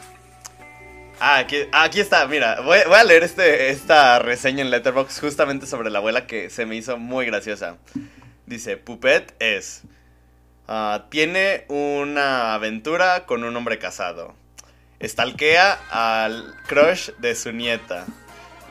Ah, 1.18 1.38
aquí, 1.72 2.00
está, 2.00 2.26
mira, 2.26 2.60
voy, 2.60 2.78
a 2.78 3.04
leer 3.04 3.22
este, 3.24 3.70
esta 3.70 4.18
reseña 4.18 4.62
en 4.62 4.70
Letterboxd 4.70 5.20
justamente 5.20 5.66
sobre 5.66 5.90
la 5.90 5.98
abuela 5.98 6.26
que 6.26 6.50
se 6.50 6.66
me 6.66 6.76
hizo 6.76 6.98
muy 6.98 7.24
graciosa. 7.24 7.78
Dice, 8.44 8.76
Pupet 8.76 9.34
es... 9.38 9.82
Ah, 10.68 11.06
tiene 11.10 11.64
una 11.68 12.54
aventura 12.54 13.24
con 13.24 13.44
un 13.44 13.56
hombre 13.56 13.78
casado. 13.78 14.34
Stalkea 15.02 15.78
al 15.90 16.54
crush 16.66 17.10
de 17.18 17.34
su 17.34 17.52
nieta. 17.52 18.04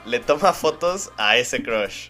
Le 0.05 0.19
toma 0.19 0.53
fotos 0.53 1.11
a 1.17 1.37
ese 1.37 1.63
crush. 1.63 2.09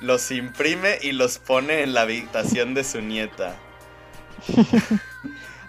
Los 0.00 0.30
imprime 0.30 0.98
y 1.02 1.12
los 1.12 1.38
pone 1.38 1.82
en 1.82 1.94
la 1.94 2.02
habitación 2.02 2.74
de 2.74 2.84
su 2.84 3.00
nieta. 3.00 3.56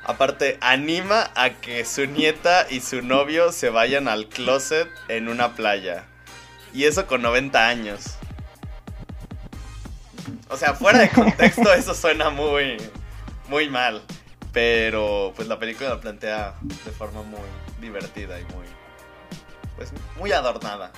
Aparte, 0.07 0.59
anima 0.61 1.31
a 1.33 1.49
que 1.49 1.83
su 1.83 2.05
nieta 2.05 2.67
y 2.69 2.81
su 2.81 3.01
novio 3.01 3.51
se 3.51 3.71
vayan 3.71 4.07
al 4.07 4.27
closet 4.27 4.87
en 5.07 5.27
una 5.29 5.55
playa. 5.55 6.05
Y 6.75 6.83
eso 6.83 7.07
con 7.07 7.23
90 7.23 7.67
años. 7.67 8.17
O 10.47 10.57
sea, 10.57 10.75
fuera 10.75 10.99
de 10.99 11.09
contexto 11.09 11.73
eso 11.73 11.95
suena 11.95 12.29
muy, 12.29 12.77
muy 13.47 13.67
mal. 13.67 14.03
Pero 14.53 15.33
pues 15.35 15.47
la 15.47 15.57
película 15.57 15.89
lo 15.89 15.99
plantea 15.99 16.53
de 16.61 16.91
forma 16.91 17.23
muy 17.23 17.41
divertida 17.81 18.39
y 18.39 18.43
muy, 18.53 18.67
pues 19.75 19.91
muy 20.17 20.31
adornada. 20.31 20.91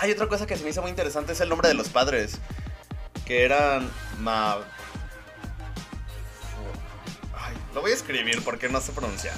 Hay 0.00 0.10
otra 0.10 0.26
cosa 0.26 0.48
que 0.48 0.56
se 0.56 0.64
me 0.64 0.70
hizo 0.70 0.82
muy 0.82 0.90
interesante 0.90 1.32
es 1.32 1.40
el 1.40 1.48
nombre 1.48 1.68
de 1.68 1.74
los 1.74 1.88
padres 1.90 2.40
que 3.26 3.44
eran 3.44 3.90
ma... 4.20 4.58
Ay, 7.34 7.54
lo 7.74 7.80
voy 7.82 7.90
a 7.90 7.94
escribir 7.94 8.42
porque 8.44 8.68
no 8.68 8.80
sé 8.80 8.92
pronunciar. 8.92 9.34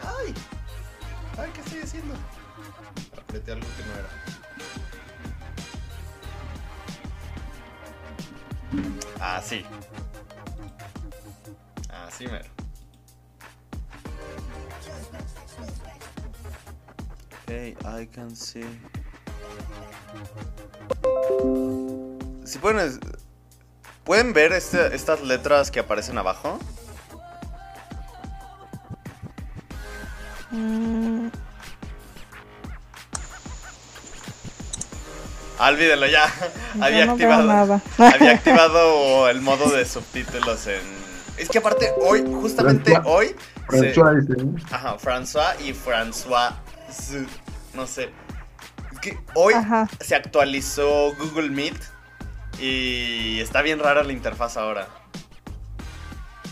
¡Ay! 0.00 0.32
¡Ay, 1.36 1.50
qué 1.52 1.60
estoy 1.60 1.80
haciendo! 1.80 2.14
Apreté 3.20 3.52
algo 3.52 3.66
que 3.76 3.82
no 3.84 3.94
era. 3.98 4.08
Así. 9.36 9.64
Así 11.90 12.26
mero. 12.28 12.61
I 17.56 18.06
can 18.06 18.34
see. 18.34 18.64
Si 22.44 22.58
pueden, 22.58 22.98
¿pueden 24.04 24.32
ver 24.32 24.52
este, 24.52 24.94
estas 24.94 25.22
letras 25.22 25.70
que 25.70 25.80
aparecen 25.80 26.18
abajo? 26.18 26.58
Olvídelo 35.58 36.06
ya. 36.06 36.26
Yo 36.74 36.84
Había 36.84 37.06
no 37.06 37.12
activado, 37.12 37.46
nada. 37.46 37.80
había 37.98 38.32
activado 38.32 39.28
el 39.28 39.40
modo 39.42 39.70
de 39.70 39.84
subtítulos 39.86 40.66
en. 40.66 40.80
Es 41.36 41.48
que 41.48 41.58
aparte 41.58 41.92
hoy, 42.00 42.24
justamente 42.40 42.92
François. 42.92 43.02
hoy. 43.06 43.36
se- 43.70 43.94
François, 43.94 44.20
dice, 44.20 44.44
¿no? 44.44 44.54
Ajá, 44.70 44.96
François 44.98 45.54
y 45.60 45.72
François. 45.72 46.52
No 47.74 47.86
sé. 47.86 48.10
Es 48.92 49.00
que 49.00 49.18
hoy 49.34 49.54
Ajá. 49.54 49.88
se 50.00 50.14
actualizó 50.14 51.14
Google 51.16 51.50
Meet 51.50 51.80
y 52.58 53.40
está 53.40 53.62
bien 53.62 53.78
rara 53.78 54.04
la 54.04 54.12
interfaz 54.12 54.56
ahora. 54.56 54.88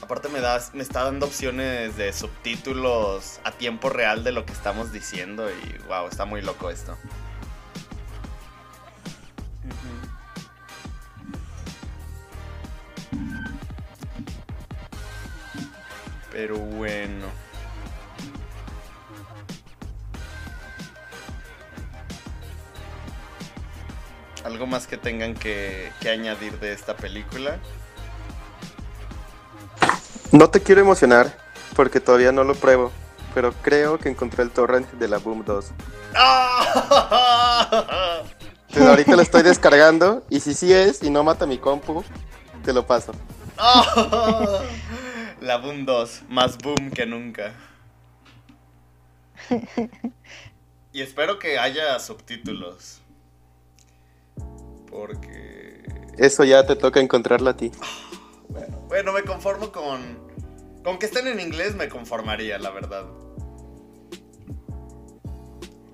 Aparte 0.02 0.28
me, 0.28 0.40
das, 0.40 0.74
me 0.74 0.82
está 0.82 1.04
dando 1.04 1.26
opciones 1.26 1.96
de 1.96 2.12
subtítulos 2.12 3.40
a 3.44 3.52
tiempo 3.52 3.90
real 3.90 4.24
de 4.24 4.32
lo 4.32 4.44
que 4.44 4.52
estamos 4.52 4.92
diciendo 4.92 5.48
y 5.50 5.78
wow, 5.86 6.08
está 6.08 6.24
muy 6.24 6.42
loco 6.42 6.70
esto. 6.70 6.96
Pero 16.32 16.56
bueno. 16.56 17.26
¿Algo 24.44 24.66
más 24.66 24.86
que 24.86 24.96
tengan 24.96 25.34
que, 25.34 25.92
que 26.00 26.10
añadir 26.10 26.58
de 26.60 26.72
esta 26.72 26.96
película? 26.96 27.58
No 30.32 30.48
te 30.48 30.62
quiero 30.62 30.80
emocionar, 30.80 31.36
porque 31.74 32.00
todavía 32.00 32.32
no 32.32 32.44
lo 32.44 32.54
pruebo, 32.54 32.92
pero 33.34 33.52
creo 33.62 33.98
que 33.98 34.08
encontré 34.08 34.42
el 34.42 34.50
torrent 34.50 34.90
de 34.92 35.08
la 35.08 35.18
Boom 35.18 35.44
2. 35.44 35.72
¡Ah! 36.14 37.42
Entonces 38.68 38.88
ahorita 38.88 39.16
lo 39.16 39.22
estoy 39.22 39.42
descargando, 39.42 40.24
y 40.30 40.40
si 40.40 40.54
sí 40.54 40.72
es 40.72 41.02
y 41.02 41.10
no 41.10 41.24
mata 41.24 41.46
mi 41.46 41.58
compu, 41.58 42.04
te 42.64 42.72
lo 42.72 42.86
paso. 42.86 43.12
¡Ah! 43.58 44.60
La 45.40 45.56
Boom 45.56 45.84
2, 45.84 46.22
más 46.28 46.56
boom 46.58 46.90
que 46.90 47.06
nunca. 47.06 47.52
Y 50.92 51.02
espero 51.02 51.38
que 51.38 51.56
haya 51.56 51.96
subtítulos. 52.00 52.99
Porque... 55.00 55.82
Eso 56.18 56.44
ya 56.44 56.66
te 56.66 56.76
toca 56.76 57.00
encontrarlo 57.00 57.48
a 57.48 57.56
ti. 57.56 57.72
Bueno, 58.50 58.78
bueno, 58.88 59.12
me 59.14 59.22
conformo 59.22 59.72
con... 59.72 60.18
Con 60.84 60.98
que 60.98 61.06
estén 61.06 61.26
en 61.26 61.40
inglés 61.40 61.74
me 61.74 61.88
conformaría, 61.88 62.58
la 62.58 62.68
verdad. 62.70 63.06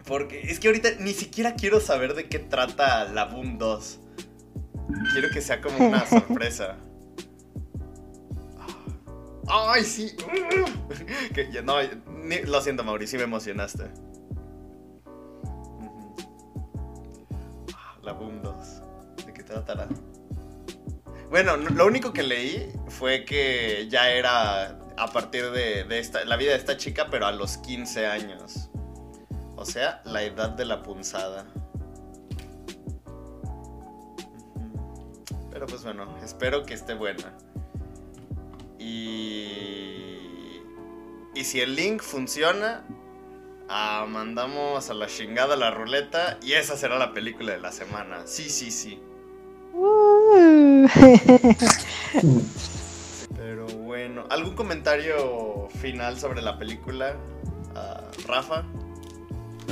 Porque 0.04 0.40
es 0.42 0.58
que 0.58 0.66
ahorita 0.66 0.88
ni 0.98 1.12
siquiera 1.12 1.54
quiero 1.54 1.80
saber 1.80 2.14
de 2.14 2.28
qué 2.28 2.40
trata 2.40 3.04
la 3.04 3.26
Boom 3.26 3.58
2. 3.58 4.00
Quiero 5.12 5.28
que 5.32 5.40
sea 5.40 5.60
como 5.60 5.86
una 5.86 6.04
sorpresa. 6.08 6.76
¡Ay, 9.48 9.84
sí! 9.84 10.16
Que 11.32 11.62
no, 11.62 11.76
ni- 12.24 12.42
lo 12.42 12.60
siento, 12.60 12.82
Mauri, 12.82 13.06
sí 13.06 13.16
me 13.16 13.22
emocionaste. 13.24 13.84
Bueno, 21.30 21.56
no- 21.56 21.70
lo 21.70 21.86
único 21.86 22.12
que 22.12 22.22
leí 22.22 22.72
fue 22.88 23.24
que 23.24 23.86
ya 23.90 24.10
era 24.10 24.78
a 24.96 25.06
partir 25.12 25.50
de, 25.50 25.84
la 26.24 26.36
vida 26.36 26.52
de 26.52 26.56
esta 26.56 26.76
chica, 26.76 27.08
pero 27.10 27.26
a 27.26 27.32
los 27.32 27.58
15 27.58 28.06
años. 28.06 28.70
O 29.56 29.64
sea, 29.64 30.02
la 30.04 30.22
edad 30.22 30.50
de 30.50 30.64
la 30.64 30.82
punzada. 30.82 31.46
Pero 35.50 35.66
pues 35.66 35.82
bueno, 35.84 36.16
espero 36.22 36.64
que 36.64 36.74
esté 36.74 36.94
buena. 36.94 37.36
Y... 38.78 40.60
Y 41.34 41.44
si 41.44 41.60
el 41.60 41.74
link 41.74 42.00
funciona, 42.02 42.86
ah, 43.68 44.06
mandamos 44.08 44.88
a 44.88 44.94
la 44.94 45.06
chingada 45.06 45.56
la 45.56 45.70
ruleta 45.70 46.38
y 46.42 46.52
esa 46.52 46.76
será 46.76 46.98
la 46.98 47.12
película 47.12 47.52
de 47.52 47.60
la 47.60 47.72
semana. 47.72 48.26
Sí, 48.26 48.48
sí, 48.48 48.70
sí. 48.70 49.02
Uh. 49.76 50.88
Pero 53.36 53.66
bueno, 53.84 54.24
¿algún 54.30 54.54
comentario 54.54 55.68
final 55.80 56.18
sobre 56.18 56.40
la 56.40 56.58
película? 56.58 57.14
Ah, 57.74 58.02
Rafa. 58.26 58.64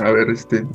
A 0.02 0.10
ver, 0.10 0.28
este. 0.28 0.66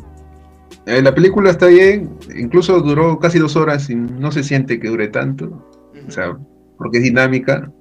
eh, 0.85 1.01
la 1.01 1.13
película 1.13 1.51
está 1.51 1.67
bien, 1.67 2.17
incluso 2.35 2.79
duró 2.81 3.19
casi 3.19 3.37
dos 3.37 3.55
horas 3.55 3.89
y 3.89 3.95
no 3.95 4.31
se 4.31 4.43
siente 4.43 4.79
que 4.79 4.87
dure 4.87 5.09
tanto, 5.09 5.63
o 6.07 6.11
sea, 6.11 6.37
porque 6.77 6.97
es 6.97 7.03
dinámica. 7.03 7.71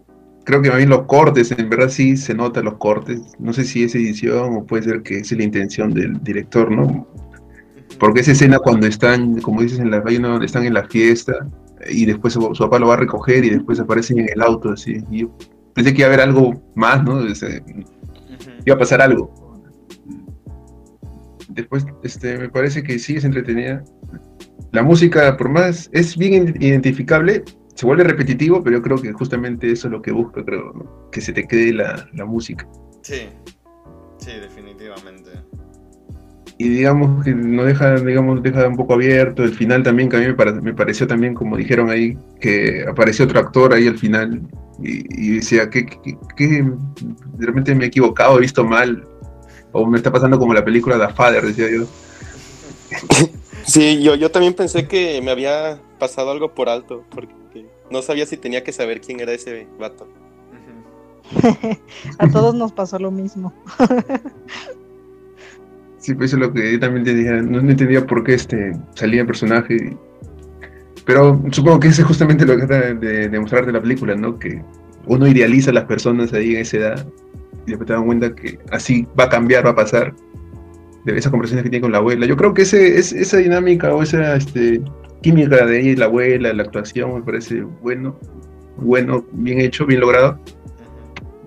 Creo 0.45 0.61
que 0.63 0.71
bien 0.71 0.89
los 0.91 1.03
cortes, 1.07 1.51
en 1.53 1.69
verdad 1.71 1.89
sí 1.89 2.17
se 2.17 2.35
notan 2.35 2.65
los 2.65 2.75
cortes. 2.79 3.21
No 3.39 3.53
sé 3.53 3.65
si 3.65 3.85
es 3.85 3.95
edición 3.95 4.57
o 4.57 4.65
puede 4.67 4.83
ser 4.83 5.03
que 5.03 5.19
es 5.19 5.31
la 5.33 5.45
intención 5.45 5.93
del 5.93 6.23
director, 6.23 6.71
¿no? 6.71 7.07
Porque 7.99 8.21
esa 8.21 8.33
escena 8.33 8.59
cuando 8.59 8.87
están, 8.87 9.41
como 9.41 9.63
dices, 9.63 9.79
en 9.81 9.91
la 9.91 10.03
hay 10.07 10.19
donde 10.19 10.47
están 10.47 10.65
en 10.65 10.75
la 10.75 10.85
fiesta 10.85 11.49
y 11.89 12.07
después 12.07 12.35
su, 12.35 12.41
su 12.55 12.65
papá 12.65 12.79
lo 12.79 12.89
va 12.89 12.95
a 12.95 12.99
recoger 12.99 13.45
y 13.45 13.51
después 13.51 13.81
aparecen 13.81 14.19
en 14.19 14.29
el 14.33 14.41
auto, 14.41 14.71
así. 14.71 14.99
Y 15.11 15.21
yo 15.21 15.37
pensé 15.75 15.93
que 15.93 16.01
iba 16.01 16.11
a 16.11 16.13
haber 16.15 16.29
algo 16.29 16.63
más, 16.75 17.03
¿no? 17.05 17.17
O 17.17 17.35
sea, 17.35 17.49
Ujú. 17.49 18.51
iba 18.65 18.77
a 18.77 18.79
pasar 18.79 19.01
algo. 19.01 19.33
Después, 21.49 21.87
este, 22.03 22.39
me 22.39 22.49
parece 22.49 22.83
que 22.83 22.99
sí 22.99 23.17
es 23.17 23.25
entretenida. 23.25 23.85
La 24.73 24.83
música, 24.83 25.37
por 25.37 25.49
más, 25.49 25.89
es 25.93 26.17
bien 26.17 26.55
identificable, 26.61 27.43
se 27.75 27.87
vuelve 27.87 28.05
repetitivo, 28.05 28.63
pero 28.63 28.79
yo 28.79 28.83
creo 28.83 28.99
que 28.99 29.13
justamente 29.13 29.71
eso 29.73 29.89
es 29.89 29.93
lo 29.93 30.03
que 30.03 30.13
busca, 30.13 30.45
creo, 30.45 30.73
¿no? 30.73 31.11
que 31.11 31.21
se 31.21 31.33
te 31.33 31.47
quede 31.47 31.73
la, 31.73 32.09
la 32.13 32.25
música. 32.25 32.69
Sí, 33.03 33.29
sí, 34.19 34.33
definitivamente. 34.41 35.31
Y 36.57 36.69
digamos 36.69 37.25
que 37.25 37.35
no 37.35 37.65
deja, 37.65 37.97
digamos, 37.97 38.43
deja 38.43 38.67
un 38.67 38.77
poco 38.77 38.95
abierto. 38.95 39.45
El 39.45 39.55
final 39.55 39.83
también, 39.83 40.09
que 40.09 40.17
a 40.17 40.21
mí 40.21 40.27
me, 40.27 40.35
pare- 40.35 40.61
me 40.61 40.73
pareció 40.75 41.07
también, 41.07 41.35
como 41.35 41.57
dijeron 41.57 41.91
ahí, 41.91 42.17
que 42.41 42.85
apareció 42.89 43.25
otro 43.27 43.41
actor 43.41 43.75
ahí 43.75 43.87
al 43.87 43.99
final 43.99 44.41
y, 44.83 45.05
y 45.29 45.37
decía 45.37 45.69
que, 45.71 45.85
que, 45.87 46.17
que 46.37 46.47
de 47.35 47.47
repente 47.47 47.75
me 47.75 47.85
he 47.85 47.89
equivocado, 47.89 48.39
he 48.39 48.41
visto 48.41 48.65
mal, 48.65 49.07
o 49.73 49.87
me 49.87 49.99
está 49.99 50.11
pasando 50.11 50.39
como 50.39 50.55
la 50.55 50.65
película 50.65 50.99
The 50.99 51.13
Father, 51.15 51.45
decía 51.45 51.67
yo. 51.71 51.85
Sí, 53.65 54.03
yo, 54.03 54.15
yo 54.15 54.31
también 54.31 54.55
pensé 54.55 54.89
que 54.89 55.21
me 55.21 55.31
había 55.31 55.79
pasado 55.99 56.31
algo 56.31 56.55
por 56.55 56.71
alto, 56.71 57.05
porque 57.11 57.67
no 57.91 58.01
sabía 58.01 58.25
si 58.25 58.39
tenía 58.39 58.65
que 58.65 58.73
saber 58.73 59.03
quién 59.03 59.21
era 59.21 59.33
ese 59.33 59.67
vato. 59.79 60.09
A 62.19 62.29
todos 62.29 62.55
nos 62.55 62.73
pasó 62.73 62.99
lo 62.99 63.11
mismo. 63.11 63.53
Sí, 65.99 66.15
pues 66.15 66.31
eso 66.31 66.37
es 66.37 66.49
lo 66.49 66.53
que 66.53 66.73
yo 66.73 66.81
también 66.81 67.05
te 67.05 67.15
dije, 67.15 67.43
no, 67.43 67.59
entendía 67.59 68.07
por 68.07 68.25
qué 68.25 68.35
este, 68.35 68.73
salía 68.95 69.23
el 69.23 69.27
personaje. 69.27 69.97
Pero 71.05 71.43
supongo 71.51 71.81
que 71.81 71.89
ese 71.89 72.03
es 72.03 72.07
justamente 72.07 72.47
lo 72.47 72.57
que 72.57 72.67
trata 72.67 72.95
de 72.95 73.29
demostrarte 73.29 73.73
la 73.73 73.81
película, 73.81 74.15
¿no? 74.15 74.39
Que 74.39 74.63
uno 75.07 75.27
idealiza 75.27 75.71
a 75.71 75.75
las 75.75 75.85
personas 75.85 76.33
ahí 76.33 76.55
en 76.55 76.61
esa 76.63 76.77
edad 76.77 77.09
y 77.67 77.71
después 77.71 77.87
te 77.87 77.93
dan 77.93 78.07
cuenta 78.07 78.35
que 78.35 78.59
así 78.71 79.07
va 79.19 79.25
a 79.25 79.29
cambiar, 79.29 79.67
va 79.67 79.71
a 79.71 79.77
pasar. 79.77 80.15
De 81.05 81.17
esas 81.17 81.31
conversaciones 81.31 81.65
que 81.65 81.71
tiene 81.71 81.83
con 81.83 81.93
la 81.93 81.99
abuela. 81.99 82.27
Yo 82.27 82.37
creo 82.37 82.53
que 82.53 82.63
ese, 82.63 82.99
es, 82.99 83.13
esa 83.13 83.39
dinámica 83.39 83.95
o 83.95 84.03
esa 84.03 84.37
este, 84.37 84.83
química 85.23 85.65
de 85.65 85.81
ella 85.81 85.91
y 85.91 85.97
la 85.97 86.05
abuela, 86.05 86.53
la 86.53 86.65
actuación, 86.65 87.15
me 87.15 87.23
parece 87.23 87.63
bueno, 87.83 88.19
bueno, 88.77 89.25
bien 89.33 89.61
hecho, 89.61 89.87
bien 89.87 90.01
logrado. 90.01 90.39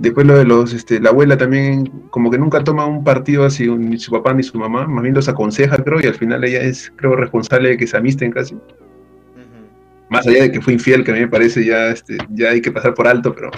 Después 0.02 0.26
lo 0.26 0.36
de 0.36 0.45
los, 0.45 0.74
este, 0.74 0.99
la 0.99 1.12
abuela 1.12 1.38
también 1.38 1.86
como 2.10 2.32
que 2.32 2.39
nunca 2.39 2.64
toma 2.64 2.88
un 2.88 3.04
partido 3.04 3.45
así, 3.45 3.70
ni 3.70 3.99
su 3.99 4.10
papá 4.10 4.34
ni 4.34 4.41
su 4.41 4.58
mamá, 4.58 4.88
más 4.88 5.04
bien 5.04 5.14
los 5.14 5.30
aconseja, 5.30 5.78
creo, 5.78 5.99
y 6.02 6.08
al 6.08 6.16
final 6.16 6.43
ella 6.43 6.60
es, 6.62 6.91
creo, 6.95 7.16
responsable 7.16 7.70
de 7.70 7.78
que 7.78 7.86
se 7.86 7.97
amisten 7.97 8.32
casi. 8.32 8.58
Más 10.10 10.26
allá 10.26 10.41
de 10.41 10.52
que 10.52 10.60
fue 10.60 10.74
infiel, 10.74 11.04
que 11.04 11.12
a 11.12 11.14
mí 11.14 11.20
me 11.20 11.28
parece 11.28 11.64
ya, 11.64 11.89
este, 11.89 12.18
ya 12.32 12.49
hay 12.49 12.62
que 12.62 12.72
pasar 12.72 12.95
por 12.95 13.08
alto, 13.08 13.36
pero 13.36 13.52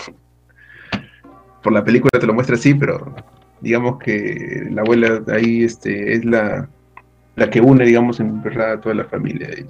por 1.64 1.72
la 1.72 1.82
película 1.82 2.12
te 2.20 2.28
lo 2.28 2.34
muestra 2.34 2.58
así, 2.58 2.74
pero 2.74 3.16
digamos 3.62 3.98
que 4.00 4.68
la 4.70 4.82
abuela 4.82 5.24
ahí 5.32 5.64
este, 5.64 6.14
es 6.14 6.26
la, 6.26 6.68
la 7.38 7.50
que 7.50 7.62
une, 7.62 7.86
digamos, 7.86 8.20
en 8.20 8.44
verdad 8.44 8.74
a 8.74 8.82
toda 8.82 8.96
la 8.96 9.06
familia. 9.06 9.48
Y, 9.58 9.66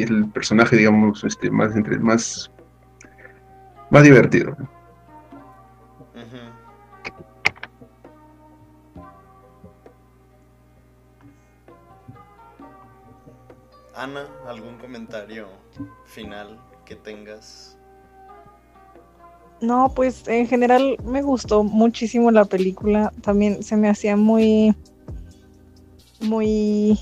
y 0.00 0.04
es 0.04 0.10
el 0.10 0.24
personaje, 0.30 0.74
digamos, 0.74 1.22
este, 1.22 1.50
más, 1.50 1.76
entre, 1.76 1.98
más, 1.98 2.50
más 3.90 4.02
divertido. 4.04 4.56
Ana, 14.02 14.26
¿algún 14.48 14.78
comentario 14.78 15.46
final 16.06 16.58
que 16.84 16.96
tengas? 16.96 17.78
No, 19.60 19.92
pues 19.94 20.26
en 20.26 20.48
general 20.48 20.96
me 21.04 21.22
gustó 21.22 21.62
muchísimo 21.62 22.32
la 22.32 22.44
película. 22.44 23.12
También 23.20 23.62
se 23.62 23.76
me 23.76 23.88
hacía 23.88 24.16
muy, 24.16 24.74
muy 26.20 26.98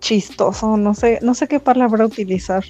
chistoso, 0.00 0.76
no 0.76 0.92
sé, 0.92 1.18
no 1.22 1.32
sé 1.32 1.48
qué 1.48 1.60
palabra 1.60 2.04
utilizar. 2.04 2.62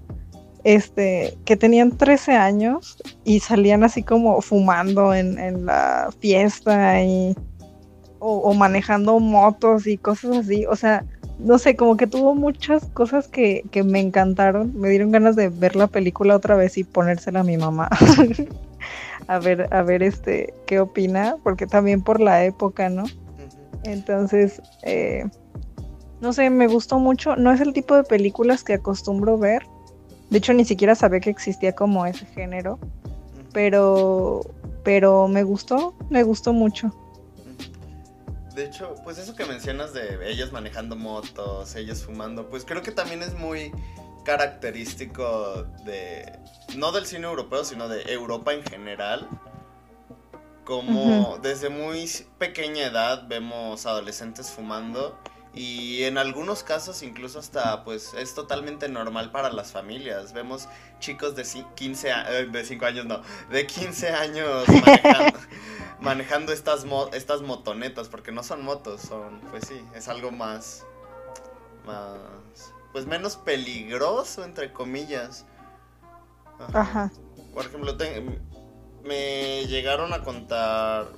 Este, 0.63 1.37
que 1.45 1.57
tenían 1.57 1.97
13 1.97 2.35
años 2.35 2.97
y 3.25 3.41
salían 3.41 3.83
así 3.83 4.05
como 4.05 4.41
fumando 4.41 5.13
en, 5.15 5.67
la 5.67 6.11
fiesta 6.21 7.03
y 7.03 7.35
o, 8.21 8.37
o 8.39 8.55
manejando 8.55 9.19
motos 9.19 9.89
y 9.89 9.99
cosas 9.99 10.37
así. 10.37 10.65
O 10.67 10.77
sea, 10.77 11.05
no 11.39 11.59
sé, 11.59 11.77
como 11.77 11.97
que 11.97 12.07
tuvo 12.07 12.35
muchas 12.35 12.85
cosas 12.87 13.29
que, 13.29 13.65
que 13.71 13.83
me 13.83 14.01
encantaron. 14.01 14.73
Me 14.75 14.89
dieron 14.89 15.13
ganas 15.13 15.37
de 15.37 15.49
ver 15.49 15.77
la 15.77 15.87
película 15.87 16.37
otra 16.37 16.57
vez 16.57 16.77
y 16.79 16.85
ponérsela 16.85 17.41
a 17.41 17.45
mi 17.45 17.57
mamá. 17.57 17.89
a 19.29 19.39
ver, 19.39 19.73
a 19.73 19.83
ver 19.83 20.03
este, 20.03 20.53
qué 20.67 20.81
opina, 20.81 21.37
porque 21.45 21.67
también 21.67 22.03
por 22.03 22.21
la 22.21 22.45
época, 22.45 22.89
¿no? 22.89 23.05
Entonces, 23.85 24.61
eh, 24.83 25.25
no 26.21 26.33
sé, 26.33 26.51
me 26.51 26.67
gustó 26.67 26.99
mucho. 26.99 27.37
No 27.37 27.53
es 27.53 27.61
el 27.61 27.73
tipo 27.73 27.95
de 27.95 28.03
películas 28.03 28.65
que 28.65 28.75
acostumbro 28.75 29.39
ver. 29.39 29.63
De 30.31 30.39
hecho, 30.39 30.53
ni 30.53 30.65
siquiera 30.65 30.95
sabía 30.95 31.21
que 31.21 31.31
existía 31.31 31.73
como 31.73 32.05
ese 32.05 32.27
género. 32.27 32.79
Pero, 33.53 34.43
pero 34.83 35.29
me 35.29 35.45
gustó, 35.45 35.95
me 36.11 36.23
gustó 36.25 36.53
mucho. 36.53 36.93
De 38.59 38.65
hecho, 38.65 38.97
pues 39.05 39.19
eso 39.19 39.37
que 39.37 39.45
mencionas 39.45 39.93
de 39.93 40.29
ellos 40.29 40.51
manejando 40.51 40.97
motos, 40.97 41.77
ellos 41.77 42.03
fumando, 42.03 42.49
pues 42.49 42.65
creo 42.65 42.83
que 42.83 42.91
también 42.91 43.23
es 43.23 43.35
muy 43.35 43.71
característico 44.25 45.63
de, 45.85 46.41
no 46.77 46.91
del 46.91 47.07
cine 47.07 47.29
europeo, 47.29 47.65
sino 47.65 47.89
de 47.89 48.13
Europa 48.13 48.53
en 48.53 48.65
general. 48.65 49.29
Como 50.65 51.39
desde 51.41 51.69
muy 51.69 52.11
pequeña 52.39 52.87
edad 52.87 53.29
vemos 53.29 53.87
adolescentes 53.87 54.51
fumando 54.51 55.17
y 55.59 56.05
en 56.05 56.19
algunos 56.19 56.63
casos 56.63 57.03
incluso 57.03 57.39
hasta 57.41 57.85
pues 57.85 58.15
es 58.15 58.35
totalmente 58.35 58.89
normal 58.89 59.31
para 59.33 59.51
las 59.53 59.73
familias. 59.73 60.33
Vemos 60.33 60.69
chicos 61.01 61.35
de 61.35 61.43
ci- 61.43 61.67
15 61.75 62.13
a- 62.13 62.39
eh, 62.39 62.47
de 62.47 62.65
5 62.65 62.87
años, 62.87 63.07
no, 63.07 63.23
de 63.51 63.67
15 63.67 64.09
años 64.11 64.65
manejando, 64.87 65.39
manejando 66.01 66.53
estas 66.53 66.85
mo- 66.85 67.11
estas 67.13 67.43
motonetas 67.43 68.09
porque 68.09 68.31
no 68.33 68.43
son 68.43 68.63
motos, 68.65 69.01
son 69.03 69.41
pues 69.51 69.67
sí, 69.67 69.81
es 69.95 70.09
algo 70.09 70.31
más 70.31 70.85
más 71.85 72.17
pues 72.93 73.07
menos 73.07 73.37
peligroso 73.37 74.45
entre 74.45 74.73
comillas. 74.73 75.45
Ajá. 76.73 77.11
Por 77.55 77.67
ejemplo, 77.67 77.97
te- 77.97 78.25
me 79.05 79.67
llegaron 79.67 80.13
a 80.13 80.23
contar, 80.23 81.09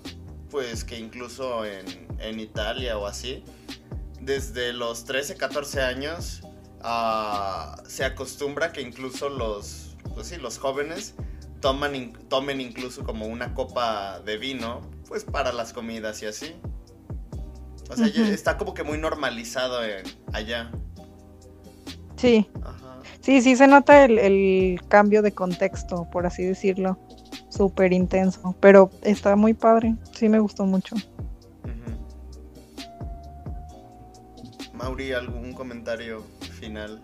pues 0.50 0.84
que 0.84 0.98
incluso 0.98 1.64
en, 1.64 1.84
en 2.18 2.40
Italia 2.40 2.98
o 2.98 3.06
así, 3.06 3.42
desde 4.20 4.72
los 4.72 5.04
13, 5.04 5.36
14 5.36 5.80
años, 5.82 6.42
ah, 6.82 7.80
se 7.86 8.04
acostumbra 8.04 8.72
que 8.72 8.82
incluso 8.82 9.28
los, 9.28 9.96
pues 10.14 10.28
sí, 10.28 10.36
los 10.36 10.58
jóvenes 10.58 11.14
toman, 11.60 11.94
in- 11.94 12.12
tomen 12.28 12.60
incluso 12.60 13.04
como 13.04 13.26
una 13.26 13.54
copa 13.54 14.20
de 14.20 14.36
vino, 14.38 14.80
pues 15.08 15.24
para 15.24 15.52
las 15.52 15.72
comidas 15.72 16.22
y 16.22 16.26
así. 16.26 16.54
O 17.90 17.96
sea, 17.96 18.06
ya 18.06 18.22
Ujú. 18.22 18.30
está 18.32 18.56
como 18.56 18.72
que 18.74 18.84
muy 18.84 18.98
normalizado 18.98 19.82
en, 19.84 20.04
allá. 20.32 20.70
Sí, 22.16 22.46
Ajá. 22.62 22.98
sí, 23.20 23.40
sí 23.42 23.56
se 23.56 23.66
nota 23.66 24.04
el, 24.04 24.18
el 24.18 24.80
cambio 24.88 25.22
de 25.22 25.32
contexto, 25.32 26.08
por 26.12 26.26
así 26.26 26.44
decirlo. 26.44 26.98
Súper 27.48 27.92
intenso. 27.92 28.54
Pero 28.60 28.90
está 29.02 29.34
muy 29.34 29.54
padre. 29.54 29.96
Sí 30.16 30.28
me 30.28 30.38
gustó 30.38 30.66
mucho. 30.66 30.94
¿Algún 35.08 35.52
comentario 35.52 36.24
final? 36.58 37.02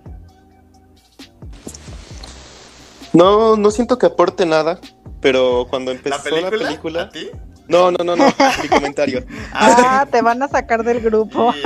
No, 3.13 3.57
no 3.57 3.71
siento 3.71 3.99
que 3.99 4.07
aporte 4.07 4.45
nada, 4.45 4.79
pero 5.21 5.67
cuando 5.71 5.91
empezó 5.91 6.17
¿La 6.17 6.23
película? 6.23 6.51
la 6.51 6.69
película... 6.69 7.03
¿A 7.03 7.09
ti? 7.09 7.31
No, 7.69 7.91
no, 7.91 8.05
no, 8.05 8.15
no, 8.15 8.27
mi 8.63 8.69
comentario. 8.69 9.25
Ah, 9.53 10.07
te 10.11 10.23
van 10.23 10.43
a 10.43 10.49
sacar 10.49 10.85
del 10.85 11.01
grupo. 11.01 11.53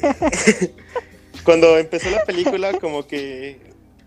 Cuando 1.44 1.78
empezó 1.78 2.10
la 2.10 2.24
película, 2.24 2.78
como 2.78 3.06
que 3.06 3.50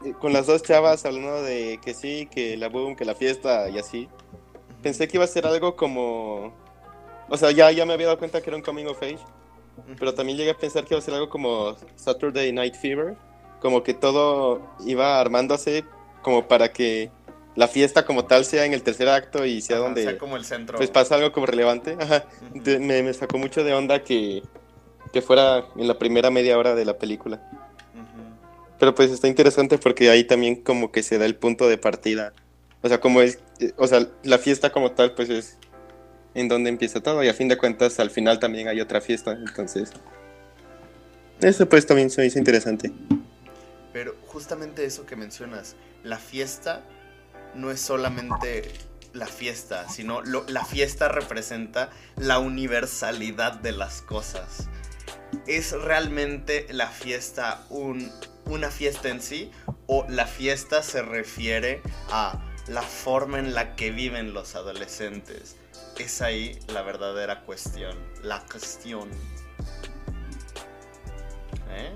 eh, 0.06 0.14
con 0.20 0.34
las 0.34 0.48
dos 0.48 0.64
chavas 0.64 1.06
hablando 1.06 1.42
de 1.42 1.80
que 1.84 1.94
sí, 1.94 2.28
que 2.32 2.58
la 2.58 2.70
boom, 2.70 2.96
que 2.96 3.06
la 3.06 3.16
fiesta 3.16 3.70
y 3.70 3.80
así, 3.80 4.10
pensé 4.82 5.08
que 5.08 5.18
iba 5.18 5.26
a 5.26 5.28
ser 5.28 5.46
algo 5.48 5.76
como... 5.76 6.54
O 7.30 7.38
sea, 7.38 7.52
ya, 7.52 7.72
ya 7.72 7.86
me 7.86 7.94
había 7.94 8.08
dado 8.08 8.20
cuenta 8.20 8.42
que 8.42 8.50
era 8.50 8.58
un 8.58 8.64
coming 8.64 8.86
of 8.86 9.02
age, 9.02 9.20
pero 10.00 10.14
también 10.14 10.38
llegué 10.38 10.52
a 10.52 10.58
pensar 10.58 10.86
que 10.86 10.94
iba 10.94 11.00
a 11.00 11.02
ser 11.02 11.14
algo 11.14 11.30
como 11.30 11.76
Saturday 11.96 12.52
Night 12.52 12.76
Fever, 12.76 13.16
como 13.60 13.84
que 13.84 13.94
todo 13.94 14.62
iba 14.86 15.20
armándose 15.20 15.84
como 16.22 16.48
para 16.48 16.72
que 16.72 17.12
la 17.56 17.68
fiesta 17.68 18.06
como 18.06 18.26
tal 18.26 18.46
sea 18.46 18.66
en 18.66 18.74
el 18.74 18.82
tercer 18.84 19.10
acto 19.10 19.46
y 19.46 19.62
sea 19.62 19.78
Ajá, 19.78 19.86
donde 19.86 20.04
sea 20.04 20.18
como 20.18 20.38
el 20.38 20.46
centro. 20.46 20.78
pues 20.78 20.90
pasa 20.90 21.16
algo 21.16 21.32
como 21.32 21.46
relevante. 21.46 21.98
Ajá. 22.00 22.26
Ujú. 22.52 22.64
De- 22.64 22.80
me, 22.80 23.04
me 23.04 23.14
sacó 23.14 23.38
mucho 23.38 23.64
de 23.64 23.74
onda 23.74 24.04
que, 24.04 24.42
que 25.12 25.22
fuera 25.22 25.66
en 25.76 25.88
la 25.88 26.00
primera 26.00 26.30
media 26.32 26.58
hora 26.58 26.76
de 26.76 26.86
la 26.86 26.98
película. 26.98 27.38
Ujú. 27.94 28.24
Pero 28.80 28.96
pues 28.96 29.12
está 29.12 29.28
interesante 29.28 29.78
porque 29.78 30.10
ahí 30.10 30.24
también 30.24 30.56
como 30.64 30.92
que 30.92 31.04
se 31.04 31.18
da 31.18 31.26
el 31.26 31.36
punto 31.36 31.68
de 31.68 31.78
partida. 31.78 32.34
O 32.82 32.88
sea, 32.88 33.00
como 33.02 33.22
es, 33.22 33.40
eh, 33.60 33.74
o 33.78 33.86
sea, 33.86 34.08
la 34.24 34.38
fiesta 34.38 34.72
como 34.72 34.92
tal 34.92 35.14
pues 35.14 35.30
es 35.30 35.58
en 36.34 36.48
donde 36.48 36.70
empieza 36.70 37.02
todo 37.02 37.24
y 37.24 37.28
a 37.30 37.34
fin 37.34 37.48
de 37.48 37.58
cuentas 37.58 38.00
al 38.00 38.10
final 38.10 38.40
también 38.40 38.68
hay 38.68 38.80
otra 38.82 39.02
fiesta, 39.02 39.32
entonces 39.34 39.92
eso 41.42 41.68
pues 41.68 41.86
también 41.86 42.10
se 42.10 42.22
me 42.22 42.28
hizo 42.28 42.40
interesante. 42.40 42.92
Pero 43.94 44.16
justamente 44.28 44.86
eso 44.86 45.06
que 45.06 45.16
mencionas, 45.16 45.76
la 46.04 46.18
fiesta 46.18 46.84
no 47.56 47.72
es 47.72 47.82
solamente 47.82 48.72
la 49.14 49.28
fiesta, 49.28 49.90
sino 49.90 50.22
la 50.24 50.64
fiesta 50.64 51.10
representa 51.10 51.90
la 52.16 52.40
universalidad 52.40 53.54
de 53.54 53.74
las 53.74 54.02
cosas. 54.02 54.70
¿Es 55.48 55.74
realmente 55.74 56.68
la 56.72 56.88
fiesta 56.88 57.66
un- 57.70 58.10
una 58.46 58.70
fiesta 58.72 59.10
en 59.10 59.22
sí 59.22 59.52
o 59.88 60.06
la 60.08 60.28
fiesta 60.28 60.82
se 60.84 61.02
refiere 61.02 61.82
a 62.10 62.40
la 62.68 62.82
forma 62.82 63.40
en 63.40 63.54
la 63.54 63.76
que 63.76 63.92
viven 63.92 64.34
los 64.34 64.56
adolescentes? 64.56 65.58
Es 66.02 66.20
ahí 66.24 66.58
la 66.74 66.82
verdadera 66.82 67.42
cuestión, 67.44 67.96
la 68.24 68.44
cuestión. 68.52 69.08
¿Eh? 71.70 71.94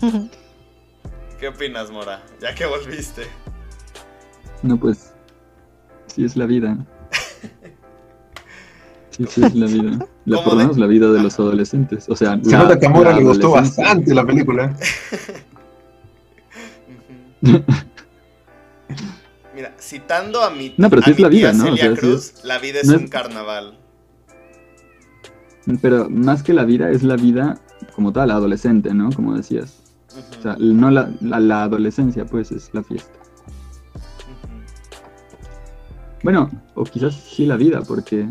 ¿Qué 1.40 1.48
opinas, 1.48 1.90
Mora? 1.90 2.22
Ya 2.40 2.54
que 2.54 2.66
volviste. 2.66 3.26
No, 4.62 4.76
pues, 4.78 5.12
sí 6.06 6.24
es 6.24 6.36
la 6.36 6.46
vida. 6.46 6.76
Sí, 9.10 9.24
sí 9.30 9.42
es 9.42 9.54
la 9.54 9.64
vida. 9.66 10.06
La, 10.26 10.36
¿Cómo 10.36 10.44
por 10.44 10.52
lo 10.52 10.58
de- 10.58 10.64
menos 10.66 10.76
la 10.76 10.86
vida 10.86 11.10
de 11.10 11.22
los 11.22 11.38
adolescentes. 11.38 12.06
O 12.10 12.14
sea, 12.14 12.38
Se 12.44 12.50
la- 12.50 12.58
nota 12.58 12.78
que 12.78 12.84
a 12.84 12.90
Mora 12.90 13.12
le 13.16 13.24
gustó 13.24 13.50
bastante 13.52 14.14
la 14.14 14.26
película. 14.26 14.76
Mira, 19.56 19.74
citando 19.80 20.42
a 20.42 20.50
mi, 20.50 20.74
No, 20.76 20.90
pero 20.90 21.00
sí 21.00 21.12
es 21.12 21.18
la 21.18 21.28
vida, 21.28 21.50
¿no? 21.54 21.64
O 21.64 21.66
Celia 21.68 21.90
sí 21.94 21.96
Cruz, 21.96 22.34
la 22.44 22.58
vida 22.58 22.80
es 22.80 22.88
no 22.88 22.98
un 22.98 23.04
es- 23.04 23.10
carnaval. 23.10 23.78
Pero 25.80 26.10
más 26.10 26.42
que 26.42 26.52
la 26.52 26.64
vida, 26.64 26.90
es 26.90 27.02
la 27.02 27.16
vida 27.16 27.58
como 27.94 28.12
tal, 28.12 28.30
adolescente, 28.30 28.92
¿no? 28.92 29.10
Como 29.12 29.34
decías. 29.34 29.82
O 30.38 30.42
sea, 30.42 30.56
no 30.60 30.90
la, 30.90 31.10
la, 31.22 31.40
la 31.40 31.62
adolescencia, 31.64 32.26
pues, 32.26 32.52
es 32.52 32.68
la 32.74 32.82
fiesta. 32.84 33.18
Bueno, 36.22 36.50
o 36.74 36.84
quizás 36.84 37.14
sí 37.14 37.46
la 37.46 37.56
vida, 37.56 37.80
porque 37.80 38.28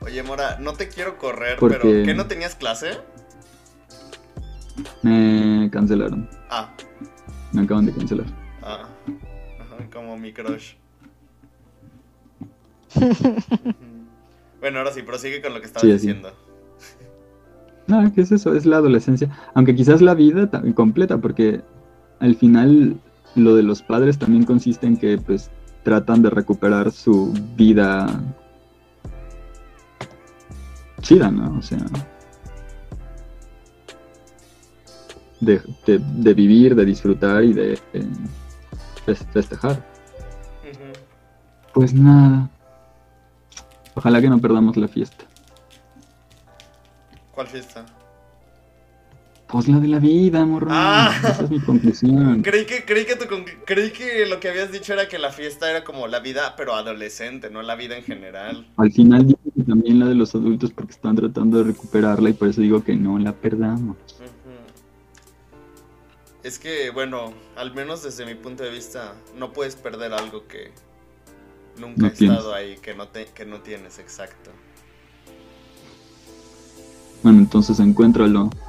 Oye, 0.00 0.22
Mora, 0.22 0.58
no 0.60 0.74
te 0.74 0.88
quiero 0.88 1.16
correr, 1.18 1.58
Porque- 1.58 1.78
pero 1.82 2.04
¿qué 2.04 2.14
no 2.14 2.26
tenías 2.26 2.54
clase? 2.54 2.90
me 5.02 5.68
cancelaron. 5.72 6.28
Ah, 6.50 6.72
Me 7.52 7.62
acaban 7.62 7.86
de 7.86 7.92
cancelar. 7.92 8.26
ah. 8.62 8.88
Ajá, 9.60 9.88
como 9.92 10.16
mi 10.18 10.32
crush. 10.32 10.74
Bueno, 14.60 14.78
ahora 14.78 14.90
sí, 14.92 15.02
prosigue 15.02 15.40
con 15.40 15.54
lo 15.54 15.60
que 15.60 15.66
estabas 15.66 15.82
Sí, 15.82 15.92
diciendo. 15.92 16.32
No, 17.86 18.12
¿qué 18.12 18.22
es 18.22 18.32
eso? 18.32 18.54
Es 18.56 18.66
la 18.66 18.78
adolescencia. 18.78 19.30
Aunque 19.54 19.72
quizás 19.76 20.02
la 20.02 20.14
vida 20.14 20.50
ta- 20.50 20.62
completa, 20.74 21.18
porque 21.18 21.62
al 22.18 22.34
final 22.34 22.98
lo 23.36 23.54
de 23.54 23.62
los 23.62 23.82
padres 23.82 24.18
también 24.18 24.42
consiste 24.44 24.88
en 24.88 24.96
que 24.96 25.16
pues 25.16 25.48
tratan 25.84 26.22
de 26.22 26.30
recuperar 26.30 26.90
su 26.90 27.32
vida 27.56 28.08
chida, 31.02 31.30
¿no? 31.30 31.56
O 31.56 31.62
sea, 31.62 31.78
de, 35.40 35.60
de- 35.86 35.98
de 35.98 36.34
vivir, 36.34 36.74
de 36.74 36.84
disfrutar 36.84 37.44
y 37.44 37.52
de 37.52 37.72
eh, 37.92 38.06
fes- 39.06 39.26
festejar. 39.32 39.84
Pues 41.72 41.92
nada. 41.94 42.48
Ojalá 43.94 44.20
que 44.20 44.28
no 44.28 44.40
perdamos 44.40 44.76
la 44.76 44.88
fiesta. 44.88 45.24
¿Cuál 47.32 47.46
fiesta? 47.46 47.84
Pues 49.46 49.66
la 49.66 49.78
de 49.80 49.88
la 49.88 49.98
vida, 49.98 50.44
morro. 50.44 50.68
Ah. 50.70 51.10
Esa 51.22 51.44
es 51.44 51.50
mi 51.50 51.60
conclusión. 51.60 52.42
Creí 52.44 52.66
que, 52.66 52.84
creí, 52.84 53.06
que 53.06 53.16
tu 53.16 53.24
creí 53.64 53.92
que 53.92 54.26
lo 54.26 54.40
que 54.40 54.48
habías 54.50 54.70
dicho 54.70 54.92
era 54.92 55.08
que 55.08 55.18
la 55.18 55.30
fiesta 55.32 55.70
era 55.70 55.84
como 55.84 56.06
la 56.06 56.20
vida, 56.20 56.54
pero 56.56 56.74
adolescente, 56.74 57.48
no 57.48 57.62
la 57.62 57.74
vida 57.74 57.96
en 57.96 58.02
general. 58.04 58.66
Al 58.76 58.92
final 58.92 59.26
digo 59.26 59.38
que 59.56 59.62
también 59.62 60.00
la 60.00 60.06
de 60.06 60.14
los 60.16 60.34
adultos 60.34 60.70
porque 60.72 60.92
están 60.92 61.16
tratando 61.16 61.58
de 61.58 61.64
recuperarla 61.64 62.28
y 62.28 62.34
por 62.34 62.48
eso 62.48 62.60
digo 62.60 62.84
que 62.84 62.94
no 62.94 63.18
la 63.18 63.32
perdamos. 63.32 63.96
Ujú. 64.20 64.28
Es 66.42 66.58
que, 66.58 66.90
bueno, 66.90 67.32
al 67.56 67.74
menos 67.74 68.02
desde 68.02 68.24
mi 68.24 68.34
punto 68.34 68.62
de 68.62 68.70
vista, 68.70 69.14
no 69.36 69.52
puedes 69.52 69.74
perder 69.74 70.12
algo 70.12 70.46
que 70.46 70.70
nunca 71.78 72.02
No 72.02 72.06
ha 72.06 72.10
estado 72.10 72.54
ahí, 72.54 72.76
que 72.76 72.94
no, 72.94 73.08
te, 73.08 73.26
que 73.26 73.44
no 73.44 73.60
tienes, 73.60 73.98
exacto. 73.98 74.50
Bueno, 77.22 77.38
entonces 77.38 77.80
encuéntralo. 77.80 78.50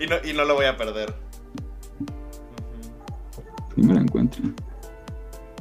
Y 0.00 0.06
no, 0.08 0.16
y 0.24 0.32
no 0.32 0.44
lo 0.44 0.56
voy 0.56 0.66
a 0.66 0.76
perder. 0.76 1.14
Ujú. 2.00 2.12
Primero 3.74 4.00
encuentra. 4.00 4.42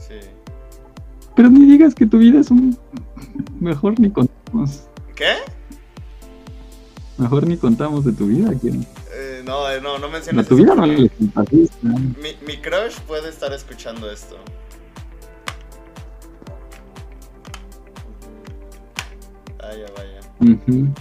Sí. 0.02 0.16
Pero 1.36 1.50
ni 1.50 1.66
digas 1.68 1.94
que 1.94 2.08
tu 2.08 2.18
vida 2.18 2.40
es 2.40 2.50
un... 2.50 2.76
Mejor 3.60 4.00
ni 4.00 4.10
contamos. 4.10 4.88
¿Qué? 5.16 5.36
Mejor 7.20 7.46
ni 7.48 7.58
contamos 7.58 8.04
de 8.06 8.12
tu 8.12 8.26
vida. 8.26 8.52
Eh, 8.52 8.86
no, 9.44 9.70
eh, 9.70 9.82
no, 9.82 9.98
no 10.00 10.10
menciones 10.10 10.46
eso 10.46 10.56
no 10.58 10.76
porque 10.76 10.88
le 10.88 11.10
simpatiza. 11.10 11.74
mi, 11.84 12.36
mi 12.46 12.58
crush 12.62 13.00
puede 13.08 13.30
estar 13.30 13.52
escuchando 13.54 14.10
esto. 14.12 14.38
Vaya, 19.60 19.86
vaya. 19.96 20.94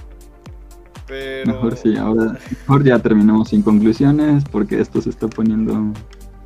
Pero... 1.06 1.52
Mejor 1.52 1.76
sí, 1.76 1.96
ahora 1.96 2.38
mejor 2.50 2.84
ya 2.84 2.98
terminamos 2.98 3.48
sin 3.50 3.62
conclusiones 3.62 4.44
porque 4.50 4.80
esto 4.80 5.00
se 5.00 5.10
está 5.10 5.28
poniendo... 5.28 5.74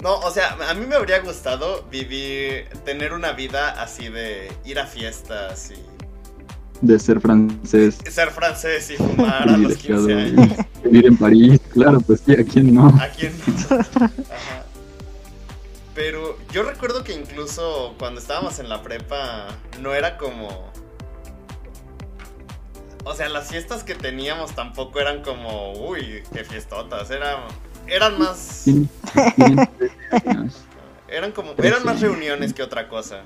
No, 0.02 0.18
o 0.18 0.30
sea, 0.30 0.56
a 0.68 0.74
mí 0.74 0.86
me 0.86 0.94
habría 0.94 1.20
gustado 1.20 1.84
vivir, 1.90 2.68
tener 2.84 3.12
una 3.12 3.32
vida 3.32 3.80
así 3.82 4.08
de 4.08 4.52
ir 4.64 4.78
a 4.78 4.86
fiestas 4.86 5.70
y 5.70 5.95
de 6.80 6.98
ser 6.98 7.20
francés. 7.20 7.98
ser 8.10 8.30
francés 8.30 8.90
y 8.90 8.96
fumar 8.96 9.48
a 9.48 9.56
los 9.56 9.76
15 9.76 9.94
privilegiado, 9.94 10.42
años. 10.42 10.66
Vivir 10.84 11.06
en 11.06 11.16
París, 11.16 11.60
claro, 11.72 12.00
pues 12.00 12.20
sí, 12.24 12.32
¿a 12.32 12.44
quién 12.44 12.74
no? 12.74 12.88
¿A 12.88 13.08
quién 13.08 13.32
no? 13.46 13.76
Ajá. 13.80 14.10
Pero 15.94 16.36
yo 16.52 16.62
recuerdo 16.62 17.02
que 17.04 17.14
incluso 17.14 17.94
cuando 17.98 18.20
estábamos 18.20 18.58
en 18.58 18.68
la 18.68 18.82
prepa 18.82 19.46
no 19.80 19.94
era 19.94 20.18
como... 20.18 20.70
O 23.04 23.14
sea, 23.14 23.28
las 23.28 23.48
fiestas 23.48 23.84
que 23.84 23.94
teníamos 23.94 24.54
tampoco 24.54 25.00
eran 25.00 25.22
como, 25.22 25.72
uy, 25.88 26.22
qué 26.34 26.44
fiestotas, 26.44 27.10
eran, 27.10 27.44
eran 27.86 28.18
más... 28.18 28.62
Tienen- 28.64 28.90
tienen 29.36 29.68
13 29.78 29.94
años. 30.28 30.56
Eran 31.08 31.30
como, 31.32 31.54
eran 31.62 31.84
más 31.84 32.00
reuniones 32.00 32.52
que 32.52 32.62
otra 32.62 32.88
cosa. 32.88 33.22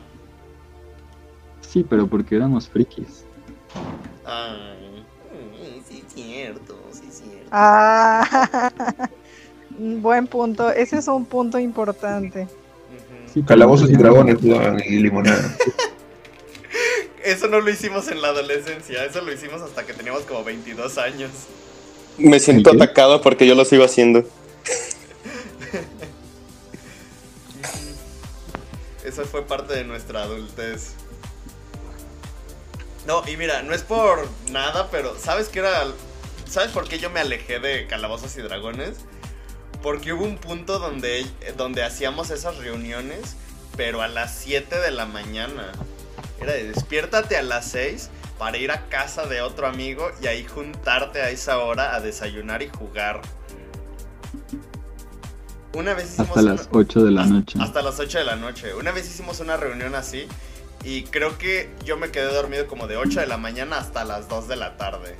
Sí, 1.63 1.83
pero 1.89 2.07
porque 2.07 2.37
éramos 2.37 2.69
frikis. 2.69 3.25
Ay, 4.25 5.05
mm, 5.33 5.89
sí 5.89 6.05
es 6.07 6.15
cierto, 6.15 6.79
sí 6.93 7.03
es 7.09 7.19
cierto. 7.19 7.49
Ah, 7.51 8.71
buen 9.79 10.27
punto. 10.27 10.71
Ese 10.71 10.99
es 10.99 11.09
un 11.09 11.25
punto 11.25 11.59
importante. 11.59 12.49
Sí, 13.33 13.43
Calabozos 13.43 13.91
y 13.91 13.97
dragones 13.97 14.39
y 14.43 14.99
limonada. 14.99 15.57
Eso 17.25 17.49
no 17.49 17.61
lo 17.61 17.71
hicimos 17.71 18.09
en 18.09 18.23
la 18.23 18.29
adolescencia, 18.29 19.05
eso 19.05 19.21
lo 19.21 19.31
hicimos 19.31 19.61
hasta 19.61 19.85
que 19.85 19.93
teníamos 19.93 20.23
como 20.23 20.43
22 20.43 20.97
años. 20.97 21.31
Me 22.17 22.41
siento 22.41 22.71
atacado 22.71 23.21
porque 23.21 23.47
yo 23.47 23.55
lo 23.55 23.67
sigo 23.67 23.85
haciendo. 23.85 24.25
Eso 29.05 29.25
fue 29.25 29.45
parte 29.47 29.75
de 29.75 29.85
nuestra 29.85 30.23
adultez. 30.23 30.95
No, 33.11 33.25
y 33.27 33.37
mira, 33.37 33.63
no 33.65 33.75
es 33.75 33.83
por 33.83 34.29
nada, 34.53 34.89
pero 34.93 35.17
¿sabes 35.19 35.49
qué 35.49 35.59
era? 35.59 35.83
¿Sabes 36.49 36.71
por 36.71 36.87
qué 36.89 37.01
yo 37.01 37.11
me 37.11 37.19
alejé 37.19 37.59
de 37.59 37.89
Calabozos 37.89 38.37
y 38.37 38.41
Dragones? 38.41 38.99
Porque 39.83 40.13
hubo 40.13 40.23
un 40.23 40.37
punto 40.39 40.79
donde, 40.79 41.27
donde 41.57 41.83
hacíamos 41.83 42.31
esas 42.31 42.59
reuniones, 42.59 43.35
pero 43.77 44.01
a 44.01 44.07
las 44.07 44.33
7 44.37 44.79
de 44.79 44.93
la 44.93 45.07
mañana. 45.07 45.73
Era 46.41 46.53
de 46.53 46.69
despiértate 46.71 47.37
a 47.37 47.43
las 47.43 47.67
6 47.73 48.11
para 48.39 48.59
ir 48.59 48.71
a 48.71 48.87
casa 48.89 49.27
de 49.27 49.43
otro 49.43 49.67
amigo 49.67 50.13
y 50.23 50.29
ahí 50.29 50.45
juntarte 50.47 51.21
a 51.21 51.31
esa 51.31 51.59
hora 51.59 51.97
a 51.97 52.01
desayunar 52.01 52.63
y 52.63 52.69
jugar. 52.69 53.23
Una 55.75 55.95
vez 55.95 56.11
hicimos 56.13 56.29
Hasta 56.29 56.41
una- 56.43 56.55
las 56.55 56.69
8 56.71 57.03
de 57.03 57.11
la 57.11 57.23
hasta- 57.23 57.35
noche. 57.35 57.59
Hasta 57.61 57.83
las 57.83 57.99
8 57.99 58.19
de 58.19 58.25
la 58.25 58.37
noche. 58.37 58.73
Una 58.75 58.93
vez 58.93 59.09
hicimos 59.09 59.41
una 59.41 59.57
reunión 59.57 59.97
así 59.97 60.29
y 60.85 61.03
creo 61.05 61.37
que 61.39 61.71
yo 61.85 61.97
me 61.97 62.11
quedé 62.11 62.33
dormido 62.33 62.67
como 62.67 62.87
de 62.87 62.97
8 62.97 63.21
de 63.21 63.27
la 63.27 63.37
mañana 63.37 63.77
hasta 63.79 64.05
las 64.05 64.29
2 64.29 64.49
de 64.49 64.57
la 64.57 64.77
tarde. 64.77 65.17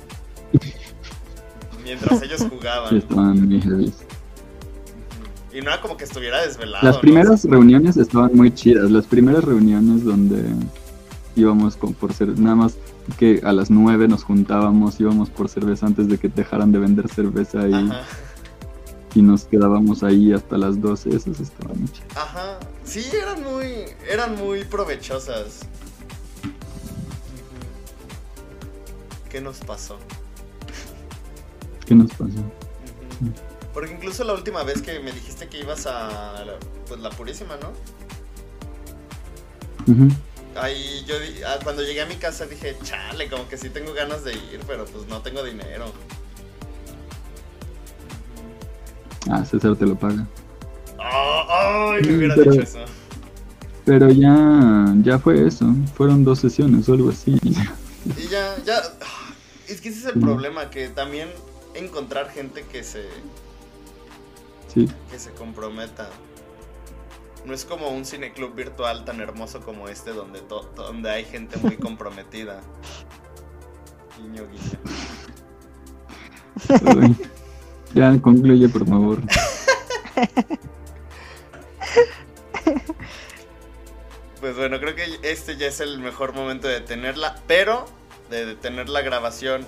Mientras 1.83 2.21
ellos 2.23 2.41
Sí, 2.41 2.47
jugaban. 2.49 2.95
estaban 2.95 3.47
muy 3.47 3.61
heavy. 3.61 3.93
Y 5.53 5.59
no 5.61 5.71
era 5.71 5.81
como 5.81 5.97
que 5.97 6.05
estuviera 6.05 6.41
desvelado. 6.41 6.85
Las 6.85 6.95
¿no? 6.95 7.01
primeras 7.01 7.43
reuniones 7.45 7.97
estaban 7.97 8.31
muy 8.33 8.53
chidas. 8.53 8.89
Las 8.89 9.05
primeras 9.05 9.43
reuniones 9.43 10.03
donde 10.05 10.43
íbamos 11.35 11.75
con, 11.75 11.93
por 11.93 12.13
ser 12.13 12.39
nada 12.39 12.55
más 12.55 12.75
que 13.17 13.41
a 13.43 13.51
las 13.51 13.69
9 13.69 14.07
nos 14.07 14.23
juntábamos, 14.23 14.99
íbamos 14.99 15.29
por 15.29 15.49
cerveza 15.49 15.85
antes 15.87 16.07
de 16.07 16.17
que 16.17 16.29
dejaran 16.29 16.71
de 16.71 16.79
vender 16.79 17.09
cerveza 17.09 17.67
y, 17.67 17.73
Ajá. 17.73 18.01
Y 19.13 19.21
nos 19.21 19.45
quedábamos 19.45 20.03
ahí 20.03 20.33
hasta 20.33 20.57
las 20.57 20.79
12. 20.79 21.09
Esas 21.09 21.39
estaban 21.39 21.79
muy 21.79 21.89
chidas. 21.89 22.17
Ajá. 22.17 22.59
Sí, 22.83 23.05
eran 23.13 23.43
muy. 23.43 23.85
eran 24.09 24.35
muy 24.35 24.63
provechosas. 24.63 25.61
¿Qué 29.29 29.39
nos 29.39 29.57
pasó? 29.59 29.97
¿Qué 31.85 31.95
nos 31.95 32.11
pasó? 32.11 32.43
Porque 33.73 33.93
incluso 33.93 34.23
la 34.23 34.33
última 34.33 34.63
vez 34.63 34.81
que 34.81 34.99
me 34.99 35.11
dijiste 35.11 35.47
que 35.47 35.59
ibas 35.59 35.85
a 35.87 36.43
la, 36.43 36.59
pues 36.87 36.99
la 36.99 37.09
Purísima, 37.09 37.55
¿no? 37.57 37.71
Ujú. 39.91 40.09
Ahí 40.55 41.05
yo 41.07 41.15
ah, 41.47 41.59
cuando 41.63 41.81
llegué 41.81 42.01
a 42.01 42.05
mi 42.05 42.15
casa 42.15 42.45
dije, 42.45 42.75
chale, 42.83 43.29
como 43.29 43.47
que 43.47 43.57
sí 43.57 43.69
tengo 43.69 43.93
ganas 43.93 44.25
de 44.25 44.33
ir, 44.33 44.59
pero 44.67 44.83
pues 44.85 45.07
no 45.07 45.21
tengo 45.21 45.43
dinero. 45.43 45.93
Ah, 49.29 49.45
César 49.45 49.75
te 49.75 49.85
lo 49.85 49.95
paga. 49.95 50.25
Ah, 50.99 51.91
¡Ay! 51.93 52.03
me 52.03 52.17
hubiera 52.17 52.35
pero- 52.35 52.51
dicho 52.51 52.63
eso. 52.63 52.79
Pero 53.85 54.09
ya, 54.11 54.93
ya 55.01 55.17
fue 55.19 55.47
eso. 55.47 55.73
Fueron 55.95 56.23
dos 56.23 56.39
sesiones 56.39 56.87
o 56.87 56.93
algo 56.93 57.09
así. 57.09 57.37
Y 57.43 58.27
ya, 58.29 58.55
ya. 58.63 58.79
Es 59.67 59.81
que 59.81 59.89
ese 59.89 59.99
es 59.99 60.05
el 60.15 60.19
problema, 60.21 60.69
que 60.69 60.87
también 60.89 61.29
encontrar 61.73 62.29
gente 62.29 62.63
que 62.63 62.83
se, 62.83 63.05
Sí. 64.73 64.87
que 65.09 65.17
se 65.17 65.31
comprometa. 65.31 66.09
No 67.45 67.53
es 67.55 67.65
como 67.65 67.89
un 67.89 68.05
cineclub 68.05 68.53
virtual 68.53 69.03
tan 69.03 69.19
hermoso 69.19 69.61
como 69.61 69.87
este 69.87 70.11
donde, 70.11 70.41
to- 70.41 70.69
donde 70.75 71.09
hay 71.09 71.25
gente 71.25 71.57
muy 71.57 71.75
comprometida. 71.77 72.61
Guiño, 74.19 74.43
guiño. 74.47 74.79
Ya 77.93 78.17
concluye, 78.21 78.69
por 78.69 78.87
favor. 78.87 79.19
Pues 84.39 84.55
bueno, 84.57 84.79
creo 84.79 84.95
que 84.95 85.19
este 85.21 85.55
ya 85.55 85.67
es 85.67 85.81
el 85.81 85.99
mejor 85.99 86.33
momento 86.33 86.67
de 86.67 86.75
detenerla, 86.75 87.35
pero 87.45 87.85
de 88.31 88.45
detener 88.45 88.89
la 88.89 89.01
grabación 89.01 89.67